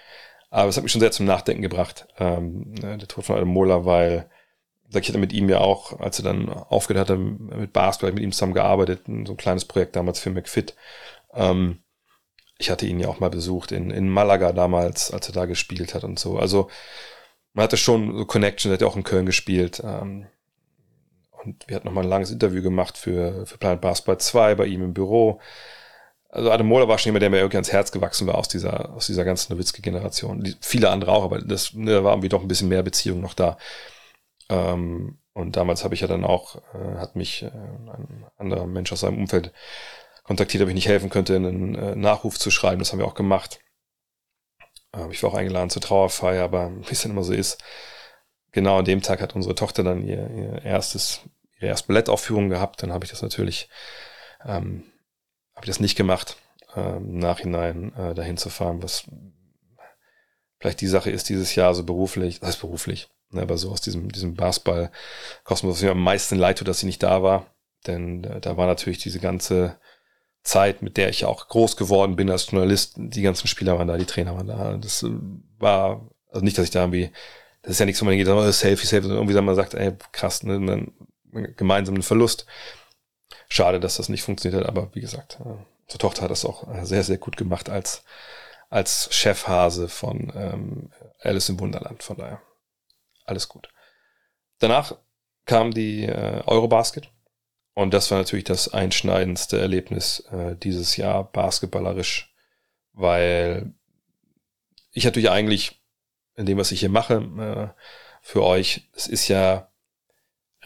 Aber 0.50 0.68
es 0.68 0.76
hat 0.76 0.82
mich 0.82 0.92
schon 0.92 1.00
sehr 1.00 1.12
zum 1.12 1.26
Nachdenken 1.26 1.62
gebracht, 1.62 2.06
ähm, 2.18 2.74
ne, 2.74 2.98
der 2.98 3.08
Tod 3.08 3.24
von 3.24 3.36
Ademola, 3.36 3.84
weil 3.86 4.28
ich 5.00 5.08
hatte 5.08 5.18
mit 5.18 5.32
ihm 5.32 5.48
ja 5.48 5.58
auch, 5.58 5.98
als 6.00 6.18
er 6.18 6.24
dann 6.24 6.48
aufgehört 6.48 7.08
hatte 7.08 7.18
mit 7.18 7.72
Basketball, 7.72 8.12
mit 8.12 8.22
ihm 8.22 8.32
zusammen 8.32 8.54
gearbeitet, 8.54 9.02
so 9.06 9.32
ein 9.32 9.36
kleines 9.36 9.64
Projekt 9.64 9.96
damals 9.96 10.20
für 10.20 10.30
McFit. 10.30 10.74
Ähm, 11.34 11.82
ich 12.58 12.70
hatte 12.70 12.86
ihn 12.86 13.00
ja 13.00 13.08
auch 13.08 13.20
mal 13.20 13.30
besucht 13.30 13.72
in, 13.72 13.90
in 13.90 14.08
Malaga 14.08 14.52
damals, 14.52 15.10
als 15.10 15.28
er 15.28 15.34
da 15.34 15.46
gespielt 15.46 15.94
hat 15.94 16.04
und 16.04 16.18
so. 16.18 16.38
Also 16.38 16.68
man 17.54 17.64
hatte 17.64 17.76
schon 17.76 18.16
so 18.16 18.24
Connection, 18.24 18.70
er 18.70 18.74
hat 18.74 18.80
ja 18.82 18.86
auch 18.86 18.96
in 18.96 19.04
Köln 19.04 19.26
gespielt. 19.26 19.82
Ähm, 19.84 20.26
und 21.44 21.68
wir 21.68 21.76
hatten 21.76 21.86
nochmal 21.86 22.04
ein 22.04 22.10
langes 22.10 22.30
Interview 22.30 22.62
gemacht 22.62 22.96
für, 22.96 23.46
für 23.46 23.58
Planet 23.58 23.80
Basketball 23.80 24.18
2 24.18 24.54
bei 24.54 24.66
ihm 24.66 24.82
im 24.82 24.94
Büro. 24.94 25.40
Also 26.28 26.50
Adam 26.50 26.66
Mola 26.66 26.88
war 26.88 26.98
schon 26.98 27.10
jemand, 27.10 27.22
der 27.22 27.30
mir 27.30 27.38
irgendwie 27.38 27.58
ans 27.58 27.72
Herz 27.72 27.92
gewachsen 27.92 28.26
war 28.26 28.36
aus 28.36 28.48
dieser, 28.48 28.94
aus 28.94 29.06
dieser 29.06 29.24
ganzen 29.24 29.52
Nowitzki-Generation. 29.52 30.56
Viele 30.60 30.88
andere 30.90 31.12
auch, 31.12 31.24
aber 31.24 31.40
das 31.42 31.74
ne, 31.74 31.92
da 31.92 32.04
war 32.04 32.12
irgendwie 32.12 32.30
doch 32.30 32.40
ein 32.40 32.48
bisschen 32.48 32.68
mehr 32.68 32.82
Beziehung 32.82 33.20
noch 33.20 33.34
da. 33.34 33.58
Ähm, 34.52 35.18
und 35.32 35.56
damals 35.56 35.82
habe 35.82 35.94
ich 35.94 36.02
ja 36.02 36.06
dann 36.06 36.24
auch, 36.24 36.56
äh, 36.74 36.98
hat 36.98 37.16
mich 37.16 37.42
äh, 37.42 37.46
ein 37.46 38.26
anderer 38.36 38.66
Mensch 38.66 38.92
aus 38.92 39.00
seinem 39.00 39.18
Umfeld 39.18 39.52
kontaktiert, 40.24 40.62
ob 40.62 40.68
ich 40.68 40.74
nicht 40.74 40.88
helfen 40.88 41.08
könnte, 41.08 41.36
einen 41.36 41.74
äh, 41.74 41.96
Nachruf 41.96 42.38
zu 42.38 42.50
schreiben. 42.50 42.80
Das 42.80 42.92
haben 42.92 42.98
wir 42.98 43.06
auch 43.06 43.14
gemacht. 43.14 43.60
Ähm, 44.94 45.10
ich 45.10 45.22
war 45.22 45.30
auch 45.30 45.34
eingeladen 45.34 45.70
zur 45.70 45.82
Trauerfeier, 45.82 46.44
aber 46.44 46.70
wie 46.86 46.92
es 46.92 47.02
dann 47.02 47.12
immer 47.12 47.24
so 47.24 47.32
ist, 47.32 47.62
genau 48.52 48.78
an 48.78 48.84
dem 48.84 49.00
Tag 49.00 49.22
hat 49.22 49.34
unsere 49.34 49.54
Tochter 49.54 49.82
dann 49.82 50.06
ihr, 50.06 50.28
ihr 50.30 50.62
erstes, 50.64 51.22
ihre 51.56 51.68
erste 51.68 51.88
Ballettaufführung 51.88 52.50
gehabt. 52.50 52.82
Dann 52.82 52.92
habe 52.92 53.04
ich 53.06 53.10
das 53.10 53.22
natürlich, 53.22 53.70
ähm, 54.44 54.84
habe 55.54 55.64
ich 55.64 55.70
das 55.70 55.80
nicht 55.80 55.96
gemacht, 55.96 56.36
ähm, 56.76 57.18
Nachhinein 57.18 57.94
äh, 57.96 58.14
dahin 58.14 58.36
zu 58.36 58.50
fahren, 58.50 58.82
was 58.82 59.04
vielleicht 60.60 60.82
die 60.82 60.86
Sache 60.86 61.10
ist 61.10 61.30
dieses 61.30 61.54
Jahr 61.54 61.74
so 61.74 61.84
beruflich, 61.84 62.40
das 62.40 62.50
heißt 62.50 62.60
beruflich, 62.60 63.08
aber 63.38 63.56
so 63.58 63.70
aus 63.70 63.80
diesem, 63.80 64.10
diesem 64.10 64.34
Basketball-Kosmos, 64.34 65.76
was 65.76 65.82
mir 65.82 65.92
am 65.92 66.02
meisten 66.02 66.36
leid 66.36 66.58
tut, 66.58 66.68
dass 66.68 66.80
sie 66.80 66.86
nicht 66.86 67.02
da 67.02 67.22
war. 67.22 67.46
Denn 67.86 68.24
äh, 68.24 68.40
da 68.40 68.56
war 68.56 68.66
natürlich 68.66 68.98
diese 68.98 69.20
ganze 69.20 69.76
Zeit, 70.42 70.82
mit 70.82 70.96
der 70.96 71.08
ich 71.08 71.24
auch 71.24 71.48
groß 71.48 71.76
geworden 71.76 72.16
bin 72.16 72.30
als 72.30 72.50
Journalist. 72.50 72.94
Die 72.96 73.22
ganzen 73.22 73.46
Spieler 73.46 73.78
waren 73.78 73.88
da, 73.88 73.96
die 73.96 74.06
Trainer 74.06 74.36
waren 74.36 74.46
da. 74.46 74.76
Das 74.76 75.02
äh, 75.02 75.10
war, 75.58 76.08
also 76.30 76.44
nicht, 76.44 76.58
dass 76.58 76.64
ich 76.64 76.70
da 76.70 76.80
irgendwie, 76.80 77.10
das 77.62 77.72
ist 77.72 77.78
ja 77.78 77.86
nichts, 77.86 78.00
wo 78.00 78.06
man 78.06 78.16
geht, 78.16 78.28
oh, 78.28 78.50
Selfie, 78.50 78.86
Selfie, 78.86 79.08
sondern 79.08 79.22
irgendwie 79.22 79.40
man 79.40 79.54
sagt, 79.54 79.74
ey, 79.74 79.92
krass, 80.12 80.42
ne, 80.42 80.64
dann 80.64 80.92
gemeinsam 81.56 81.94
ein 81.94 82.02
Verlust. 82.02 82.46
Schade, 83.48 83.80
dass 83.80 83.96
das 83.96 84.08
nicht 84.08 84.22
funktioniert 84.22 84.62
hat, 84.62 84.68
aber 84.68 84.90
wie 84.94 85.00
gesagt, 85.00 85.38
äh, 85.40 85.48
unsere 85.84 85.98
Tochter 85.98 86.22
hat 86.22 86.30
das 86.30 86.44
auch 86.44 86.66
sehr, 86.84 87.04
sehr 87.04 87.18
gut 87.18 87.36
gemacht 87.36 87.68
als, 87.68 88.04
als 88.70 89.08
Chefhase 89.14 89.88
von 89.88 90.32
ähm, 90.34 90.90
Alice 91.20 91.50
im 91.50 91.60
Wunderland. 91.60 92.02
Von 92.02 92.16
daher, 92.16 92.40
alles 93.24 93.48
gut. 93.48 93.68
Danach 94.58 94.96
kam 95.44 95.72
die 95.72 96.04
äh, 96.04 96.42
Eurobasket 96.46 97.10
und 97.74 97.92
das 97.94 98.10
war 98.10 98.18
natürlich 98.18 98.44
das 98.44 98.72
einschneidendste 98.72 99.60
Erlebnis 99.60 100.20
äh, 100.30 100.56
dieses 100.56 100.96
Jahr 100.96 101.24
basketballerisch, 101.24 102.32
weil 102.92 103.74
ich 104.92 105.04
natürlich 105.04 105.30
eigentlich 105.30 105.82
in 106.36 106.46
dem, 106.46 106.58
was 106.58 106.72
ich 106.72 106.80
hier 106.80 106.90
mache, 106.90 107.74
äh, 107.74 107.80
für 108.20 108.44
euch, 108.44 108.88
es 108.94 109.06
ist 109.06 109.28
ja 109.28 109.72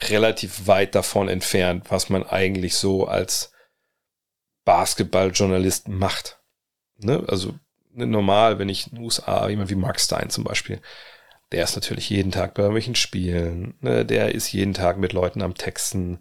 relativ 0.01 0.67
weit 0.67 0.95
davon 0.95 1.29
entfernt, 1.29 1.91
was 1.91 2.11
man 2.11 2.23
eigentlich 2.25 2.77
so 2.77 3.07
als 3.07 3.53
Basketballjournalist 4.65 5.89
macht. 5.89 6.41
Ne? 6.99 7.25
Also 7.29 7.55
ne, 7.93 8.07
normal, 8.07 8.59
wenn 8.59 8.69
ich 8.69 8.89
in 8.89 8.97
den 8.97 9.05
USA, 9.05 9.49
jemand 9.49 9.71
wie 9.71 9.75
Mark 9.75 10.01
Stein 10.01 10.29
zum 10.29 10.45
Beispiel, 10.45 10.81
der 11.53 11.65
ist 11.65 11.77
natürlich 11.77 12.11
jeden 12.11 12.33
Tag 12.33 12.55
bei 12.55 12.63
irgendwelchen 12.63 12.95
Spielen, 12.95 13.75
ne? 13.81 14.05
der 14.05 14.35
ist 14.35 14.53
jeden 14.53 14.75
Tag 14.75 14.99
mit 14.99 15.13
Leuten 15.13 15.43
am 15.43 15.55
Texten, 15.55 16.21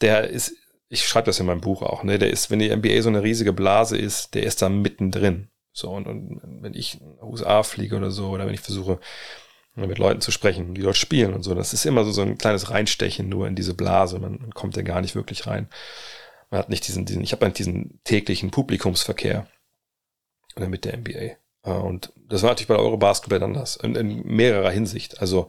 der 0.00 0.28
ist, 0.28 0.54
ich 0.88 1.06
schreibe 1.06 1.26
das 1.26 1.40
in 1.40 1.46
meinem 1.46 1.60
Buch 1.60 1.82
auch, 1.82 2.04
ne, 2.04 2.18
der 2.18 2.30
ist, 2.30 2.50
wenn 2.50 2.58
die 2.58 2.74
NBA 2.74 3.02
so 3.02 3.08
eine 3.08 3.22
riesige 3.22 3.52
Blase 3.52 3.96
ist, 3.96 4.34
der 4.34 4.44
ist 4.44 4.62
da 4.62 4.68
mittendrin. 4.68 5.48
So, 5.72 5.90
und, 5.90 6.06
und 6.06 6.40
wenn 6.62 6.74
ich 6.74 7.00
in 7.00 7.16
den 7.16 7.22
USA 7.22 7.64
fliege 7.64 7.96
oder 7.96 8.12
so, 8.12 8.28
oder 8.28 8.46
wenn 8.46 8.54
ich 8.54 8.60
versuche, 8.60 9.00
mit 9.76 9.98
Leuten 9.98 10.20
zu 10.20 10.30
sprechen, 10.30 10.74
die 10.74 10.82
dort 10.82 10.96
spielen 10.96 11.34
und 11.34 11.42
so, 11.42 11.54
das 11.54 11.72
ist 11.72 11.84
immer 11.84 12.04
so, 12.04 12.12
so 12.12 12.22
ein 12.22 12.38
kleines 12.38 12.70
Reinstechen 12.70 13.28
nur 13.28 13.48
in 13.48 13.56
diese 13.56 13.74
Blase. 13.74 14.20
Man, 14.20 14.38
man 14.40 14.54
kommt 14.54 14.76
ja 14.76 14.82
gar 14.82 15.00
nicht 15.00 15.16
wirklich 15.16 15.46
rein. 15.48 15.68
Man 16.50 16.60
hat 16.60 16.68
nicht 16.68 16.86
diesen, 16.86 17.04
diesen 17.06 17.22
ich 17.22 17.32
habe 17.32 17.44
nicht 17.44 17.58
diesen 17.58 18.00
täglichen 18.04 18.52
Publikumsverkehr 18.52 19.48
mit 20.56 20.84
der 20.84 20.96
NBA. 20.98 21.36
Und 21.70 22.12
das 22.28 22.42
war 22.42 22.50
natürlich 22.50 22.68
bei 22.68 22.76
Eurobasketball 22.76 23.42
anders, 23.42 23.76
in, 23.76 23.94
in 23.94 24.26
mehrerer 24.26 24.70
Hinsicht. 24.70 25.20
Also 25.20 25.48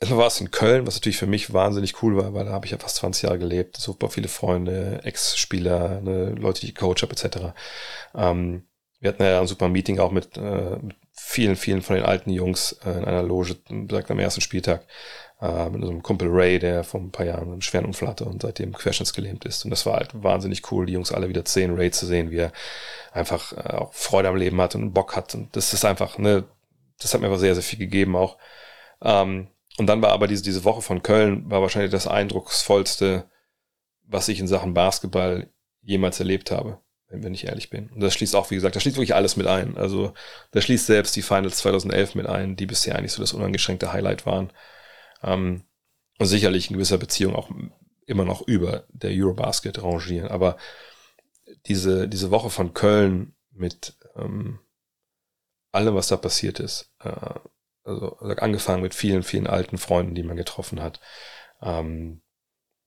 Erstmal 0.00 0.20
war 0.20 0.26
es 0.26 0.40
in 0.40 0.50
Köln, 0.50 0.86
was 0.86 0.96
natürlich 0.96 1.16
für 1.16 1.26
mich 1.26 1.52
wahnsinnig 1.52 2.02
cool 2.02 2.16
war, 2.16 2.34
weil 2.34 2.44
da 2.44 2.52
habe 2.52 2.66
ich 2.66 2.72
ja 2.72 2.78
fast 2.78 2.96
20 2.96 3.22
Jahre 3.22 3.38
gelebt, 3.38 3.76
super 3.76 4.10
viele 4.10 4.28
Freunde, 4.28 5.00
Ex-Spieler, 5.04 6.00
ne, 6.00 6.30
Leute, 6.30 6.60
die 6.60 6.66
ich 6.68 6.74
coach 6.74 7.02
habe, 7.02 7.12
etc. 7.12 7.54
Ähm, 8.14 8.64
wir 9.00 9.08
hatten 9.08 9.22
ja 9.22 9.40
ein 9.40 9.46
super 9.46 9.68
Meeting 9.68 10.00
auch 10.00 10.10
mit, 10.10 10.36
äh, 10.36 10.76
mit 10.82 10.96
vielen, 11.12 11.56
vielen 11.56 11.80
von 11.80 11.96
den 11.96 12.04
alten 12.04 12.30
Jungs 12.30 12.72
äh, 12.84 12.90
in 12.90 13.04
einer 13.04 13.22
Loge, 13.22 13.56
direkt 13.70 14.10
am 14.10 14.18
ersten 14.18 14.40
Spieltag, 14.40 14.84
äh, 15.40 15.68
mit 15.70 15.82
unserem 15.82 16.02
Kumpel 16.02 16.28
Ray, 16.30 16.58
der 16.58 16.84
vor 16.84 17.00
ein 17.00 17.10
paar 17.10 17.26
Jahren 17.26 17.52
einen 17.52 17.62
schweren 17.62 17.86
Unfall 17.86 18.08
hatte 18.08 18.24
und 18.24 18.42
seitdem 18.42 18.72
querschnittsgelähmt 18.72 19.44
ist. 19.44 19.64
Und 19.64 19.70
das 19.70 19.86
war 19.86 19.96
halt 19.96 20.10
wahnsinnig 20.22 20.70
cool, 20.70 20.86
die 20.86 20.92
Jungs 20.92 21.12
alle 21.12 21.28
wieder 21.28 21.42
sehen, 21.44 21.74
Ray 21.74 21.90
zu 21.90 22.06
sehen, 22.06 22.30
wie 22.30 22.38
er 22.38 22.52
einfach 23.12 23.52
äh, 23.52 23.76
auch 23.76 23.92
Freude 23.94 24.28
am 24.28 24.36
Leben 24.36 24.60
hat 24.60 24.74
und 24.74 24.92
Bock 24.92 25.16
hat. 25.16 25.34
Und 25.34 25.54
das 25.56 25.72
ist 25.72 25.84
einfach, 25.84 26.18
ne, 26.18 26.44
das 27.00 27.14
hat 27.14 27.20
mir 27.20 27.26
aber 27.26 27.38
sehr, 27.38 27.54
sehr 27.54 27.62
viel 27.62 27.78
gegeben 27.78 28.16
auch. 28.16 28.38
Ähm, 29.02 29.48
und 29.76 29.86
dann 29.86 30.02
war 30.02 30.12
aber 30.12 30.28
diese, 30.28 30.42
diese 30.42 30.64
Woche 30.64 30.82
von 30.82 31.02
Köln 31.02 31.50
war 31.50 31.62
wahrscheinlich 31.62 31.90
das 31.90 32.06
eindrucksvollste, 32.06 33.24
was 34.04 34.28
ich 34.28 34.38
in 34.38 34.46
Sachen 34.46 34.74
Basketball 34.74 35.48
jemals 35.82 36.20
erlebt 36.20 36.50
habe, 36.50 36.78
wenn 37.08 37.34
ich 37.34 37.46
ehrlich 37.46 37.70
bin. 37.70 37.88
Und 37.88 38.00
das 38.00 38.14
schließt 38.14 38.36
auch, 38.36 38.50
wie 38.50 38.54
gesagt, 38.54 38.76
das 38.76 38.82
schließt 38.82 38.96
wirklich 38.96 39.14
alles 39.14 39.36
mit 39.36 39.46
ein. 39.46 39.76
Also 39.76 40.14
das 40.52 40.64
schließt 40.64 40.86
selbst 40.86 41.16
die 41.16 41.22
Finals 41.22 41.58
2011 41.58 42.14
mit 42.14 42.26
ein, 42.26 42.56
die 42.56 42.66
bisher 42.66 42.96
eigentlich 42.96 43.12
so 43.12 43.20
das 43.20 43.32
unangeschränkte 43.32 43.92
Highlight 43.92 44.26
waren. 44.26 44.52
Ähm, 45.24 45.64
und 46.18 46.26
sicherlich 46.26 46.70
in 46.70 46.74
gewisser 46.74 46.98
Beziehung 46.98 47.34
auch 47.34 47.50
immer 48.06 48.24
noch 48.24 48.42
über 48.46 48.84
der 48.90 49.10
Eurobasket 49.10 49.82
rangieren. 49.82 50.28
Aber 50.28 50.56
diese, 51.66 52.08
diese 52.08 52.30
Woche 52.30 52.50
von 52.50 52.74
Köln 52.74 53.34
mit 53.50 53.96
ähm, 54.16 54.60
allem, 55.72 55.94
was 55.94 56.08
da 56.08 56.16
passiert 56.16 56.60
ist, 56.60 56.92
äh, 57.00 57.40
also 57.84 58.16
angefangen 58.16 58.82
mit 58.82 58.94
vielen, 58.94 59.22
vielen 59.22 59.46
alten 59.46 59.76
Freunden, 59.76 60.14
die 60.14 60.22
man 60.22 60.36
getroffen 60.36 60.80
hat. 60.80 61.00
Ähm, 61.60 62.22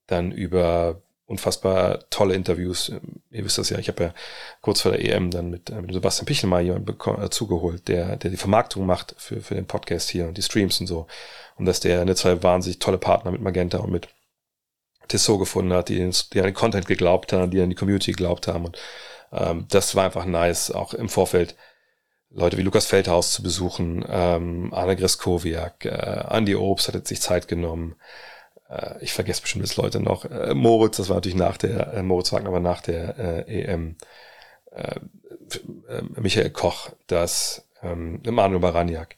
dann 0.06 0.32
über 0.32 1.02
unfassbar 1.28 2.08
tolle 2.08 2.34
Interviews. 2.34 2.90
Ihr 3.30 3.44
wisst 3.44 3.58
das 3.58 3.68
ja, 3.68 3.78
ich 3.78 3.88
habe 3.88 4.02
ja 4.02 4.14
kurz 4.62 4.80
vor 4.80 4.92
der 4.92 5.04
EM 5.04 5.30
dann 5.30 5.50
mit, 5.50 5.68
äh, 5.68 5.80
mit 5.80 5.92
Sebastian 5.92 6.26
Pichelmeier 6.26 6.62
jemanden 6.62 7.22
äh, 7.22 7.30
zugeholt, 7.30 7.86
der, 7.86 8.16
der 8.16 8.30
die 8.30 8.36
Vermarktung 8.36 8.86
macht 8.86 9.14
für, 9.18 9.40
für 9.40 9.54
den 9.54 9.66
Podcast 9.66 10.08
hier 10.08 10.26
und 10.26 10.38
die 10.38 10.42
Streams 10.42 10.80
und 10.80 10.86
so. 10.86 11.06
Und 11.56 11.66
dass 11.66 11.80
der 11.80 12.00
eine 12.00 12.14
zwei 12.14 12.42
wahnsinnig 12.42 12.78
tolle 12.78 12.98
Partner 12.98 13.30
mit 13.30 13.42
Magenta 13.42 13.78
und 13.78 13.92
mit 13.92 14.08
Tissot 15.06 15.38
gefunden 15.38 15.72
hat, 15.74 15.90
die, 15.90 15.98
die 16.32 16.40
an 16.40 16.46
den 16.46 16.54
Content 16.54 16.86
geglaubt 16.86 17.32
haben, 17.32 17.50
die 17.50 17.60
an 17.60 17.68
die 17.68 17.76
Community 17.76 18.12
geglaubt 18.12 18.48
haben. 18.48 18.64
Und 18.64 18.78
ähm, 19.32 19.66
das 19.68 19.94
war 19.94 20.06
einfach 20.06 20.24
nice, 20.24 20.70
auch 20.70 20.94
im 20.94 21.10
Vorfeld 21.10 21.56
Leute 22.30 22.56
wie 22.58 22.62
Lukas 22.62 22.86
Feldhaus 22.86 23.32
zu 23.32 23.42
besuchen, 23.42 24.04
ähm, 24.08 24.72
Arne 24.72 24.96
Greskowiak, 24.96 25.84
äh, 25.84 26.24
Andy 26.30 26.54
Obst 26.54 26.92
hat 26.92 27.06
sich 27.06 27.20
Zeit 27.20 27.48
genommen. 27.48 27.96
Äh, 28.68 29.02
ich 29.02 29.12
vergesse 29.12 29.42
bestimmt 29.42 29.64
jetzt 29.64 29.76
Leute 29.76 30.00
noch. 30.00 30.24
Äh, 30.24 30.54
Moritz, 30.54 30.96
das 30.96 31.08
war 31.08 31.16
natürlich 31.16 31.36
nach 31.36 31.56
der, 31.56 31.94
äh, 31.94 32.02
Moritz 32.02 32.32
Wagner 32.32 32.52
war 32.52 32.60
nach 32.60 32.80
der 32.80 33.18
äh, 33.18 33.62
EM. 33.62 33.96
Äh, 34.70 35.00
äh, 35.88 36.02
Michael 36.20 36.50
Koch, 36.50 36.90
das 37.06 37.68
ähm, 37.82 38.20
Manuel 38.24 38.60
Baraniak, 38.60 39.16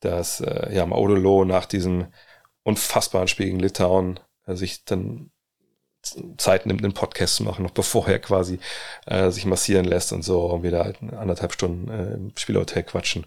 das 0.00 0.40
äh, 0.40 0.74
ja, 0.74 0.86
Maudolo 0.86 1.44
nach 1.44 1.66
diesem 1.66 2.08
unfassbaren 2.62 3.28
Spiel 3.28 3.46
gegen 3.46 3.60
Litauen 3.60 4.20
äh, 4.46 4.54
sich 4.54 4.84
dann 4.84 5.30
Zeit 6.38 6.64
nimmt, 6.64 6.82
einen 6.82 6.94
Podcast 6.94 7.36
zu 7.36 7.42
machen, 7.42 7.62
noch 7.62 7.72
bevor 7.72 8.08
er 8.08 8.18
quasi 8.18 8.58
äh, 9.06 9.30
sich 9.30 9.44
massieren 9.44 9.84
lässt 9.84 10.12
und 10.12 10.22
so 10.22 10.46
und 10.46 10.62
wir 10.62 10.70
da 10.70 10.84
halt 10.84 11.02
anderthalb 11.02 11.52
Stunden 11.52 11.90
äh, 11.90 12.14
im 12.14 12.32
Spielhotel 12.36 12.84
quatschen. 12.84 13.26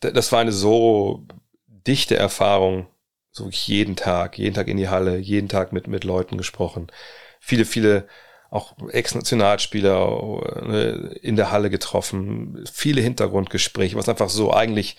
Das 0.00 0.32
war 0.32 0.40
eine 0.40 0.52
so 0.52 1.24
dichte 1.66 2.16
Erfahrung, 2.16 2.88
so 3.34 3.48
jeden 3.50 3.96
Tag, 3.96 4.38
jeden 4.38 4.54
Tag 4.54 4.68
in 4.68 4.76
die 4.76 4.88
Halle, 4.88 5.18
jeden 5.18 5.48
Tag 5.48 5.72
mit, 5.72 5.88
mit 5.88 6.04
Leuten 6.04 6.38
gesprochen. 6.38 6.86
Viele, 7.40 7.64
viele 7.64 8.06
auch 8.48 8.74
Ex-Nationalspieler 8.88 10.62
äh, 10.68 11.18
in 11.18 11.34
der 11.34 11.50
Halle 11.50 11.68
getroffen, 11.68 12.64
viele 12.72 13.00
Hintergrundgespräche, 13.00 13.96
was 13.96 14.08
einfach 14.08 14.30
so 14.30 14.52
eigentlich, 14.54 14.96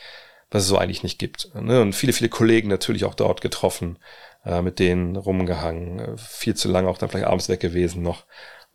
was 0.52 0.64
es 0.64 0.68
so 0.68 0.78
eigentlich 0.78 1.04
nicht 1.04 1.18
gibt. 1.18 1.56
Ne? 1.56 1.82
Und 1.82 1.94
viele, 1.94 2.12
viele 2.12 2.30
Kollegen 2.30 2.68
natürlich 2.68 3.06
auch 3.06 3.16
dort 3.16 3.40
getroffen, 3.40 3.98
äh, 4.44 4.62
mit 4.62 4.80
denen 4.80 5.16
rumgehangen, 5.16 6.00
äh, 6.00 6.18
viel 6.18 6.56
zu 6.56 6.68
lange 6.68 6.90
auch 6.90 6.98
dann 6.98 7.10
vielleicht 7.10 7.28
abends 7.28 7.48
weg 7.48 7.62
gewesen 7.62 8.04
noch, 8.04 8.26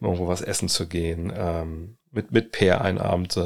um 0.01 0.07
irgendwo 0.07 0.29
was 0.29 0.41
essen 0.41 0.71
zu 0.71 0.89
gehen. 0.89 1.31
Ähm, 1.37 1.99
mit, 2.11 2.33
mit 2.33 2.51
Peer 2.51 2.81
einen 2.81 2.99
Abend 2.99 3.37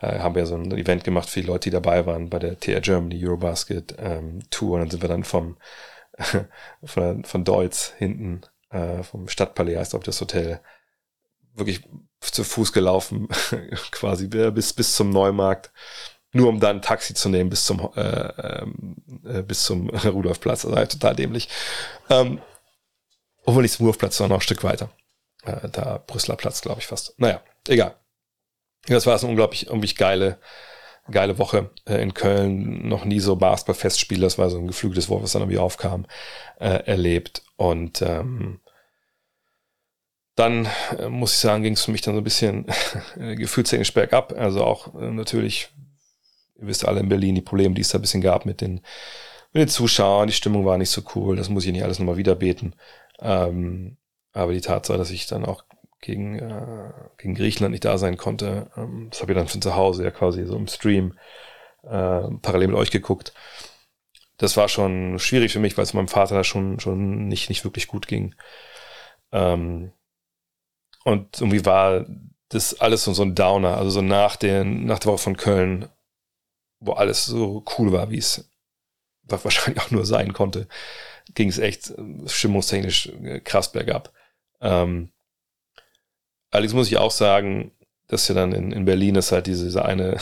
äh, 0.00 0.18
haben 0.18 0.34
wir 0.34 0.46
so 0.46 0.56
ein 0.56 0.70
Event 0.72 1.04
gemacht 1.04 1.28
für 1.28 1.40
die 1.40 1.46
Leute, 1.46 1.70
die 1.70 1.74
dabei 1.74 2.06
waren 2.06 2.30
bei 2.30 2.38
der 2.38 2.58
TR 2.58 2.80
Germany 2.80 3.24
Eurobasket 3.24 3.96
ähm, 3.98 4.40
Tour. 4.50 4.74
Und 4.74 4.80
dann 4.80 4.90
sind 4.90 5.02
wir 5.02 5.08
dann 5.08 5.24
vom 5.24 5.56
von, 6.84 7.24
von 7.24 7.44
Deutz 7.44 7.92
hinten 7.98 8.42
äh, 8.70 9.02
vom 9.02 9.28
Stadtpalais 9.28 9.76
heißt 9.76 9.94
auf 9.94 10.02
das 10.02 10.20
Hotel 10.20 10.60
wirklich 11.54 11.82
zu 12.20 12.44
Fuß 12.44 12.72
gelaufen, 12.72 13.28
quasi 13.90 14.26
bis, 14.26 14.72
bis 14.72 14.94
zum 14.94 15.10
Neumarkt, 15.10 15.72
nur 16.32 16.48
um 16.48 16.60
dann 16.60 16.76
ein 16.76 16.82
Taxi 16.82 17.14
zu 17.14 17.28
nehmen 17.28 17.48
bis 17.48 17.64
zum, 17.64 17.90
äh, 17.94 18.00
ähm, 18.00 18.96
äh, 19.24 19.42
bis 19.42 19.64
zum 19.64 19.88
Rudolfplatz. 20.04 20.64
Also 20.64 20.76
halt 20.76 20.92
total 20.92 21.16
dämlich. 21.16 21.48
Ähm, 22.10 22.40
obwohl 23.44 23.62
nicht 23.62 23.74
zum 23.74 23.86
Wurfplatz, 23.86 24.16
sondern 24.16 24.36
noch 24.36 24.40
ein 24.40 24.44
Stück 24.44 24.64
weiter. 24.64 24.90
Äh, 25.44 25.68
da 25.70 26.02
Brüsseler 26.04 26.36
Platz, 26.36 26.60
glaube 26.60 26.80
ich 26.80 26.86
fast. 26.86 27.14
Naja, 27.18 27.40
egal. 27.68 27.94
Das 28.88 29.06
war 29.06 29.18
eine 29.18 29.28
unglaublich, 29.28 29.66
unglaublich 29.66 29.96
geile, 29.96 30.38
geile 31.10 31.38
Woche 31.38 31.70
äh, 31.86 32.02
in 32.02 32.14
Köln. 32.14 32.88
Noch 32.88 33.04
nie 33.04 33.20
so 33.20 33.36
Basketball-Festspiel, 33.36 34.20
das 34.20 34.38
war 34.38 34.50
so 34.50 34.58
ein 34.58 34.66
geflügeltes 34.66 35.08
Wort, 35.08 35.22
was 35.22 35.32
dann 35.32 35.42
irgendwie 35.42 35.58
aufkam, 35.58 36.06
äh, 36.60 36.84
erlebt. 36.84 37.42
Und 37.56 38.02
ähm, 38.02 38.60
dann 40.36 40.68
äh, 40.98 41.08
muss 41.08 41.32
ich 41.32 41.38
sagen, 41.38 41.62
ging 41.62 41.72
es 41.72 41.84
für 41.84 41.90
mich 41.90 42.02
dann 42.02 42.14
so 42.14 42.20
ein 42.20 42.24
bisschen 42.24 42.66
gefühlstechnisch 43.16 43.94
bergab. 43.94 44.32
Also 44.32 44.62
auch 44.64 44.94
äh, 44.94 45.10
natürlich, 45.10 45.70
ihr 46.60 46.66
wisst 46.68 46.86
alle 46.86 47.00
in 47.00 47.08
Berlin 47.08 47.34
die 47.34 47.42
Probleme, 47.42 47.74
die 47.74 47.82
es 47.82 47.88
da 47.88 47.98
ein 47.98 48.02
bisschen 48.02 48.20
gab 48.20 48.46
mit 48.46 48.60
den, 48.60 48.82
mit 49.52 49.62
den 49.62 49.68
Zuschauern. 49.68 50.28
Die 50.28 50.34
Stimmung 50.34 50.64
war 50.64 50.78
nicht 50.78 50.90
so 50.90 51.02
cool. 51.14 51.36
Das 51.36 51.48
muss 51.48 51.64
ich 51.64 51.72
nicht 51.72 51.84
alles 51.84 51.98
nochmal 51.98 52.18
wieder 52.18 52.34
beten. 52.34 52.74
Ähm, 53.20 53.96
aber 54.32 54.52
die 54.52 54.60
Tatsache, 54.60 54.98
dass 54.98 55.10
ich 55.10 55.26
dann 55.26 55.46
auch 55.46 55.64
gegen, 56.00 56.38
äh, 56.38 56.92
gegen 57.18 57.34
Griechenland 57.34 57.72
nicht 57.72 57.84
da 57.84 57.98
sein 57.98 58.16
konnte, 58.16 58.70
ähm, 58.76 59.08
das 59.10 59.22
habe 59.22 59.32
ich 59.32 59.38
dann 59.38 59.48
von 59.48 59.62
zu 59.62 59.76
Hause 59.76 60.04
ja 60.04 60.10
quasi 60.10 60.44
so 60.44 60.56
im 60.56 60.68
Stream 60.68 61.18
äh, 61.82 62.28
parallel 62.42 62.68
mit 62.68 62.76
euch 62.76 62.90
geguckt. 62.90 63.32
Das 64.38 64.56
war 64.56 64.68
schon 64.68 65.18
schwierig 65.18 65.52
für 65.52 65.60
mich, 65.60 65.76
weil 65.76 65.84
es 65.84 65.94
meinem 65.94 66.08
Vater 66.08 66.34
da 66.34 66.44
schon, 66.44 66.78
schon 66.80 67.28
nicht, 67.28 67.48
nicht 67.48 67.64
wirklich 67.64 67.86
gut 67.86 68.06
ging. 68.06 68.34
Ähm, 69.32 69.92
und 71.04 71.40
irgendwie 71.40 71.64
war 71.64 72.06
das 72.48 72.80
alles 72.80 73.04
so, 73.04 73.12
so 73.12 73.22
ein 73.22 73.34
Downer, 73.34 73.76
also 73.76 73.90
so 73.90 74.02
nach, 74.02 74.36
den, 74.36 74.84
nach 74.86 74.98
der 74.98 75.12
Woche 75.12 75.22
von 75.22 75.36
Köln, 75.36 75.88
wo 76.80 76.92
alles 76.92 77.24
so 77.24 77.64
cool 77.78 77.92
war, 77.92 78.10
wie 78.10 78.18
es 78.18 78.50
wahrscheinlich 79.22 79.82
auch 79.82 79.90
nur 79.90 80.06
sein 80.06 80.32
konnte, 80.32 80.68
ging 81.34 81.48
es 81.48 81.58
echt 81.58 81.90
äh, 81.90 82.28
stimmungstechnisch 82.28 83.06
äh, 83.22 83.40
krass 83.40 83.72
bergab. 83.72 84.12
Ähm, 84.60 85.10
allerdings 86.50 86.74
muss 86.74 86.88
ich 86.88 86.96
auch 86.98 87.10
sagen, 87.10 87.72
dass 88.08 88.28
ja 88.28 88.34
dann 88.34 88.52
in, 88.52 88.72
in 88.72 88.84
Berlin 88.84 89.16
es 89.16 89.32
halt 89.32 89.46
diese, 89.46 89.64
diese 89.64 89.84
eine 89.84 90.18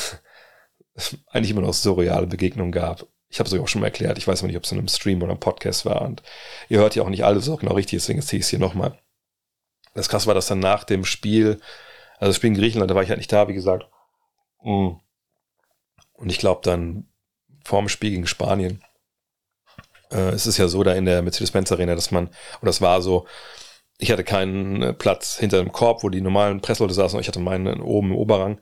eigentlich 1.28 1.50
immer 1.50 1.62
noch 1.62 1.74
surreale 1.74 2.26
Begegnung 2.26 2.72
gab. 2.72 3.06
Ich 3.28 3.40
habe 3.40 3.48
es 3.48 3.52
euch 3.52 3.60
auch 3.60 3.68
schon 3.68 3.80
mal 3.80 3.88
erklärt, 3.88 4.16
ich 4.18 4.28
weiß 4.28 4.40
aber 4.40 4.46
nicht, 4.48 4.56
ob 4.56 4.64
es 4.64 4.72
in 4.72 4.78
einem 4.78 4.88
Stream 4.88 5.20
oder 5.22 5.32
einem 5.32 5.40
Podcast 5.40 5.84
war 5.84 6.02
und 6.02 6.22
ihr 6.68 6.78
hört 6.78 6.94
ja 6.94 7.02
auch 7.02 7.08
nicht 7.08 7.24
alles 7.24 7.48
auch 7.48 7.60
genau 7.60 7.74
richtig, 7.74 7.98
deswegen 7.98 8.20
erzähle 8.20 8.40
ich 8.40 8.46
es 8.46 8.50
hier 8.50 8.60
nochmal. 8.60 8.98
Das 9.94 10.08
krass 10.08 10.26
war, 10.26 10.34
dass 10.34 10.46
dann 10.46 10.60
nach 10.60 10.84
dem 10.84 11.04
Spiel, 11.04 11.60
also 12.18 12.30
das 12.30 12.36
Spiel 12.36 12.48
in 12.48 12.56
Griechenland, 12.56 12.90
da 12.90 12.94
war 12.94 13.02
ich 13.02 13.08
halt 13.08 13.18
nicht 13.18 13.32
da, 13.32 13.48
wie 13.48 13.54
gesagt. 13.54 13.86
Mm. 14.62 14.92
Und 16.12 16.30
ich 16.30 16.38
glaube 16.38 16.60
dann 16.64 17.08
vorm 17.64 17.88
Spiel 17.88 18.10
gegen 18.10 18.26
Spanien, 18.26 18.82
äh, 20.10 20.30
es 20.30 20.46
ist 20.46 20.58
ja 20.58 20.68
so 20.68 20.82
da 20.82 20.92
in 20.94 21.04
der 21.04 21.22
Mercedes-Benz 21.22 21.72
Arena, 21.72 21.94
dass 21.94 22.10
man, 22.10 22.28
und 22.28 22.66
das 22.66 22.80
war 22.80 23.02
so, 23.02 23.26
ich 24.04 24.12
hatte 24.12 24.22
keinen 24.22 24.82
äh, 24.82 24.92
Platz 24.92 25.38
hinter 25.38 25.58
dem 25.58 25.72
Korb, 25.72 26.04
wo 26.04 26.10
die 26.10 26.20
normalen 26.20 26.60
Pressleute 26.60 26.92
saßen, 26.92 27.18
ich 27.20 27.28
hatte 27.28 27.40
meinen 27.40 27.80
oben 27.80 28.10
im 28.10 28.16
Oberrang. 28.16 28.60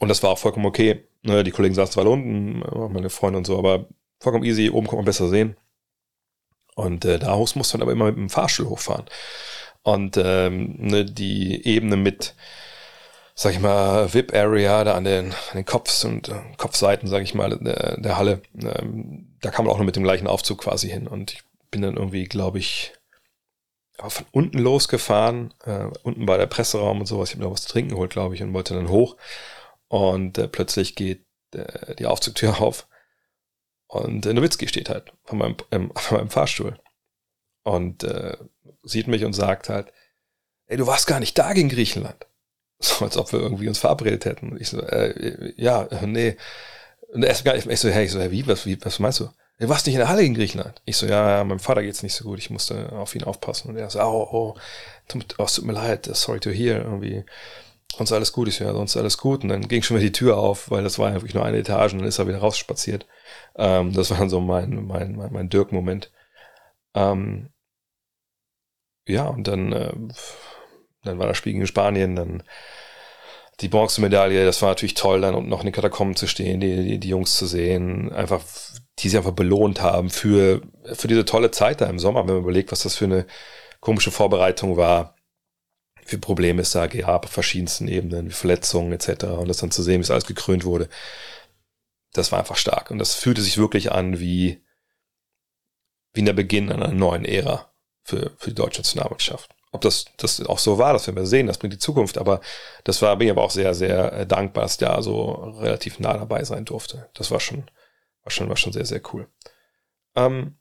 Und 0.00 0.08
das 0.08 0.22
war 0.22 0.30
auch 0.30 0.38
vollkommen 0.38 0.66
okay. 0.66 1.04
Ne, 1.22 1.44
die 1.44 1.50
Kollegen 1.50 1.74
saßen 1.74 1.92
zwar 1.92 2.06
unten, 2.06 2.60
meine 2.92 3.10
Freunde 3.10 3.38
und 3.38 3.46
so, 3.46 3.58
aber 3.58 3.86
vollkommen 4.20 4.44
easy, 4.44 4.70
oben 4.70 4.86
konnte 4.86 4.96
man 4.96 5.04
besser 5.04 5.28
sehen. 5.28 5.56
Und 6.74 7.04
äh, 7.04 7.18
da 7.18 7.36
hoch 7.36 7.54
musste 7.54 7.78
man 7.78 7.82
aber 7.82 7.92
immer 7.92 8.06
mit 8.06 8.16
dem 8.16 8.30
Fahrstuhl 8.30 8.68
hochfahren. 8.68 9.06
Und 9.82 10.16
ähm, 10.16 10.74
ne, 10.78 11.04
die 11.04 11.64
Ebene 11.66 11.96
mit, 11.96 12.34
sag 13.34 13.52
ich 13.52 13.60
mal, 13.60 14.12
VIP-Area 14.12 14.84
da 14.84 14.94
an 14.94 15.04
den, 15.04 15.26
an 15.26 15.56
den 15.56 15.64
Kopfs 15.64 16.04
und 16.04 16.28
äh, 16.28 16.34
Kopfseiten, 16.56 17.08
sag 17.08 17.22
ich 17.22 17.34
mal, 17.34 17.56
der, 17.58 18.00
der 18.00 18.18
Halle, 18.18 18.42
ähm, 18.60 19.36
da 19.40 19.50
kam 19.50 19.64
man 19.64 19.74
auch 19.74 19.78
nur 19.78 19.86
mit 19.86 19.96
dem 19.96 20.02
gleichen 20.02 20.26
Aufzug 20.26 20.58
quasi 20.58 20.88
hin. 20.88 21.06
Und 21.06 21.32
ich 21.32 21.42
bin 21.70 21.82
dann 21.82 21.96
irgendwie, 21.96 22.24
glaube 22.24 22.58
ich, 22.58 22.92
von 24.06 24.26
unten 24.32 24.58
losgefahren, 24.58 25.52
äh, 25.64 25.86
unten 26.02 26.26
bei 26.26 26.36
der 26.36 26.46
Presseraum 26.46 27.00
und 27.00 27.06
sowas. 27.06 27.28
Ich 27.28 27.34
habe 27.34 27.42
mir 27.42 27.48
noch 27.48 27.54
was 27.54 27.62
zu 27.62 27.68
trinken 27.68 27.90
geholt, 27.90 28.10
glaube 28.10 28.34
ich, 28.34 28.42
und 28.42 28.54
wollte 28.54 28.74
dann 28.74 28.88
hoch. 28.88 29.16
Und 29.88 30.38
äh, 30.38 30.48
plötzlich 30.48 30.94
geht 30.94 31.24
äh, 31.54 31.94
die 31.96 32.06
Aufzugtür 32.06 32.60
auf 32.60 32.86
und 33.88 34.26
äh, 34.26 34.34
Nowitzki 34.34 34.68
steht 34.68 34.90
halt 34.90 35.12
von 35.24 35.38
meinem, 35.38 35.56
ähm, 35.72 35.92
von 35.96 36.18
meinem 36.18 36.30
Fahrstuhl 36.30 36.78
und 37.64 38.04
äh, 38.04 38.36
sieht 38.84 39.08
mich 39.08 39.24
und 39.24 39.32
sagt 39.32 39.68
halt, 39.68 39.92
ey, 40.66 40.76
du 40.76 40.86
warst 40.86 41.06
gar 41.06 41.20
nicht 41.20 41.36
da 41.38 41.52
gegen 41.52 41.68
Griechenland. 41.68 42.24
So, 42.80 43.04
als 43.04 43.16
ob 43.16 43.32
wir 43.32 43.40
irgendwie 43.40 43.66
uns 43.66 43.80
verabredet 43.80 44.24
hätten. 44.24 44.56
Ich 44.60 44.68
so, 44.68 44.80
äh, 44.80 45.52
ja, 45.56 45.82
äh, 45.86 46.06
nee. 46.06 46.36
Und 47.08 47.24
er 47.24 47.32
ist 47.32 47.44
gar 47.44 47.54
nicht, 47.54 47.66
ich 47.66 47.80
so, 47.80 47.88
hey, 47.88 48.04
ich 48.04 48.12
so, 48.12 48.20
hey, 48.20 48.30
wie, 48.30 48.46
was, 48.46 48.66
wie, 48.66 48.80
was 48.84 49.00
meinst 49.00 49.18
du? 49.18 49.30
Du 49.58 49.68
warst 49.68 49.86
nicht 49.86 49.96
in 49.96 50.00
der 50.00 50.08
Halle 50.08 50.22
gegen 50.22 50.34
Griechenland. 50.34 50.80
Ich 50.84 50.96
so, 50.96 51.06
ja, 51.06 51.38
ja, 51.38 51.44
meinem 51.44 51.58
Vater 51.58 51.82
geht's 51.82 52.02
nicht 52.04 52.14
so 52.14 52.24
gut, 52.24 52.38
ich 52.38 52.50
musste 52.50 52.92
auf 52.92 53.14
ihn 53.14 53.24
aufpassen. 53.24 53.68
Und 53.68 53.76
er 53.76 53.90
so, 53.90 54.00
oh, 54.00 54.28
oh, 54.30 54.54
tut, 55.08 55.34
oh, 55.38 55.46
tut 55.46 55.64
mir 55.64 55.72
leid, 55.72 56.06
sorry 56.12 56.38
to 56.38 56.50
hear, 56.50 56.82
irgendwie. 56.84 57.24
Sonst 57.96 58.12
alles 58.12 58.32
gut. 58.32 58.48
Ich 58.48 58.56
so, 58.56 58.64
ja, 58.64 58.72
sonst 58.72 58.96
alles 58.96 59.18
gut. 59.18 59.42
Und 59.42 59.48
dann 59.48 59.66
ging 59.66 59.82
schon 59.82 59.96
wieder 59.96 60.06
die 60.06 60.12
Tür 60.12 60.36
auf, 60.38 60.70
weil 60.70 60.84
das 60.84 60.98
war 60.98 61.08
ja 61.08 61.14
wirklich 61.16 61.34
nur 61.34 61.44
eine 61.44 61.58
Etage 61.58 61.92
und 61.92 62.00
dann 62.00 62.08
ist 62.08 62.18
er 62.18 62.28
wieder 62.28 62.38
rausspaziert. 62.38 63.06
Ähm, 63.56 63.92
das 63.92 64.10
war 64.10 64.18
dann 64.18 64.30
so 64.30 64.40
mein, 64.40 64.86
mein, 64.86 65.16
mein, 65.16 65.32
mein 65.32 65.48
Dirk-Moment. 65.48 66.12
Ähm, 66.94 67.50
ja, 69.08 69.26
und 69.26 69.48
dann, 69.48 69.72
äh, 69.72 69.92
dann 71.02 71.18
war 71.18 71.26
das 71.26 71.36
Spiel 71.36 71.54
gegen 71.54 71.66
Spanien, 71.66 72.14
dann 72.14 72.42
die 73.60 73.68
Bronzemedaille, 73.68 74.44
das 74.44 74.62
war 74.62 74.68
natürlich 74.70 74.94
toll, 74.94 75.20
dann 75.20 75.34
und 75.34 75.48
noch 75.48 75.60
in 75.60 75.66
den 75.66 75.72
Katakomben 75.72 76.16
zu 76.16 76.26
stehen, 76.26 76.60
die, 76.60 76.84
die, 76.84 76.98
die 76.98 77.08
Jungs 77.08 77.36
zu 77.36 77.46
sehen, 77.46 78.12
einfach, 78.12 78.42
die 79.00 79.08
sie 79.08 79.16
einfach 79.16 79.32
belohnt 79.32 79.80
haben 79.80 80.10
für, 80.10 80.62
für 80.92 81.08
diese 81.08 81.24
tolle 81.24 81.50
Zeit 81.50 81.80
da 81.80 81.86
im 81.86 81.98
Sommer, 81.98 82.20
wenn 82.26 82.34
man 82.34 82.42
überlegt, 82.44 82.70
was 82.70 82.82
das 82.82 82.96
für 82.96 83.06
eine 83.06 83.26
komische 83.80 84.10
Vorbereitung 84.10 84.76
war, 84.76 85.16
wie 86.06 86.16
Probleme 86.16 86.62
es 86.62 86.70
da 86.70 86.86
gab 86.86 87.26
auf 87.26 87.32
verschiedensten 87.32 87.88
Ebenen, 87.88 88.28
wie 88.28 88.32
Verletzungen 88.32 88.92
etc. 88.92 89.24
Und 89.24 89.48
das 89.48 89.58
dann 89.58 89.70
zu 89.70 89.82
sehen, 89.82 89.98
wie 89.98 90.04
es 90.04 90.10
alles 90.10 90.26
gekrönt 90.26 90.64
wurde, 90.64 90.88
das 92.12 92.32
war 92.32 92.38
einfach 92.38 92.56
stark. 92.56 92.90
Und 92.90 92.98
das 92.98 93.14
fühlte 93.14 93.42
sich 93.42 93.58
wirklich 93.58 93.92
an 93.92 94.18
wie, 94.18 94.62
wie 96.14 96.20
in 96.20 96.26
der 96.26 96.32
Beginn 96.32 96.72
einer 96.72 96.88
neuen 96.88 97.24
Ära 97.24 97.70
für, 98.04 98.32
für 98.38 98.50
die 98.50 98.56
deutsche 98.56 98.80
Nationalmannschaft. 98.80 99.54
Ob 99.70 99.82
das, 99.82 100.06
das 100.16 100.44
auch 100.46 100.58
so 100.58 100.78
war, 100.78 100.94
das 100.94 101.06
werden 101.06 101.16
wir 101.16 101.26
sehen, 101.26 101.46
das 101.46 101.58
bringt 101.58 101.74
die 101.74 101.78
Zukunft, 101.78 102.16
aber 102.16 102.40
das 102.84 103.02
war, 103.02 103.16
bin 103.16 103.26
ich 103.26 103.32
aber 103.32 103.42
auch 103.42 103.50
sehr, 103.50 103.74
sehr 103.74 104.12
äh, 104.12 104.26
dankbar, 104.26 104.62
dass 104.62 104.72
ich 104.72 104.78
da 104.78 105.02
so 105.02 105.30
relativ 105.60 105.98
nah 105.98 106.16
dabei 106.16 106.44
sein 106.44 106.64
durfte. 106.64 107.10
Das 107.14 107.30
war 107.30 107.40
schon, 107.40 107.70
war 108.22 108.30
schon, 108.30 108.48
war 108.48 108.56
schon 108.56 108.72
sehr, 108.72 108.86
sehr 108.86 109.02
cool. 109.12 109.28
Ähm, 110.14 110.56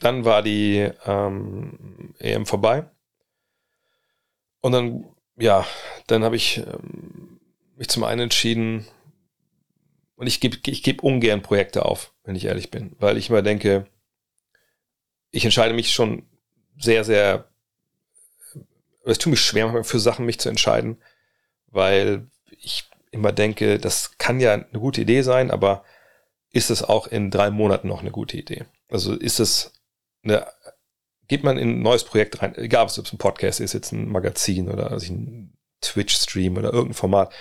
dann 0.00 0.24
war 0.24 0.42
die 0.42 0.90
ähm, 1.06 2.14
EM 2.18 2.46
vorbei. 2.46 2.88
Und 4.60 4.72
dann, 4.72 5.08
ja, 5.36 5.66
dann 6.08 6.24
habe 6.24 6.36
ich 6.36 6.58
ähm, 6.58 7.40
mich 7.76 7.88
zum 7.88 8.04
einen 8.04 8.22
entschieden, 8.22 8.86
und 10.16 10.26
ich 10.26 10.40
gebe 10.40 10.58
ich 10.66 10.82
geb 10.82 11.04
ungern 11.04 11.42
Projekte 11.42 11.84
auf, 11.84 12.12
wenn 12.24 12.34
ich 12.34 12.46
ehrlich 12.46 12.72
bin, 12.72 12.96
weil 12.98 13.16
ich 13.16 13.30
immer 13.30 13.40
denke, 13.40 13.86
ich 15.30 15.44
entscheide 15.44 15.74
mich 15.74 15.92
schon 15.92 16.26
sehr, 16.78 17.04
sehr, 17.04 17.48
es 19.04 19.18
tut 19.18 19.30
mich 19.30 19.40
schwer, 19.40 19.84
für 19.84 19.98
Sachen 19.98 20.26
mich 20.26 20.38
zu 20.38 20.48
entscheiden, 20.48 20.98
weil 21.68 22.28
ich 22.60 22.88
immer 23.10 23.32
denke, 23.32 23.78
das 23.78 24.18
kann 24.18 24.40
ja 24.40 24.52
eine 24.52 24.80
gute 24.80 25.00
Idee 25.00 25.22
sein, 25.22 25.50
aber 25.50 25.84
ist 26.50 26.70
es 26.70 26.82
auch 26.82 27.06
in 27.06 27.30
drei 27.30 27.50
Monaten 27.50 27.88
noch 27.88 28.00
eine 28.00 28.10
gute 28.10 28.36
Idee? 28.36 28.64
Also 28.88 29.14
ist 29.14 29.40
es 29.40 29.72
eine, 30.22 30.46
geht 31.26 31.44
man 31.44 31.58
in 31.58 31.70
ein 31.70 31.82
neues 31.82 32.04
Projekt 32.04 32.42
rein, 32.42 32.54
egal 32.56 32.84
ob 32.84 32.90
es 32.90 33.12
ein 33.12 33.18
Podcast 33.18 33.60
ist, 33.60 33.74
jetzt 33.74 33.92
ein 33.92 34.08
Magazin 34.08 34.68
oder 34.68 34.90
also 34.90 35.12
ein 35.12 35.56
Twitch-Stream 35.80 36.56
oder 36.56 36.72
irgendein 36.72 36.94
Format, 36.94 37.32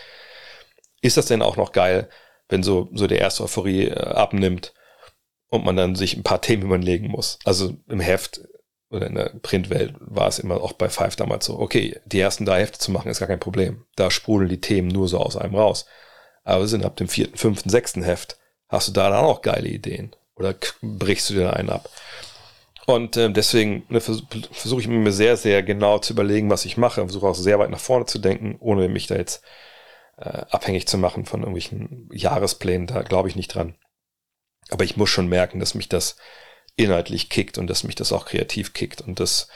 ist 1.02 1.18
das 1.18 1.26
denn 1.26 1.42
auch 1.42 1.58
noch 1.58 1.72
geil, 1.72 2.10
wenn 2.50 2.64
so, 2.64 2.90
so 2.94 3.08
der 3.08 3.20
erste 3.20 3.44
Euphorie 3.44 3.88
äh, 3.88 3.94
abnimmt 3.94 4.74
und 5.50 5.66
man 5.66 5.76
dann 5.76 5.96
sich 5.96 6.16
ein 6.16 6.24
paar 6.24 6.42
Themen 6.42 6.64
überlegen 6.64 7.08
muss. 7.08 7.40
Also 7.46 7.76
im 7.88 8.00
Heft 8.00 8.42
oder 8.90 9.08
in 9.08 9.16
der 9.16 9.32
Printwelt 9.42 9.96
war 10.00 10.28
es 10.28 10.40
immer 10.40 10.62
auch 10.62 10.74
bei 10.74 10.90
Five 10.90 11.16
damals 11.16 11.46
so, 11.46 11.60
okay, 11.60 12.00
die 12.06 12.20
ersten 12.20 12.46
drei 12.46 12.62
Hefte 12.62 12.80
zu 12.80 12.92
machen 12.92 13.10
ist 13.10 13.20
gar 13.20 13.28
kein 13.28 13.40
Problem. 13.40 13.86
Da 13.96 14.12
sprudeln 14.12 14.50
die 14.50 14.62
Themen 14.62 14.88
nur 14.88 15.08
so 15.08 15.20
aus 15.20 15.36
einem 15.36 15.56
raus. 15.56 15.86
Aber 16.44 16.68
sind 16.68 16.86
ab 16.86 16.96
dem 16.96 17.10
vierten, 17.10 17.38
fünften, 17.38 17.70
sechsten 17.70 18.04
Heft, 18.04 18.38
hast 18.70 18.88
du 18.88 18.94
da 18.94 19.10
dann 19.10 19.26
auch 19.26 19.42
geile 19.42 19.68
Ideen. 19.68 20.16
Oder 20.36 20.56
brichst 20.82 21.30
du 21.30 21.34
dir 21.34 21.54
einen 21.54 21.70
ab. 21.70 21.90
Und 22.86 23.18
äh, 23.18 23.30
deswegen 23.30 23.86
ne, 23.90 24.00
versuche 24.00 24.28
versuch 24.52 24.80
ich 24.80 24.88
mir 24.88 25.12
sehr, 25.12 25.36
sehr 25.36 25.62
genau 25.62 26.00
zu 26.00 26.14
überlegen, 26.14 26.50
was 26.50 26.64
ich 26.64 26.78
mache. 26.78 27.02
Versuche 27.02 27.28
auch 27.28 27.36
sehr 27.36 27.60
weit 27.60 27.70
nach 27.70 27.80
vorne 27.80 28.06
zu 28.06 28.20
denken, 28.20 28.56
ohne 28.60 28.88
mich 28.88 29.08
da 29.08 29.16
jetzt 29.16 29.44
äh, 30.18 30.44
abhängig 30.50 30.88
zu 30.88 30.98
machen 30.98 31.26
von 31.26 31.42
irgendwelchen 31.42 32.10
Jahresplänen. 32.14 32.88
Da 32.88 33.02
glaube 33.02 33.28
ich 33.28 33.36
nicht 33.36 33.54
dran. 33.54 33.76
Aber 34.70 34.86
ich 34.86 34.96
muss 34.96 35.10
schon 35.10 35.28
merken, 35.28 35.60
dass 35.60 35.76
mich 35.76 35.90
das 35.90 36.16
inhaltlich 36.78 37.30
kickt 37.30 37.58
und 37.58 37.68
dass 37.68 37.84
mich 37.84 37.96
das 37.96 38.14
auch 38.14 38.26
kreativ 38.26 38.74
kickt. 38.74 39.02
Und 39.02 39.20
das 39.20 39.50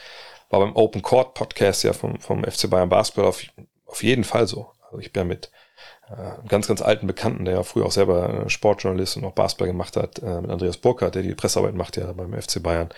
war 0.49 0.59
beim 0.59 0.75
Open 0.75 1.01
Court 1.01 1.33
Podcast 1.33 1.83
ja 1.83 1.93
vom, 1.93 2.19
vom 2.19 2.43
FC 2.43 2.69
Bayern 2.69 2.89
Basketball 2.89 3.25
auf, 3.25 3.41
auf 3.85 4.03
jeden 4.03 4.25
Fall 4.25 4.47
so. 4.47 4.71
Also 4.83 4.99
ich 4.99 5.13
bin 5.13 5.21
ja 5.21 5.27
mit 5.27 5.51
äh, 6.09 6.47
ganz, 6.47 6.67
ganz 6.67 6.81
alten 6.81 7.07
Bekannten, 7.07 7.45
der 7.45 7.55
ja 7.55 7.63
früher 7.63 7.85
auch 7.85 7.91
selber 7.91 8.49
Sportjournalist 8.49 9.17
und 9.17 9.23
auch 9.23 9.33
Basketball 9.33 9.67
gemacht 9.67 9.95
hat, 9.95 10.19
äh, 10.19 10.41
mit 10.41 10.51
Andreas 10.51 10.77
Burkhardt, 10.77 11.15
der 11.15 11.23
die 11.23 11.35
Pressearbeit 11.35 11.75
macht 11.75 11.95
ja 11.95 12.11
beim 12.11 12.33
FC 12.33 12.61
Bayern. 12.61 12.89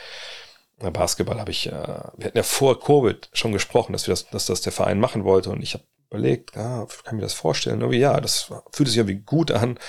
Äh, 0.79 0.89
Basketball 0.89 1.39
habe 1.39 1.51
ich, 1.51 1.67
äh, 1.67 1.71
wir 1.71 2.25
hatten 2.25 2.37
ja 2.37 2.43
vor 2.43 2.79
Covid 2.79 3.29
schon 3.33 3.51
gesprochen, 3.51 3.93
dass 3.93 4.07
wir 4.07 4.13
das, 4.13 4.29
dass 4.29 4.45
das 4.47 4.61
der 4.61 4.73
Verein 4.73 4.99
machen 4.99 5.25
wollte 5.25 5.49
und 5.49 5.61
ich 5.61 5.73
habe 5.73 5.83
überlegt, 6.09 6.55
ah, 6.57 6.87
kann 7.03 7.15
ich 7.15 7.21
mir 7.21 7.21
das 7.21 7.33
vorstellen? 7.33 7.81
Irgendwie, 7.81 7.99
ja, 7.99 8.19
das 8.21 8.51
fühlt 8.71 8.87
sich 8.87 8.97
irgendwie 8.97 9.21
gut 9.25 9.51
an, 9.51 9.79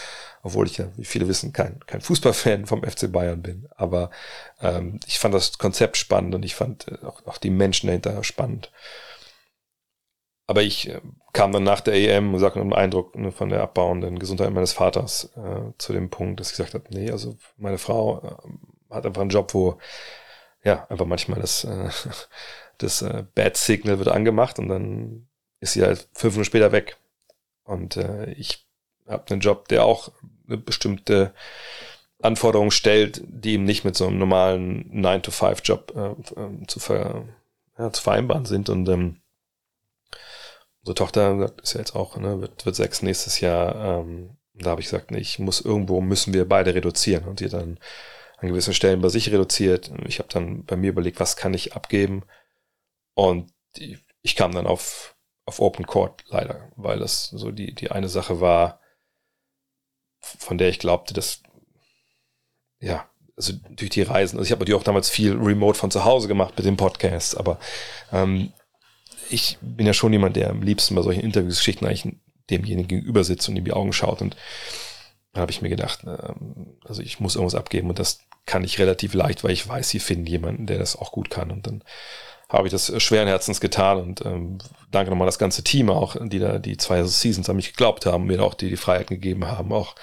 obwohl 0.44 0.66
ich 0.66 0.76
ja, 0.76 0.88
wie 0.96 1.06
viele 1.06 1.26
wissen, 1.26 1.54
kein, 1.54 1.80
kein 1.86 2.02
Fußballfan 2.02 2.66
vom 2.66 2.84
FC 2.84 3.10
Bayern 3.10 3.40
bin. 3.40 3.66
Aber 3.76 4.10
ähm, 4.60 5.00
ich 5.06 5.18
fand 5.18 5.34
das 5.34 5.56
Konzept 5.56 5.96
spannend 5.96 6.34
und 6.34 6.44
ich 6.44 6.54
fand 6.54 6.86
äh, 6.86 6.98
auch, 7.04 7.26
auch 7.26 7.38
die 7.38 7.50
Menschen 7.50 7.86
dahinter 7.86 8.22
spannend. 8.22 8.70
Aber 10.46 10.62
ich 10.62 10.90
äh, 10.90 11.00
kam 11.32 11.50
dann 11.50 11.64
nach 11.64 11.80
der 11.80 11.94
EM 11.94 12.34
und 12.34 12.40
sagte 12.40 12.60
einen 12.60 12.74
Eindruck 12.74 13.16
ne, 13.16 13.32
von 13.32 13.48
der 13.48 13.62
abbauenden 13.62 14.18
Gesundheit 14.18 14.52
meines 14.52 14.74
Vaters 14.74 15.30
äh, 15.34 15.72
zu 15.78 15.94
dem 15.94 16.10
Punkt, 16.10 16.38
dass 16.38 16.50
ich 16.50 16.58
gesagt 16.58 16.74
habe, 16.74 16.84
nee, 16.90 17.10
also 17.10 17.38
meine 17.56 17.78
Frau 17.78 18.20
äh, 18.22 18.94
hat 18.94 19.06
einfach 19.06 19.22
einen 19.22 19.30
Job, 19.30 19.54
wo 19.54 19.78
ja 20.62 20.86
einfach 20.90 21.06
manchmal 21.06 21.40
das, 21.40 21.64
äh, 21.64 21.88
das 22.78 23.00
äh, 23.00 23.24
Bad 23.34 23.56
Signal 23.56 23.98
wird 23.98 24.08
angemacht 24.08 24.58
und 24.58 24.68
dann 24.68 25.26
ist 25.60 25.72
sie 25.72 25.82
halt 25.82 26.06
fünf 26.12 26.34
Minuten 26.34 26.44
später 26.44 26.70
weg. 26.70 26.98
Und 27.64 27.96
äh, 27.96 28.30
ich 28.32 28.66
habe 29.08 29.24
einen 29.30 29.40
Job, 29.40 29.68
der 29.68 29.84
auch 29.84 30.12
bestimmte 30.46 31.34
Anforderung 32.22 32.70
stellt, 32.70 33.22
die 33.26 33.54
eben 33.54 33.64
nicht 33.64 33.84
mit 33.84 33.96
so 33.96 34.06
einem 34.06 34.18
normalen 34.18 34.90
9-to-5-Job 34.92 35.92
äh, 35.94 36.40
äh, 36.40 36.66
zu, 36.66 36.80
ver, 36.80 37.24
ja, 37.78 37.92
zu 37.92 38.02
vereinbaren 38.02 38.46
sind. 38.46 38.68
Und 38.68 38.88
ähm, 38.88 39.20
unsere 40.80 40.94
Tochter 40.94 41.52
ist 41.62 41.74
ja 41.74 41.80
jetzt 41.80 41.94
auch, 41.94 42.16
ne, 42.16 42.40
wird, 42.40 42.64
wird 42.64 42.76
sechs 42.76 43.02
nächstes 43.02 43.40
Jahr. 43.40 44.00
Ähm, 44.00 44.36
da 44.54 44.70
habe 44.70 44.80
ich 44.80 44.86
gesagt, 44.86 45.10
nee, 45.10 45.18
ich 45.18 45.38
muss 45.38 45.60
irgendwo 45.60 46.00
müssen 46.00 46.32
wir 46.32 46.48
beide 46.48 46.74
reduzieren. 46.74 47.24
Und 47.24 47.40
sie 47.40 47.48
dann 47.48 47.78
an 48.38 48.48
gewissen 48.48 48.74
Stellen 48.74 49.00
bei 49.00 49.08
sich 49.08 49.30
reduziert. 49.30 49.90
Ich 50.06 50.18
habe 50.18 50.28
dann 50.32 50.64
bei 50.64 50.76
mir 50.76 50.90
überlegt, 50.90 51.20
was 51.20 51.36
kann 51.36 51.54
ich 51.54 51.74
abgeben. 51.74 52.22
Und 53.14 53.52
die, 53.76 53.98
ich 54.22 54.36
kam 54.36 54.52
dann 54.52 54.66
auf, 54.66 55.16
auf 55.44 55.60
Open 55.60 55.86
Court 55.86 56.24
leider, 56.28 56.70
weil 56.76 56.98
das 56.98 57.28
so 57.28 57.50
die, 57.50 57.74
die 57.74 57.90
eine 57.90 58.08
Sache 58.08 58.40
war, 58.40 58.80
von 60.38 60.58
der 60.58 60.68
ich 60.68 60.78
glaubte, 60.78 61.14
dass, 61.14 61.42
ja, 62.80 63.08
also 63.36 63.52
durch 63.70 63.90
die 63.90 64.02
Reisen, 64.02 64.38
also 64.38 64.46
ich 64.46 64.52
habe 64.52 64.60
natürlich 64.60 64.80
auch 64.80 64.84
damals 64.84 65.10
viel 65.10 65.36
remote 65.36 65.78
von 65.78 65.90
zu 65.90 66.04
Hause 66.04 66.28
gemacht 66.28 66.54
mit 66.56 66.66
dem 66.66 66.76
Podcast, 66.76 67.36
aber 67.36 67.58
ähm, 68.12 68.52
ich 69.30 69.58
bin 69.60 69.86
ja 69.86 69.94
schon 69.94 70.12
jemand, 70.12 70.36
der 70.36 70.50
am 70.50 70.62
liebsten 70.62 70.94
bei 70.94 71.02
solchen 71.02 71.22
Interviewsgeschichten 71.22 71.86
eigentlich 71.86 72.14
demjenigen 72.50 72.88
gegenüber 72.88 73.24
sitzt 73.24 73.48
und 73.48 73.56
in 73.56 73.64
die 73.64 73.72
Augen 73.72 73.92
schaut 73.92 74.20
und 74.22 74.36
da 75.32 75.40
habe 75.40 75.50
ich 75.50 75.62
mir 75.62 75.68
gedacht, 75.68 76.04
ähm, 76.06 76.78
also 76.84 77.02
ich 77.02 77.20
muss 77.20 77.34
irgendwas 77.34 77.58
abgeben 77.58 77.88
und 77.88 77.98
das 77.98 78.20
kann 78.46 78.62
ich 78.62 78.78
relativ 78.78 79.14
leicht, 79.14 79.42
weil 79.42 79.52
ich 79.52 79.66
weiß, 79.66 79.88
sie 79.88 79.98
finden 79.98 80.26
jemanden, 80.26 80.66
der 80.66 80.78
das 80.78 80.96
auch 80.96 81.10
gut 81.12 81.30
kann 81.30 81.50
und 81.50 81.66
dann 81.66 81.82
habe 82.56 82.66
ich 82.66 82.72
das 82.72 82.92
schweren 83.02 83.28
Herzens 83.28 83.60
getan 83.60 83.98
und 83.98 84.24
ähm, 84.24 84.58
danke 84.90 85.10
nochmal 85.10 85.26
das 85.26 85.38
ganze 85.38 85.64
Team 85.64 85.90
auch, 85.90 86.16
die 86.20 86.38
da 86.38 86.58
die 86.58 86.76
zwei 86.76 87.02
Seasons 87.04 87.48
an 87.48 87.56
mich 87.56 87.72
geglaubt 87.72 88.06
haben, 88.06 88.26
mir 88.26 88.42
auch 88.42 88.54
die, 88.54 88.70
die 88.70 88.76
Freiheit 88.76 89.08
gegeben 89.08 89.46
haben, 89.46 89.72
auch 89.72 89.94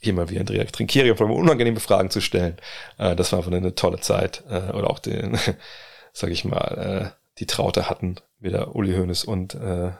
hier 0.00 0.12
mal 0.12 0.28
wie 0.28 0.38
Andrea 0.38 0.64
Trinkieri 0.64 1.10
auf 1.10 1.20
unangenehme 1.20 1.80
Fragen 1.80 2.10
zu 2.10 2.20
stellen. 2.20 2.56
Äh, 2.98 3.16
das 3.16 3.32
war 3.32 3.38
einfach 3.38 3.52
eine 3.52 3.74
tolle 3.74 4.00
Zeit. 4.00 4.42
Äh, 4.48 4.72
oder 4.72 4.90
auch 4.90 4.98
den, 4.98 5.38
sag 6.12 6.30
ich 6.30 6.44
mal, 6.44 7.12
äh, 7.14 7.16
die 7.38 7.46
Traute 7.46 7.90
hatten, 7.90 8.16
wieder 8.38 8.74
Uli 8.74 8.94
Hoeneß 8.94 9.24
und 9.24 9.54
äh, 9.54 9.90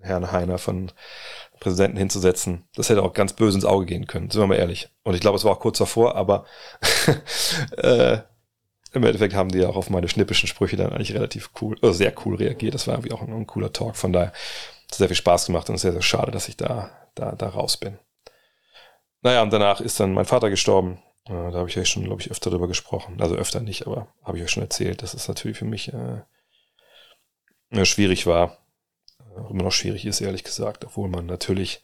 Herrn 0.00 0.32
Heiner 0.32 0.58
von 0.58 0.90
Präsidenten 1.60 1.96
hinzusetzen. 1.96 2.64
Das 2.74 2.88
hätte 2.88 3.02
auch 3.02 3.12
ganz 3.12 3.34
böse 3.34 3.56
ins 3.56 3.64
Auge 3.64 3.86
gehen 3.86 4.06
können, 4.06 4.30
sind 4.30 4.40
wir 4.40 4.46
mal 4.48 4.56
ehrlich. 4.56 4.90
Und 5.04 5.14
ich 5.14 5.20
glaube, 5.20 5.36
es 5.36 5.44
war 5.44 5.52
auch 5.52 5.60
kurz 5.60 5.78
davor, 5.78 6.16
aber 6.16 6.44
äh, 7.76 8.18
im 8.92 9.04
Endeffekt 9.04 9.34
haben 9.34 9.50
die 9.50 9.64
auch 9.64 9.76
auf 9.76 9.90
meine 9.90 10.08
schnippischen 10.08 10.48
Sprüche 10.48 10.76
dann 10.76 10.92
eigentlich 10.92 11.14
relativ 11.14 11.50
cool, 11.60 11.76
oder 11.78 11.92
sehr 11.92 12.12
cool 12.24 12.36
reagiert. 12.36 12.74
Das 12.74 12.86
war 12.86 12.94
irgendwie 12.94 13.12
auch 13.12 13.22
ein, 13.22 13.32
ein 13.32 13.46
cooler 13.46 13.72
Talk. 13.72 13.96
Von 13.96 14.12
daher 14.12 14.28
hat 14.28 14.90
es 14.90 14.98
sehr 14.98 15.08
viel 15.08 15.16
Spaß 15.16 15.46
gemacht 15.46 15.70
und 15.70 15.78
sehr, 15.78 15.92
sehr 15.92 16.02
schade, 16.02 16.30
dass 16.30 16.48
ich 16.48 16.56
da, 16.56 16.90
da, 17.14 17.32
da 17.32 17.48
raus 17.48 17.76
bin. 17.76 17.98
Naja, 19.22 19.42
und 19.42 19.52
danach 19.52 19.80
ist 19.80 20.00
dann 20.00 20.12
mein 20.12 20.24
Vater 20.24 20.50
gestorben. 20.50 20.98
Äh, 21.26 21.30
da 21.32 21.54
habe 21.54 21.68
ich 21.68 21.78
euch 21.78 21.88
schon, 21.88 22.04
glaube 22.04 22.20
ich, 22.20 22.30
öfter 22.30 22.50
drüber 22.50 22.68
gesprochen. 22.68 23.20
Also 23.20 23.34
öfter 23.36 23.60
nicht, 23.60 23.86
aber 23.86 24.08
habe 24.22 24.38
ich 24.38 24.44
euch 24.44 24.50
schon 24.50 24.64
erzählt, 24.64 25.02
dass 25.02 25.14
es 25.14 25.28
natürlich 25.28 25.58
für 25.58 25.64
mich 25.64 25.92
äh, 25.92 26.22
schwierig 27.84 28.26
war. 28.26 28.58
Auch 29.36 29.50
immer 29.50 29.62
noch 29.62 29.72
schwierig 29.72 30.04
ist, 30.04 30.20
ehrlich 30.20 30.44
gesagt, 30.44 30.84
obwohl 30.84 31.08
man 31.08 31.24
natürlich 31.24 31.82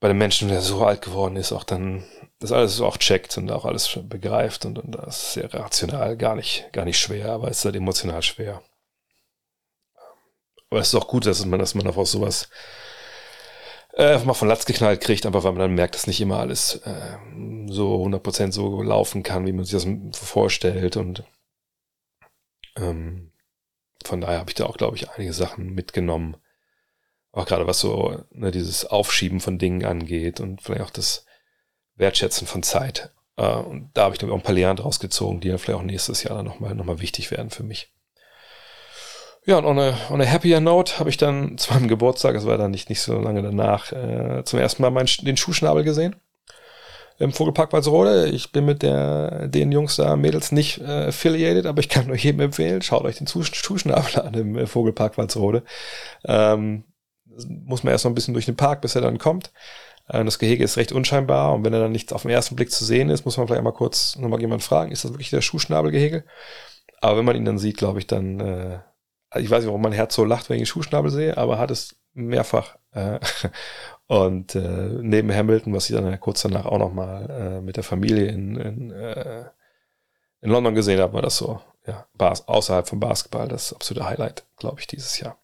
bei 0.00 0.08
dem 0.08 0.18
Menschen, 0.18 0.48
der 0.48 0.62
so 0.62 0.84
alt 0.84 1.02
geworden 1.02 1.36
ist, 1.36 1.52
auch 1.52 1.64
dann 1.64 2.04
das 2.38 2.52
alles 2.52 2.76
so 2.76 2.86
auch 2.86 2.96
checkt 2.96 3.36
und 3.36 3.52
auch 3.52 3.66
alles 3.66 3.98
begreift 4.02 4.64
und, 4.64 4.78
und 4.78 4.92
das 4.92 5.22
ist 5.22 5.32
sehr 5.34 5.52
rational, 5.52 6.16
gar 6.16 6.34
nicht, 6.34 6.70
gar 6.72 6.86
nicht 6.86 6.98
schwer, 6.98 7.32
aber 7.32 7.48
es 7.48 7.58
ist 7.58 7.64
halt 7.66 7.76
emotional 7.76 8.22
schwer. 8.22 8.62
Aber 10.70 10.80
es 10.80 10.88
ist 10.88 10.94
auch 10.94 11.08
gut, 11.08 11.26
dass 11.26 11.44
man, 11.44 11.58
dass 11.58 11.74
man 11.74 11.86
auch 11.86 11.98
aus 11.98 12.12
sowas 12.12 12.48
äh, 13.94 14.18
mal 14.20 14.34
von 14.34 14.48
Latz 14.48 14.64
geknallt 14.64 15.02
kriegt, 15.02 15.26
einfach 15.26 15.44
weil 15.44 15.52
man 15.52 15.60
dann 15.60 15.74
merkt, 15.74 15.96
dass 15.96 16.06
nicht 16.06 16.20
immer 16.20 16.38
alles 16.38 16.76
äh, 16.76 17.18
so 17.66 18.02
100% 18.02 18.52
so 18.52 18.82
laufen 18.82 19.22
kann, 19.22 19.46
wie 19.46 19.52
man 19.52 19.64
sich 19.64 19.82
das 19.82 20.18
vorstellt 20.18 20.96
und 20.96 21.24
ähm, 22.76 23.32
von 24.04 24.22
daher 24.22 24.38
habe 24.38 24.50
ich 24.50 24.54
da 24.54 24.64
auch, 24.64 24.78
glaube 24.78 24.96
ich, 24.96 25.10
einige 25.10 25.34
Sachen 25.34 25.74
mitgenommen. 25.74 26.36
Auch 27.32 27.46
gerade 27.46 27.66
was 27.66 27.80
so 27.80 28.24
ne, 28.32 28.50
dieses 28.50 28.84
Aufschieben 28.86 29.40
von 29.40 29.58
Dingen 29.58 29.84
angeht 29.84 30.40
und 30.40 30.62
vielleicht 30.62 30.82
auch 30.82 30.90
das 30.90 31.24
Wertschätzen 31.94 32.46
von 32.46 32.62
Zeit. 32.62 33.12
Äh, 33.36 33.46
und 33.46 33.90
da 33.94 34.04
habe 34.04 34.14
ich 34.14 34.18
dann 34.18 34.30
auch 34.30 34.36
ein 34.36 34.42
paar 34.42 34.54
Lehren 34.54 34.76
draus 34.76 35.00
gezogen, 35.00 35.40
die 35.40 35.48
dann 35.48 35.58
vielleicht 35.58 35.78
auch 35.78 35.84
nächstes 35.84 36.22
Jahr 36.22 36.36
dann 36.36 36.46
nochmal 36.46 36.74
noch 36.74 36.84
mal 36.84 37.00
wichtig 37.00 37.30
werden 37.30 37.50
für 37.50 37.62
mich. 37.62 37.92
Ja, 39.46 39.58
und 39.58 39.64
on 39.64 39.78
a, 39.78 39.94
on 40.10 40.20
a 40.20 40.26
happier 40.26 40.60
note 40.60 40.98
habe 40.98 41.08
ich 41.08 41.16
dann 41.16 41.56
zu 41.58 41.72
meinem 41.72 41.88
Geburtstag, 41.88 42.34
es 42.34 42.46
war 42.46 42.58
dann 42.58 42.70
nicht, 42.70 42.88
nicht 42.88 43.00
so 43.00 43.18
lange 43.18 43.42
danach, 43.42 43.92
äh, 43.92 44.42
zum 44.44 44.58
ersten 44.58 44.82
Mal 44.82 44.90
meinen, 44.90 45.08
den 45.22 45.36
Schuhschnabel 45.36 45.84
gesehen. 45.84 46.16
Im 47.18 47.32
Vogelpark 47.32 47.74
Walsrode. 47.74 48.28
Ich 48.28 48.50
bin 48.50 48.64
mit 48.64 48.80
der, 48.80 49.46
den 49.48 49.72
Jungs 49.72 49.96
da, 49.96 50.16
Mädels 50.16 50.52
nicht 50.52 50.80
äh, 50.80 51.08
affiliated, 51.08 51.66
aber 51.66 51.80
ich 51.80 51.90
kann 51.90 52.10
euch 52.10 52.24
jedem 52.24 52.40
empfehlen, 52.40 52.80
schaut 52.80 53.04
euch 53.04 53.18
den 53.18 53.26
Schuhschnabel 53.26 54.22
an 54.22 54.32
im 54.32 54.56
äh, 54.56 54.66
Vogelpark 54.66 55.18
Walsrode. 55.18 55.62
Ähm, 56.24 56.84
muss 57.48 57.82
man 57.82 57.92
erst 57.92 58.04
noch 58.04 58.10
ein 58.10 58.14
bisschen 58.14 58.34
durch 58.34 58.46
den 58.46 58.56
Park, 58.56 58.80
bis 58.80 58.94
er 58.94 59.02
dann 59.02 59.18
kommt. 59.18 59.52
Äh, 60.08 60.24
das 60.24 60.38
Gehege 60.38 60.64
ist 60.64 60.76
recht 60.76 60.92
unscheinbar 60.92 61.54
und 61.54 61.64
wenn 61.64 61.72
er 61.72 61.80
dann 61.80 61.92
nicht 61.92 62.12
auf 62.12 62.22
den 62.22 62.30
ersten 62.30 62.56
Blick 62.56 62.70
zu 62.70 62.84
sehen 62.84 63.10
ist, 63.10 63.24
muss 63.24 63.36
man 63.36 63.46
vielleicht 63.46 63.62
mal 63.62 63.72
kurz 63.72 64.16
nochmal 64.16 64.40
jemand 64.40 64.62
fragen, 64.62 64.92
ist 64.92 65.04
das 65.04 65.12
wirklich 65.12 65.30
der 65.30 65.40
Schuhschnabelgehege? 65.40 66.24
Aber 67.00 67.16
wenn 67.18 67.24
man 67.24 67.36
ihn 67.36 67.44
dann 67.44 67.58
sieht, 67.58 67.78
glaube 67.78 67.98
ich, 67.98 68.06
dann, 68.06 68.40
äh, 68.40 68.80
ich 69.36 69.50
weiß 69.50 69.60
nicht, 69.60 69.68
warum 69.68 69.82
mein 69.82 69.92
Herz 69.92 70.14
so 70.14 70.24
lacht, 70.24 70.48
wenn 70.48 70.56
ich 70.56 70.62
den 70.62 70.66
Schuhschnabel 70.66 71.10
sehe, 71.10 71.36
aber 71.36 71.58
hat 71.58 71.70
es 71.70 71.96
mehrfach. 72.12 72.76
Äh, 72.92 73.20
und 74.06 74.54
äh, 74.54 74.98
neben 75.00 75.32
Hamilton, 75.32 75.74
was 75.74 75.88
ich 75.88 75.96
dann 75.96 76.20
kurz 76.20 76.42
danach 76.42 76.66
auch 76.66 76.78
nochmal 76.78 77.30
äh, 77.30 77.60
mit 77.60 77.76
der 77.76 77.84
Familie 77.84 78.26
in, 78.26 78.56
in, 78.56 78.90
äh, 78.90 79.44
in 80.42 80.50
London 80.50 80.74
gesehen 80.74 81.00
habe, 81.00 81.14
war 81.14 81.22
das 81.22 81.36
so, 81.36 81.60
ja, 81.86 82.06
außerhalb 82.18 82.88
vom 82.88 83.00
Basketball 83.00 83.48
das 83.48 83.72
absolute 83.72 84.06
Highlight, 84.06 84.44
glaube 84.56 84.80
ich, 84.80 84.86
dieses 84.86 85.18
Jahr. 85.18 85.38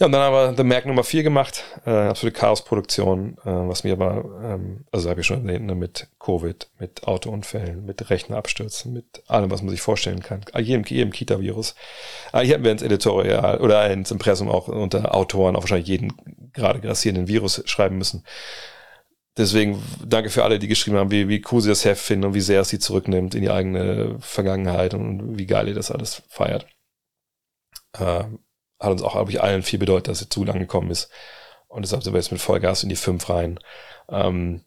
Ja, 0.00 0.06
und 0.06 0.12
dann 0.12 0.22
haben 0.22 0.32
wir 0.32 0.56
The 0.56 0.64
Mac 0.64 0.86
Nummer 0.86 1.04
4 1.04 1.22
gemacht, 1.22 1.62
äh, 1.84 1.90
absolute 1.90 2.34
Chaos-Produktion, 2.38 3.36
äh, 3.44 3.50
was 3.68 3.84
mir 3.84 3.92
aber, 3.92 4.24
ähm, 4.42 4.86
also 4.90 5.10
habe 5.10 5.20
ich 5.20 5.26
schon 5.26 5.46
erwähnt, 5.46 5.66
ne, 5.66 5.74
mit 5.74 6.08
Covid, 6.18 6.70
mit 6.78 7.04
Autounfällen, 7.04 7.84
mit 7.84 8.08
Rechnerabstürzen, 8.08 8.94
mit 8.94 9.22
allem, 9.26 9.50
was 9.50 9.60
man 9.60 9.68
sich 9.68 9.82
vorstellen 9.82 10.20
kann, 10.20 10.40
jedem, 10.56 10.84
jedem 10.84 11.12
Kita-Virus. 11.12 11.74
Äh, 12.32 12.44
hier 12.44 12.54
hätten 12.54 12.64
wir 12.64 12.72
ins 12.72 12.80
Editorial 12.80 13.60
oder 13.60 13.90
ins 13.90 14.10
Impressum 14.10 14.48
auch 14.48 14.68
unter 14.68 15.14
Autoren 15.14 15.54
auch 15.54 15.60
wahrscheinlich 15.64 15.88
jeden 15.88 16.14
gerade 16.54 16.80
grassierenden 16.80 17.28
Virus 17.28 17.62
schreiben 17.66 17.98
müssen. 17.98 18.24
deswegen 19.36 19.82
danke 20.04 20.30
für 20.30 20.44
alle, 20.44 20.58
die 20.58 20.68
geschrieben 20.68 20.96
haben, 20.96 21.10
wie, 21.10 21.28
wie 21.28 21.42
cool 21.52 21.60
sie 21.60 21.68
das 21.68 21.84
Heft 21.84 22.02
finden 22.02 22.26
und 22.26 22.34
wie 22.34 22.40
sehr 22.40 22.62
es 22.62 22.70
sie 22.70 22.78
zurücknimmt 22.78 23.34
in 23.34 23.42
die 23.42 23.50
eigene 23.50 24.16
Vergangenheit 24.20 24.94
und 24.94 25.38
wie 25.38 25.46
geil 25.46 25.68
ihr 25.68 25.74
das 25.74 25.90
alles 25.90 26.22
feiert. 26.28 26.66
Äh, 27.98 28.24
hat 28.80 28.90
uns 28.90 29.02
auch, 29.02 29.12
glaube 29.12 29.30
ich, 29.30 29.42
allen 29.42 29.62
viel 29.62 29.78
bedeutet, 29.78 30.08
dass 30.08 30.22
er 30.22 30.30
zu 30.30 30.44
lang 30.44 30.58
gekommen 30.58 30.90
ist. 30.90 31.10
Und 31.68 31.82
deshalb 31.82 32.02
sind 32.02 32.12
wir 32.12 32.18
jetzt 32.18 32.32
mit 32.32 32.40
Vollgas 32.40 32.82
in 32.82 32.88
die 32.88 32.96
5 32.96 33.28
rein. 33.28 33.60
Ähm, 34.08 34.64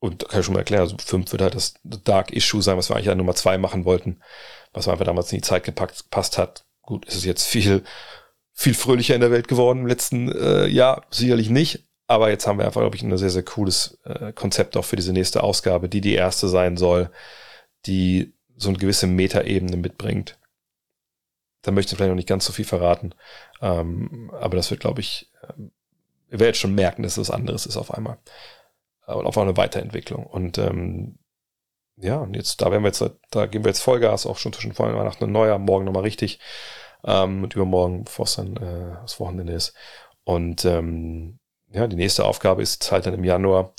und 0.00 0.28
kann 0.28 0.40
ich 0.40 0.46
schon 0.46 0.54
mal 0.54 0.60
erklären, 0.60 0.82
also 0.82 0.96
5 0.98 1.32
wird 1.32 1.42
halt 1.42 1.54
das 1.54 1.74
Dark 1.82 2.32
Issue 2.32 2.62
sein, 2.62 2.76
was 2.76 2.88
wir 2.88 2.96
eigentlich 2.96 3.10
an 3.10 3.18
Nummer 3.18 3.34
2 3.34 3.58
machen 3.58 3.84
wollten, 3.84 4.22
was 4.72 4.88
einfach 4.88 5.04
damals 5.04 5.32
in 5.32 5.38
die 5.38 5.42
Zeit 5.42 5.64
gepackt, 5.64 6.04
gepasst 6.04 6.38
hat. 6.38 6.64
Gut, 6.82 7.04
ist 7.06 7.16
es 7.16 7.24
jetzt 7.24 7.46
viel, 7.46 7.82
viel 8.54 8.74
fröhlicher 8.74 9.14
in 9.14 9.20
der 9.20 9.32
Welt 9.32 9.48
geworden 9.48 9.80
im 9.80 9.86
letzten 9.86 10.30
äh, 10.30 10.66
Jahr, 10.66 11.04
sicherlich 11.10 11.50
nicht. 11.50 11.88
Aber 12.06 12.30
jetzt 12.30 12.46
haben 12.46 12.58
wir 12.58 12.64
einfach, 12.64 12.80
glaube 12.80 12.96
ich, 12.96 13.02
ein 13.02 13.16
sehr, 13.18 13.28
sehr 13.28 13.42
cooles 13.42 13.98
äh, 14.04 14.32
Konzept 14.32 14.76
auch 14.76 14.84
für 14.84 14.96
diese 14.96 15.12
nächste 15.12 15.42
Ausgabe, 15.42 15.90
die 15.90 16.00
die 16.00 16.14
erste 16.14 16.48
sein 16.48 16.78
soll, 16.78 17.10
die 17.84 18.32
so 18.56 18.70
eine 18.70 18.78
gewisse 18.78 19.06
Metaebene 19.06 19.76
mitbringt. 19.76 20.37
Da 21.62 21.70
möchte 21.70 21.92
ich 21.92 21.96
vielleicht 21.96 22.10
noch 22.10 22.16
nicht 22.16 22.28
ganz 22.28 22.44
so 22.44 22.52
viel 22.52 22.64
verraten. 22.64 23.14
Ähm, 23.60 24.30
aber 24.38 24.56
das 24.56 24.70
wird, 24.70 24.80
glaube 24.80 25.00
ich, 25.00 25.30
ähm, 25.48 25.72
ihr 26.30 26.40
werdet 26.40 26.56
schon 26.56 26.74
merken, 26.74 27.02
dass 27.02 27.12
es 27.12 27.28
was 27.28 27.34
anderes 27.34 27.66
ist 27.66 27.76
auf 27.76 27.92
einmal. 27.92 28.18
Und 29.06 29.26
auf 29.26 29.38
eine 29.38 29.56
Weiterentwicklung. 29.56 30.26
Und 30.26 30.58
ähm, 30.58 31.18
ja, 31.96 32.16
und 32.18 32.36
jetzt, 32.36 32.60
da 32.60 32.70
werden 32.70 32.82
wir 32.82 32.88
jetzt, 32.88 33.04
da 33.30 33.46
geben 33.46 33.64
wir 33.64 33.70
jetzt 33.70 33.80
Vollgas, 33.80 34.26
auch 34.26 34.38
schon 34.38 34.52
zwischen 34.52 34.72
vor 34.74 34.94
Weihnachten 34.94 35.24
und 35.24 35.32
Neujahr, 35.32 35.58
morgen 35.58 35.84
nochmal 35.84 36.02
richtig. 36.02 36.38
Ähm, 37.04 37.42
und 37.44 37.54
übermorgen, 37.54 38.04
bevor 38.04 38.24
es 38.24 38.36
dann 38.36 38.56
äh, 38.56 38.96
das 39.02 39.18
Wochenende 39.18 39.52
ist. 39.52 39.74
Und 40.24 40.64
ähm, 40.64 41.38
ja, 41.70 41.86
die 41.86 41.96
nächste 41.96 42.24
Aufgabe 42.24 42.62
ist 42.62 42.90
halt 42.92 43.06
dann 43.06 43.14
im 43.14 43.24
Januar, 43.24 43.74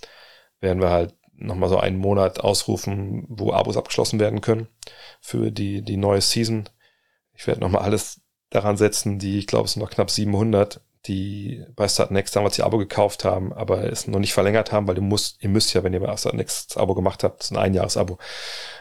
werden 0.60 0.82
wir 0.82 0.90
halt 0.90 1.16
nochmal 1.34 1.70
so 1.70 1.78
einen 1.78 1.98
Monat 1.98 2.40
ausrufen, 2.42 3.26
wo 3.30 3.54
Abos 3.54 3.78
abgeschlossen 3.78 4.20
werden 4.20 4.42
können 4.42 4.68
für 5.22 5.52
die, 5.52 5.82
die 5.82 5.98
neue 5.98 6.22
Season. 6.22 6.68
Ich 7.40 7.48
werde 7.48 7.62
nochmal 7.62 7.84
alles 7.84 8.20
daran 8.50 8.76
setzen, 8.76 9.18
die, 9.18 9.40
ich 9.40 9.48
glaube, 9.48 9.66
es 9.66 9.72
sind 9.72 9.82
noch 9.82 9.90
knapp 9.90 10.12
700, 10.12 10.82
die 11.06 11.64
bei 11.74 11.88
Startnext 11.88 12.36
damals 12.36 12.60
ihr 12.60 12.66
Abo 12.66 12.78
gekauft 12.78 13.24
haben, 13.24 13.54
aber 13.54 13.90
es 13.90 14.08
noch 14.08 14.20
nicht 14.20 14.34
verlängert 14.34 14.74
haben, 14.74 14.90
weil 14.90 14.96
du 14.96 15.02
musst, 15.02 15.42
ihr 15.42 15.48
müsst 15.48 15.74
ja, 15.74 15.82
wenn 15.82 15.94
ihr 15.94 16.02
bei 16.02 16.18
Startnext 16.18 16.72
das 16.72 16.78
Abo 16.78 16.96
gemacht 16.96 17.24
habt, 17.24 17.42
ist 17.42 17.52
ein 17.52 17.58
Einjahresabo, 17.58 18.18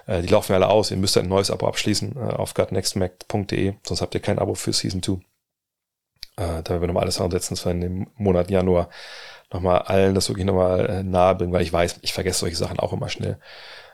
äh, 0.07 0.23
die 0.23 0.27
laufen 0.27 0.51
ja 0.51 0.57
alle 0.57 0.71
aus, 0.71 0.91
ihr 0.91 0.97
müsst 0.97 1.17
ein 1.17 1.29
neues 1.29 1.53
Abo 1.53 1.69
abschließen 1.69 2.17
äh, 2.17 2.19
auf 2.19 2.55
gutnextmac.de, 2.55 3.75
sonst 3.87 4.03
habt 4.03 4.17
ihr 4.17 4.21
kein 4.21 4.41
Abo 4.41 4.57
für 4.57 4.73
Season 4.73 5.05
2. 5.05 5.13
Äh, 5.13 5.21
da 6.37 6.71
werden 6.71 6.81
wir 6.81 6.89
nochmal 6.89 7.05
alles 7.05 7.21
ansetzen, 7.21 7.55
dass 7.55 7.65
wir 7.65 7.71
in 7.71 7.81
dem 7.81 8.11
Monat 8.17 8.51
Januar 8.51 8.89
nochmal 9.53 9.83
allen 9.83 10.17
das 10.17 10.29
wirklich 10.29 10.47
nochmal 10.47 10.85
äh, 10.91 11.03
nahe 11.05 11.37
bringen, 11.37 11.53
weil 11.53 11.63
ich 11.63 11.73
weiß, 11.73 12.01
ich 12.03 12.13
vergesse 12.13 12.41
solche 12.41 12.57
Sachen 12.57 12.81
auch 12.81 12.93
immer 12.93 13.09
schnell. 13.09 13.39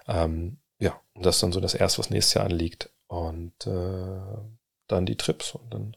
Ähm, 0.09 0.57
ja, 0.79 0.99
und 1.13 1.27
das 1.27 1.37
ist 1.37 1.43
dann 1.43 1.53
so 1.53 1.61
das 1.61 1.75
erste, 1.75 1.99
was 1.99 2.09
nächstes 2.09 2.33
Jahr 2.33 2.47
anliegt. 2.47 2.89
Und 3.15 3.67
äh, 3.67 4.39
dann 4.89 5.07
die 5.07 5.17
Trips 5.17 5.55
und 5.55 5.73
dann 5.73 5.97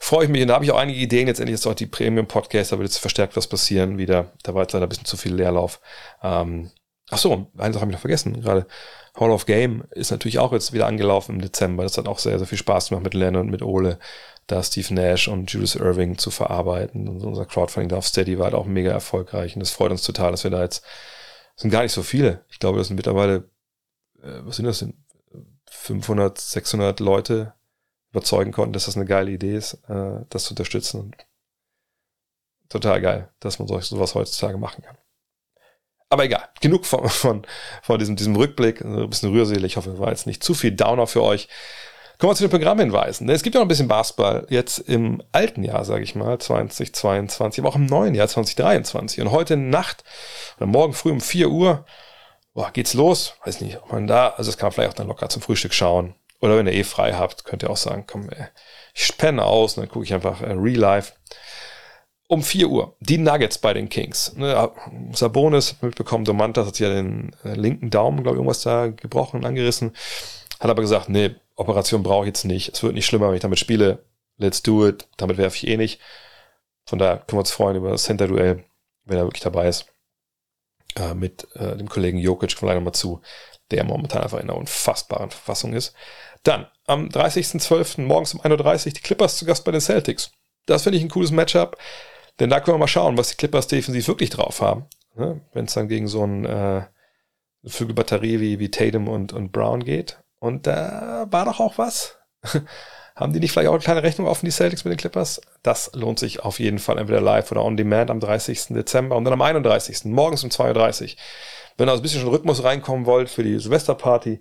freue 0.00 0.24
ich 0.24 0.30
mich. 0.30 0.40
Und 0.40 0.48
da 0.48 0.54
habe 0.54 0.64
ich 0.64 0.70
auch 0.70 0.78
einige 0.78 0.98
Ideen. 0.98 1.28
Jetzt 1.28 1.40
endlich 1.40 1.54
ist 1.54 1.66
auch 1.66 1.74
die 1.74 1.86
Premium-Podcast, 1.86 2.72
da 2.72 2.78
wird 2.78 2.88
jetzt 2.88 2.98
verstärkt 2.98 3.36
was 3.36 3.46
passieren 3.46 3.98
wieder. 3.98 4.32
Da 4.42 4.54
war 4.54 4.62
jetzt 4.62 4.72
leider 4.72 4.86
ein 4.86 4.88
bisschen 4.88 5.04
zu 5.04 5.18
viel 5.18 5.34
Leerlauf. 5.34 5.80
Ähm, 6.22 6.70
ach 7.10 7.22
eine 7.24 7.72
Sache 7.72 7.80
habe 7.80 7.90
ich 7.90 7.96
noch 7.96 8.00
vergessen 8.00 8.40
gerade. 8.40 8.66
Hall 9.14 9.30
of 9.30 9.46
Game 9.46 9.84
ist 9.90 10.10
natürlich 10.10 10.38
auch 10.38 10.52
jetzt 10.52 10.72
wieder 10.72 10.86
angelaufen 10.86 11.34
im 11.34 11.40
Dezember. 11.42 11.82
Das 11.82 11.98
hat 11.98 12.08
auch 12.08 12.18
sehr, 12.18 12.38
sehr 12.38 12.46
viel 12.46 12.58
Spaß 12.58 12.88
gemacht 12.88 13.04
mit 13.04 13.14
Len 13.14 13.36
und 13.36 13.50
mit 13.50 13.62
Ole, 13.62 13.98
da 14.46 14.62
Steve 14.62 14.94
Nash 14.94 15.28
und 15.28 15.50
Julius 15.52 15.74
Irving 15.74 16.16
zu 16.16 16.30
verarbeiten. 16.30 17.08
Und 17.08 17.22
unser 17.24 17.44
Crowdfunding 17.44 17.96
auf 17.96 18.06
Steady 18.06 18.38
war 18.38 18.46
halt 18.46 18.54
auch 18.54 18.64
mega 18.64 18.90
erfolgreich. 18.90 19.54
Und 19.54 19.60
das 19.60 19.70
freut 19.70 19.90
uns 19.90 20.02
total, 20.02 20.30
dass 20.30 20.44
wir 20.44 20.50
da 20.50 20.62
jetzt, 20.62 20.82
sind 21.56 21.70
gar 21.70 21.82
nicht 21.82 21.92
so 21.92 22.02
viele. 22.02 22.44
Ich 22.48 22.58
glaube, 22.58 22.78
das 22.78 22.86
sind 22.86 22.96
mittlerweile, 22.96 23.50
äh, 24.22 24.40
was 24.44 24.56
sind 24.56 24.64
das 24.64 24.78
denn? 24.78 24.94
500, 25.78 26.38
600 26.38 27.00
Leute, 27.00 27.54
überzeugen 28.10 28.52
konnten, 28.52 28.72
dass 28.72 28.86
das 28.86 28.96
eine 28.96 29.04
geile 29.04 29.30
Idee 29.30 29.56
ist, 29.56 29.74
äh, 29.88 30.24
das 30.30 30.44
zu 30.44 30.50
unterstützen. 30.50 31.00
Und 31.00 31.16
total 32.68 33.00
geil, 33.00 33.28
dass 33.40 33.58
man 33.58 33.68
solch, 33.68 33.84
sowas 33.84 34.14
heutzutage 34.14 34.58
machen 34.58 34.82
kann. 34.82 34.96
Aber 36.10 36.24
egal, 36.24 36.48
genug 36.60 36.86
von, 36.86 37.08
von, 37.08 37.46
von 37.82 37.98
diesem, 37.98 38.16
diesem 38.16 38.34
Rückblick, 38.34 38.80
ein 38.80 39.10
bisschen 39.10 39.30
rührselig. 39.30 39.72
Ich 39.72 39.76
hoffe, 39.76 39.90
es 39.90 39.98
war 39.98 40.10
jetzt 40.10 40.26
nicht 40.26 40.42
zu 40.42 40.54
viel 40.54 40.72
Downer 40.72 41.06
für 41.06 41.22
euch. 41.22 41.48
Kommen 42.18 42.32
wir 42.32 42.36
zu 42.36 42.44
den 42.44 42.50
Programmhinweisen. 42.50 43.28
Es 43.28 43.42
gibt 43.42 43.54
ja 43.54 43.60
noch 43.60 43.66
ein 43.66 43.68
bisschen 43.68 43.86
Basketball 43.86 44.46
jetzt 44.48 44.78
im 44.78 45.22
alten 45.30 45.62
Jahr, 45.62 45.84
sage 45.84 46.02
ich 46.02 46.16
mal, 46.16 46.38
2022, 46.38 47.60
aber 47.60 47.68
auch 47.68 47.76
im 47.76 47.86
neuen 47.86 48.14
Jahr 48.14 48.26
2023. 48.26 49.20
Und 49.20 49.30
heute 49.30 49.56
Nacht 49.56 50.02
oder 50.56 50.66
morgen 50.66 50.94
früh 50.94 51.12
um 51.12 51.20
4 51.20 51.48
Uhr 51.48 51.84
boah, 52.54 52.70
geht's 52.72 52.94
los. 52.94 53.34
Weiß 53.44 53.60
nicht, 53.60 53.78
ob 53.78 53.92
man 53.92 54.06
da, 54.06 54.28
also 54.28 54.50
das 54.50 54.58
kann 54.58 54.66
man 54.68 54.72
vielleicht 54.72 54.90
auch 54.90 54.94
dann 54.94 55.08
locker 55.08 55.28
zum 55.28 55.42
Frühstück 55.42 55.74
schauen. 55.74 56.14
Oder 56.40 56.56
wenn 56.56 56.66
ihr 56.66 56.72
eh 56.72 56.84
frei 56.84 57.14
habt, 57.14 57.44
könnt 57.44 57.62
ihr 57.62 57.70
auch 57.70 57.76
sagen, 57.76 58.04
komm, 58.06 58.28
ey, 58.30 58.46
ich 58.94 59.06
spenne 59.06 59.44
aus 59.44 59.76
und 59.76 59.82
dann 59.82 59.90
gucke 59.90 60.04
ich 60.04 60.14
einfach 60.14 60.40
äh, 60.40 60.52
Real 60.52 60.78
Life. 60.78 61.14
Um 62.28 62.42
4 62.42 62.68
Uhr, 62.68 62.96
die 63.00 63.16
Nuggets 63.16 63.58
bei 63.58 63.72
den 63.72 63.88
Kings. 63.88 64.34
Ne, 64.36 64.70
Sabonis 65.12 65.76
mitbekommen, 65.80 66.26
Domantas 66.26 66.66
hat 66.66 66.78
ja 66.78 66.90
den 66.90 67.34
äh, 67.42 67.54
linken 67.54 67.90
Daumen, 67.90 68.22
glaube 68.22 68.36
ich, 68.36 68.38
irgendwas 68.40 68.60
da 68.60 68.88
gebrochen 68.88 69.38
und 69.38 69.46
angerissen. 69.46 69.92
Hat 70.60 70.70
aber 70.70 70.82
gesagt, 70.82 71.08
nee, 71.08 71.34
Operation 71.56 72.02
brauche 72.02 72.24
ich 72.24 72.28
jetzt 72.28 72.44
nicht. 72.44 72.74
Es 72.74 72.82
wird 72.82 72.94
nicht 72.94 73.06
schlimmer, 73.06 73.28
wenn 73.28 73.36
ich 73.36 73.40
damit 73.40 73.58
spiele. 73.58 74.04
Let's 74.36 74.62
do 74.62 74.86
it. 74.86 75.08
Damit 75.16 75.38
werfe 75.38 75.56
ich 75.56 75.66
eh 75.66 75.76
nicht. 75.76 76.00
Von 76.86 76.98
daher 76.98 77.16
können 77.16 77.36
wir 77.36 77.40
uns 77.40 77.50
freuen 77.50 77.76
über 77.76 77.90
das 77.90 78.04
Center-Duell, 78.04 78.64
wenn 79.04 79.18
er 79.18 79.24
wirklich 79.24 79.42
dabei 79.42 79.68
ist. 79.68 79.86
Äh, 80.98 81.14
mit 81.14 81.46
äh, 81.54 81.76
dem 81.76 81.88
Kollegen 81.88 82.18
Jokic, 82.18 82.56
kommen 82.56 82.70
wir 82.70 82.74
nochmal 82.74 82.94
zu, 82.94 83.20
der 83.70 83.84
momentan 83.84 84.22
einfach 84.22 84.38
in 84.38 84.50
einer 84.50 84.58
unfassbaren 84.58 85.30
Verfassung 85.30 85.74
ist. 85.74 85.94
Dann 86.42 86.66
am 86.86 87.08
30.12. 87.08 88.02
morgens 88.02 88.34
um 88.34 88.40
1.30 88.40 88.86
Uhr 88.86 88.92
die 88.92 89.00
Clippers 89.00 89.36
zu 89.36 89.44
Gast 89.44 89.64
bei 89.64 89.72
den 89.72 89.80
Celtics. 89.80 90.32
Das 90.66 90.82
finde 90.82 90.98
ich 90.98 91.04
ein 91.04 91.10
cooles 91.10 91.30
Matchup, 91.30 91.76
denn 92.40 92.50
da 92.50 92.60
können 92.60 92.76
wir 92.76 92.80
mal 92.80 92.88
schauen, 92.88 93.16
was 93.16 93.30
die 93.30 93.36
Clippers 93.36 93.66
defensiv 93.66 94.08
wirklich 94.08 94.30
drauf 94.30 94.60
haben. 94.60 94.86
Ne? 95.14 95.40
Wenn 95.52 95.66
es 95.66 95.74
dann 95.74 95.88
gegen 95.88 96.08
so 96.08 96.24
ein, 96.24 96.44
äh, 96.44 96.82
Flügelbatterie 97.64 98.40
wie, 98.40 98.58
wie 98.58 98.70
Tatum 98.70 99.08
und, 99.08 99.32
und 99.32 99.52
Brown 99.52 99.84
geht. 99.84 100.18
Und 100.38 100.66
da 100.66 101.26
war 101.30 101.44
doch 101.44 101.60
auch 101.60 101.78
was. 101.78 102.18
haben 103.18 103.32
die 103.32 103.40
nicht 103.40 103.50
vielleicht 103.50 103.68
auch 103.68 103.72
eine 103.72 103.82
kleine 103.82 104.02
Rechnung 104.04 104.28
offen, 104.28 104.46
die 104.46 104.52
Celtics 104.52 104.84
mit 104.84 104.92
den 104.92 104.98
Clippers? 104.98 105.40
Das 105.62 105.90
lohnt 105.92 106.20
sich 106.20 106.40
auf 106.40 106.60
jeden 106.60 106.78
Fall 106.78 106.98
entweder 106.98 107.20
live 107.20 107.50
oder 107.50 107.64
on 107.64 107.76
demand 107.76 108.10
am 108.10 108.20
30. 108.20 108.68
Dezember 108.68 109.16
und 109.16 109.24
dann 109.24 109.32
am 109.32 109.42
31. 109.42 110.04
morgens 110.04 110.44
um 110.44 110.50
2.30 110.50 111.02
Uhr. 111.02 111.08
Wenn 111.76 111.88
ihr 111.88 111.90
also 111.90 112.00
ein 112.00 112.02
bisschen 112.02 112.20
schon 112.20 112.30
Rhythmus 112.30 112.62
reinkommen 112.62 113.06
wollt 113.06 113.28
für 113.28 113.42
die 113.42 113.58
Silvesterparty, 113.58 114.40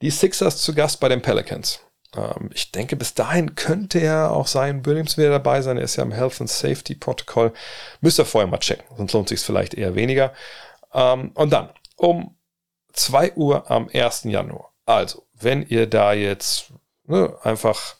die 0.00 0.10
Sixers 0.10 0.58
zu 0.58 0.74
Gast 0.74 1.00
bei 1.00 1.08
den 1.08 1.20
Pelicans. 1.20 1.80
Ähm, 2.16 2.50
ich 2.54 2.72
denke, 2.72 2.96
bis 2.96 3.12
dahin 3.12 3.54
könnte 3.54 3.98
er 3.98 4.30
auch 4.30 4.46
sein 4.46 4.86
Williams 4.86 5.18
wieder 5.18 5.30
dabei 5.30 5.60
sein. 5.60 5.76
Er 5.76 5.84
ist 5.84 5.96
ja 5.96 6.02
im 6.02 6.12
Health 6.12 6.40
and 6.40 6.50
Safety 6.50 6.94
Protocol. 6.94 7.52
Müsst 8.00 8.18
ihr 8.18 8.24
vorher 8.24 8.50
mal 8.50 8.58
checken, 8.58 8.84
sonst 8.96 9.12
lohnt 9.12 9.28
sich 9.28 9.40
vielleicht 9.40 9.74
eher 9.74 9.94
weniger. 9.94 10.32
Ähm, 10.94 11.32
und 11.34 11.52
dann 11.52 11.70
um 11.96 12.36
2 12.94 13.34
Uhr 13.34 13.70
am 13.70 13.88
1. 13.92 14.24
Januar. 14.24 14.72
Also, 14.86 15.26
wenn 15.34 15.66
ihr 15.66 15.86
da 15.86 16.12
jetzt 16.12 16.72
ne, 17.06 17.34
einfach 17.42 17.96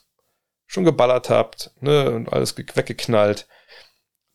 schon 0.67 0.83
geballert 0.83 1.29
habt 1.29 1.71
ne, 1.79 2.11
und 2.11 2.31
alles 2.31 2.57
weggeknallt, 2.57 3.47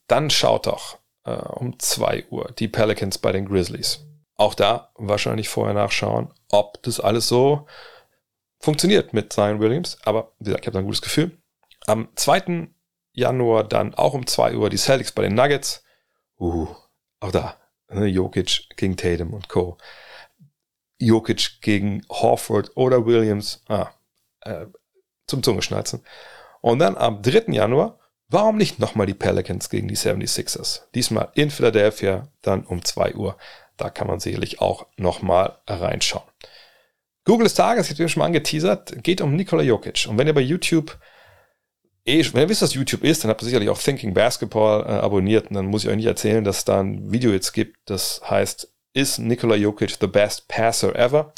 dann 0.06 0.30
schaut 0.30 0.66
doch 0.66 0.98
äh, 1.24 1.32
um 1.32 1.78
2 1.78 2.26
Uhr 2.30 2.52
die 2.58 2.68
Pelicans 2.68 3.18
bei 3.18 3.32
den 3.32 3.46
Grizzlies. 3.46 4.04
Auch 4.36 4.54
da 4.54 4.90
wahrscheinlich 4.94 5.48
vorher 5.48 5.74
nachschauen, 5.74 6.32
ob 6.50 6.82
das 6.82 7.00
alles 7.00 7.28
so 7.28 7.66
funktioniert 8.58 9.12
mit 9.12 9.32
Zion 9.32 9.60
Williams. 9.60 9.98
Aber 10.04 10.32
wie 10.38 10.46
gesagt, 10.46 10.64
ich 10.64 10.66
habe 10.66 10.74
da 10.74 10.78
ein 10.80 10.86
gutes 10.86 11.02
Gefühl. 11.02 11.36
Am 11.86 12.08
2. 12.14 12.68
Januar 13.12 13.64
dann 13.64 13.94
auch 13.94 14.14
um 14.14 14.26
2 14.26 14.56
Uhr 14.56 14.70
die 14.70 14.78
Celtics 14.78 15.12
bei 15.12 15.22
den 15.22 15.34
Nuggets. 15.34 15.84
Uh, 16.38 16.68
auch 17.20 17.32
da. 17.32 17.56
Ne, 17.90 18.06
Jokic 18.06 18.68
gegen 18.76 18.96
Tatum 18.96 19.34
und 19.34 19.48
Co. 19.48 19.76
Jokic 20.98 21.60
gegen 21.60 22.02
Horford 22.08 22.76
oder 22.76 23.04
Williams. 23.04 23.62
Ah, 23.68 23.90
äh, 24.42 24.66
zum 25.30 25.42
Zungeschnalzen. 25.42 26.02
Und 26.60 26.78
dann 26.78 26.96
am 26.96 27.22
3. 27.22 27.52
Januar, 27.52 27.98
warum 28.28 28.56
nicht 28.56 28.78
nochmal 28.78 29.06
die 29.06 29.14
Pelicans 29.14 29.70
gegen 29.70 29.88
die 29.88 29.96
76ers? 29.96 30.82
Diesmal 30.94 31.28
in 31.34 31.50
Philadelphia, 31.50 32.28
dann 32.42 32.64
um 32.64 32.84
2 32.84 33.14
Uhr. 33.14 33.36
Da 33.76 33.88
kann 33.88 34.06
man 34.06 34.20
sicherlich 34.20 34.60
auch 34.60 34.86
nochmal 34.96 35.56
reinschauen. 35.66 36.28
Google 37.24 37.44
des 37.44 37.54
Tages, 37.54 37.90
ich 37.90 37.98
habe 37.98 38.08
schon 38.08 38.20
mal 38.20 38.26
angeteasert, 38.26 39.02
geht 39.02 39.20
um 39.20 39.34
Nikola 39.36 39.62
Jokic. 39.62 40.06
Und 40.08 40.18
wenn 40.18 40.26
ihr 40.26 40.34
bei 40.34 40.40
YouTube, 40.40 40.98
eh, 42.04 42.24
wenn 42.32 42.42
ihr 42.42 42.48
wisst, 42.48 42.62
was 42.62 42.74
YouTube 42.74 43.04
ist, 43.04 43.24
dann 43.24 43.30
habt 43.30 43.42
ihr 43.42 43.46
sicherlich 43.46 43.68
auch 43.68 43.80
Thinking 43.80 44.12
Basketball 44.14 44.82
äh, 44.82 45.00
abonniert. 45.00 45.48
Und 45.48 45.54
dann 45.54 45.66
muss 45.66 45.84
ich 45.84 45.90
euch 45.90 45.96
nicht 45.96 46.06
erzählen, 46.06 46.44
dass 46.44 46.58
es 46.58 46.64
da 46.64 46.80
ein 46.80 47.12
Video 47.12 47.30
jetzt 47.30 47.52
gibt, 47.52 47.76
das 47.86 48.20
heißt, 48.28 48.70
ist 48.92 49.18
Nikola 49.18 49.54
Jokic 49.54 49.96
the 50.00 50.06
best 50.06 50.48
passer 50.48 50.96
ever? 50.96 51.32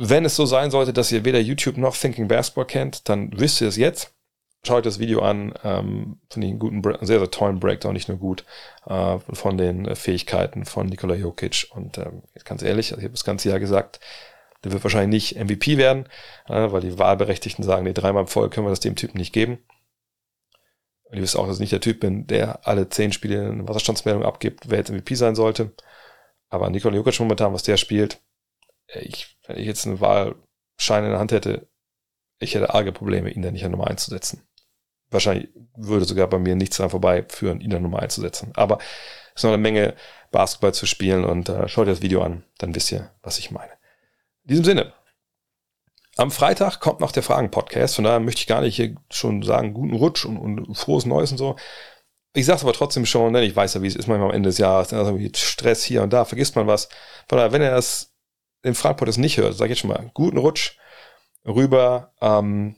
Wenn 0.00 0.24
es 0.24 0.36
so 0.36 0.46
sein 0.46 0.70
sollte, 0.70 0.92
dass 0.92 1.10
ihr 1.10 1.24
weder 1.24 1.40
YouTube 1.40 1.76
noch 1.76 1.96
Thinking 1.96 2.28
Basketball 2.28 2.66
kennt, 2.66 3.08
dann 3.08 3.32
wisst 3.36 3.60
ihr 3.60 3.66
es 3.66 3.76
jetzt. 3.76 4.14
schaut 4.64 4.86
das 4.86 4.98
Video 4.98 5.22
an, 5.22 5.54
ähm, 5.64 6.20
finde 6.30 6.46
ich 6.46 6.50
einen 6.52 6.58
guten, 6.60 6.82
sehr, 7.04 7.18
sehr 7.18 7.30
tollen 7.30 7.58
Breakdown, 7.58 7.94
nicht 7.94 8.08
nur 8.08 8.18
gut, 8.18 8.44
äh, 8.86 9.18
von 9.32 9.56
den 9.58 9.94
Fähigkeiten 9.96 10.64
von 10.64 10.86
Nikola 10.86 11.14
Jokic. 11.14 11.66
Und 11.70 11.98
ähm, 11.98 12.22
ganz 12.44 12.62
ehrlich, 12.62 12.92
also 12.92 12.98
ich 12.98 13.04
habe 13.04 13.14
das 13.14 13.24
ganze 13.24 13.48
Jahr 13.48 13.58
gesagt, 13.60 13.98
der 14.64 14.72
wird 14.72 14.84
wahrscheinlich 14.84 15.34
nicht 15.34 15.44
MVP 15.44 15.78
werden, 15.78 16.06
äh, 16.48 16.70
weil 16.70 16.80
die 16.80 16.98
Wahlberechtigten 16.98 17.64
sagen, 17.64 17.84
nee, 17.84 17.92
dreimal 17.92 18.26
voll 18.28 18.50
können 18.50 18.66
wir 18.66 18.70
das 18.70 18.80
dem 18.80 18.96
Typen 18.96 19.18
nicht 19.18 19.32
geben. 19.32 19.58
Und 21.04 21.16
ihr 21.16 21.22
wisst 21.22 21.36
auch, 21.36 21.46
dass 21.46 21.56
ich 21.56 21.60
nicht 21.60 21.72
der 21.72 21.80
Typ 21.80 22.00
bin, 22.00 22.26
der 22.26 22.66
alle 22.66 22.88
zehn 22.88 23.12
Spiele 23.12 23.48
eine 23.48 23.66
Wasserstandsmeldung 23.66 24.24
abgibt, 24.24 24.70
wer 24.70 24.78
jetzt 24.78 24.90
MVP 24.90 25.14
sein 25.16 25.34
sollte. 25.34 25.72
Aber 26.50 26.70
Nikola 26.70 26.96
Jokic 26.96 27.18
momentan, 27.20 27.52
was 27.52 27.62
der 27.64 27.76
spielt, 27.76 28.20
ich, 28.94 29.36
wenn 29.46 29.58
ich 29.58 29.66
jetzt 29.66 29.86
eine 29.86 30.00
Wahlschein 30.00 31.04
in 31.04 31.10
der 31.10 31.18
Hand 31.18 31.32
hätte, 31.32 31.68
ich 32.38 32.54
hätte 32.54 32.74
arge 32.74 32.92
Probleme, 32.92 33.30
ihn 33.30 33.42
da 33.42 33.50
nicht 33.50 33.64
an 33.64 33.72
Nummer 33.72 33.88
1 33.88 34.04
zu 34.04 34.10
setzen. 34.10 34.46
Wahrscheinlich 35.10 35.48
würde 35.76 36.04
sogar 36.04 36.26
bei 36.28 36.38
mir 36.38 36.54
nichts 36.54 36.76
daran 36.76 36.90
vorbeiführen, 36.90 37.60
ihn 37.60 37.74
an 37.74 37.82
Nummer 37.82 38.00
1 38.00 38.14
zu 38.14 38.20
setzen. 38.20 38.52
Aber 38.54 38.78
es 39.34 39.36
ist 39.36 39.44
noch 39.44 39.52
eine 39.52 39.62
Menge 39.62 39.94
Basketball 40.30 40.74
zu 40.74 40.86
spielen 40.86 41.24
und 41.24 41.48
äh, 41.48 41.68
schaut 41.68 41.86
ihr 41.86 41.92
das 41.92 42.02
Video 42.02 42.22
an, 42.22 42.44
dann 42.58 42.74
wisst 42.74 42.92
ihr, 42.92 43.10
was 43.22 43.38
ich 43.38 43.50
meine. 43.50 43.72
In 44.44 44.48
diesem 44.50 44.64
Sinne, 44.64 44.92
am 46.16 46.30
Freitag 46.30 46.80
kommt 46.80 47.00
noch 47.00 47.12
der 47.12 47.22
Fragen-Podcast, 47.22 47.94
von 47.94 48.04
daher 48.04 48.20
möchte 48.20 48.40
ich 48.40 48.46
gar 48.46 48.60
nicht 48.60 48.76
hier 48.76 48.96
schon 49.10 49.42
sagen, 49.42 49.72
guten 49.72 49.94
Rutsch 49.94 50.24
und, 50.24 50.36
und 50.36 50.74
frohes 50.74 51.06
Neues 51.06 51.30
und 51.30 51.38
so. 51.38 51.56
Ich 52.34 52.44
sage 52.44 52.56
es 52.56 52.62
aber 52.62 52.72
trotzdem 52.72 53.06
schon, 53.06 53.32
denn 53.32 53.44
ich 53.44 53.56
weiß 53.56 53.74
ja, 53.74 53.82
wie 53.82 53.86
es 53.86 53.96
ist 53.96 54.08
manchmal 54.08 54.30
am 54.30 54.34
Ende 54.34 54.48
des 54.48 54.58
Jahres, 54.58 54.92
also 54.92 55.18
Stress 55.34 55.84
hier 55.84 56.02
und 56.02 56.12
da, 56.12 56.24
vergisst 56.24 56.56
man 56.56 56.66
was. 56.66 56.88
Von 57.28 57.38
daher, 57.38 57.52
wenn 57.52 57.62
ihr 57.62 57.70
das, 57.70 58.12
den 58.64 58.74
Fragen-Podcast 58.74 59.18
nicht 59.18 59.38
hört, 59.38 59.54
sage 59.54 59.72
ich 59.72 59.78
jetzt 59.78 59.80
schon 59.80 59.90
mal, 59.90 60.10
guten 60.14 60.38
Rutsch 60.38 60.76
rüber, 61.46 62.12
ähm, 62.20 62.76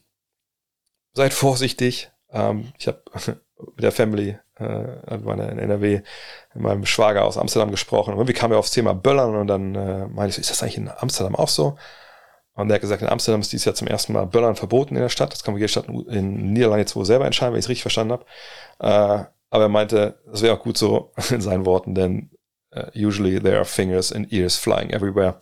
seid 1.13 1.33
vorsichtig. 1.33 2.11
Ähm, 2.31 2.73
ich 2.79 2.87
habe 2.87 3.03
mit 3.75 3.85
der 3.85 3.93
Family, 3.93 4.39
äh, 4.57 5.17
meiner 5.19 5.51
in 5.51 5.59
NRW, 5.59 6.03
mit 6.55 6.63
meinem 6.63 6.87
Schwager 6.87 7.25
aus 7.25 7.39
Amsterdam 7.39 7.71
gesprochen. 7.71 8.13
Und 8.13 8.19
irgendwie 8.19 8.35
kam 8.35 8.53
er 8.53 8.59
aufs 8.59 8.71
Thema 8.71 8.95
Böllern 8.95 9.35
und 9.35 9.47
dann 9.47 9.75
äh, 9.75 10.07
meinte 10.07 10.31
ich 10.31 10.35
so, 10.37 10.41
ist 10.41 10.51
das 10.51 10.63
eigentlich 10.63 10.79
in 10.79 10.89
Amsterdam 10.89 11.35
auch 11.35 11.49
so? 11.49 11.77
Und 12.55 12.69
der 12.69 12.75
hat 12.75 12.83
gesagt, 12.83 13.03
in 13.03 13.09
Amsterdam 13.09 13.41
ist 13.41 13.53
dieses 13.53 13.65
Jahr 13.65 13.75
zum 13.75 13.87
ersten 13.87 14.13
Mal 14.13 14.27
Böllern 14.27 14.57
verboten 14.57 14.95
in 14.95 15.03
der 15.03 15.09
Stadt. 15.09 15.33
Das 15.33 15.43
kann 15.43 15.55
man 15.55 15.61
jede 15.61 15.69
Stadt 15.69 15.87
in 15.87 16.53
Niederlande 16.53 16.81
jetzt 16.81 16.97
wohl 16.97 17.07
selber 17.07 17.25
entscheiden, 17.25 17.55
wenn 17.55 17.61
ich 17.61 17.65
es 17.65 17.69
richtig 17.71 17.83
verstanden 17.83 18.13
habe. 18.13 18.25
Äh, 18.81 19.25
aber 19.51 19.65
er 19.65 19.69
meinte, 19.69 20.21
das 20.27 20.43
wäre 20.43 20.55
auch 20.55 20.63
gut 20.63 20.77
so 20.77 21.13
in 21.31 21.41
seinen 21.41 21.65
Worten, 21.65 21.95
denn 21.95 22.31
usually 22.95 23.41
there 23.41 23.57
are 23.57 23.65
fingers 23.65 24.13
and 24.13 24.33
ears 24.33 24.57
flying 24.57 24.91
everywhere. 24.91 25.37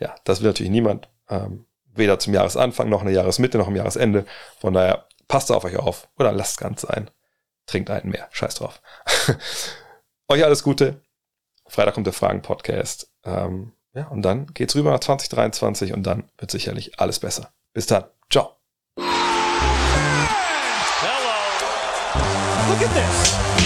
Ja, 0.00 0.14
das 0.24 0.40
will 0.40 0.48
natürlich 0.48 0.70
niemand. 0.70 1.08
Ähm, 1.28 1.66
weder 1.94 2.18
zum 2.18 2.34
Jahresanfang 2.34 2.88
noch 2.88 3.00
in 3.00 3.06
der 3.06 3.16
Jahresmitte 3.16 3.58
noch 3.58 3.68
im 3.68 3.76
Jahresende. 3.76 4.26
Von 4.60 4.74
daher 4.74 5.06
passt 5.28 5.50
auf 5.50 5.64
euch 5.64 5.76
auf 5.76 6.08
oder 6.18 6.32
lasst 6.32 6.58
ganz 6.58 6.82
sein. 6.82 7.10
Trinkt 7.66 7.90
einen 7.90 8.10
mehr. 8.10 8.28
Scheiß 8.30 8.56
drauf. 8.56 8.80
euch 10.28 10.44
alles 10.44 10.62
Gute. 10.62 11.00
Freitag 11.66 11.94
kommt 11.94 12.06
der 12.06 12.12
Fragen-Podcast. 12.12 13.10
Ähm, 13.24 13.72
ja, 13.94 14.06
und 14.08 14.22
dann 14.22 14.46
geht's 14.48 14.76
rüber 14.76 14.90
nach 14.90 15.00
2023 15.00 15.92
und 15.94 16.04
dann 16.04 16.30
wird 16.38 16.50
sicherlich 16.50 17.00
alles 17.00 17.18
besser. 17.18 17.52
Bis 17.72 17.86
dann. 17.86 18.04
Ciao. 18.30 18.56
Hello. 18.98 19.06
Look 22.68 22.82
at 22.82 22.94
this. 22.94 23.65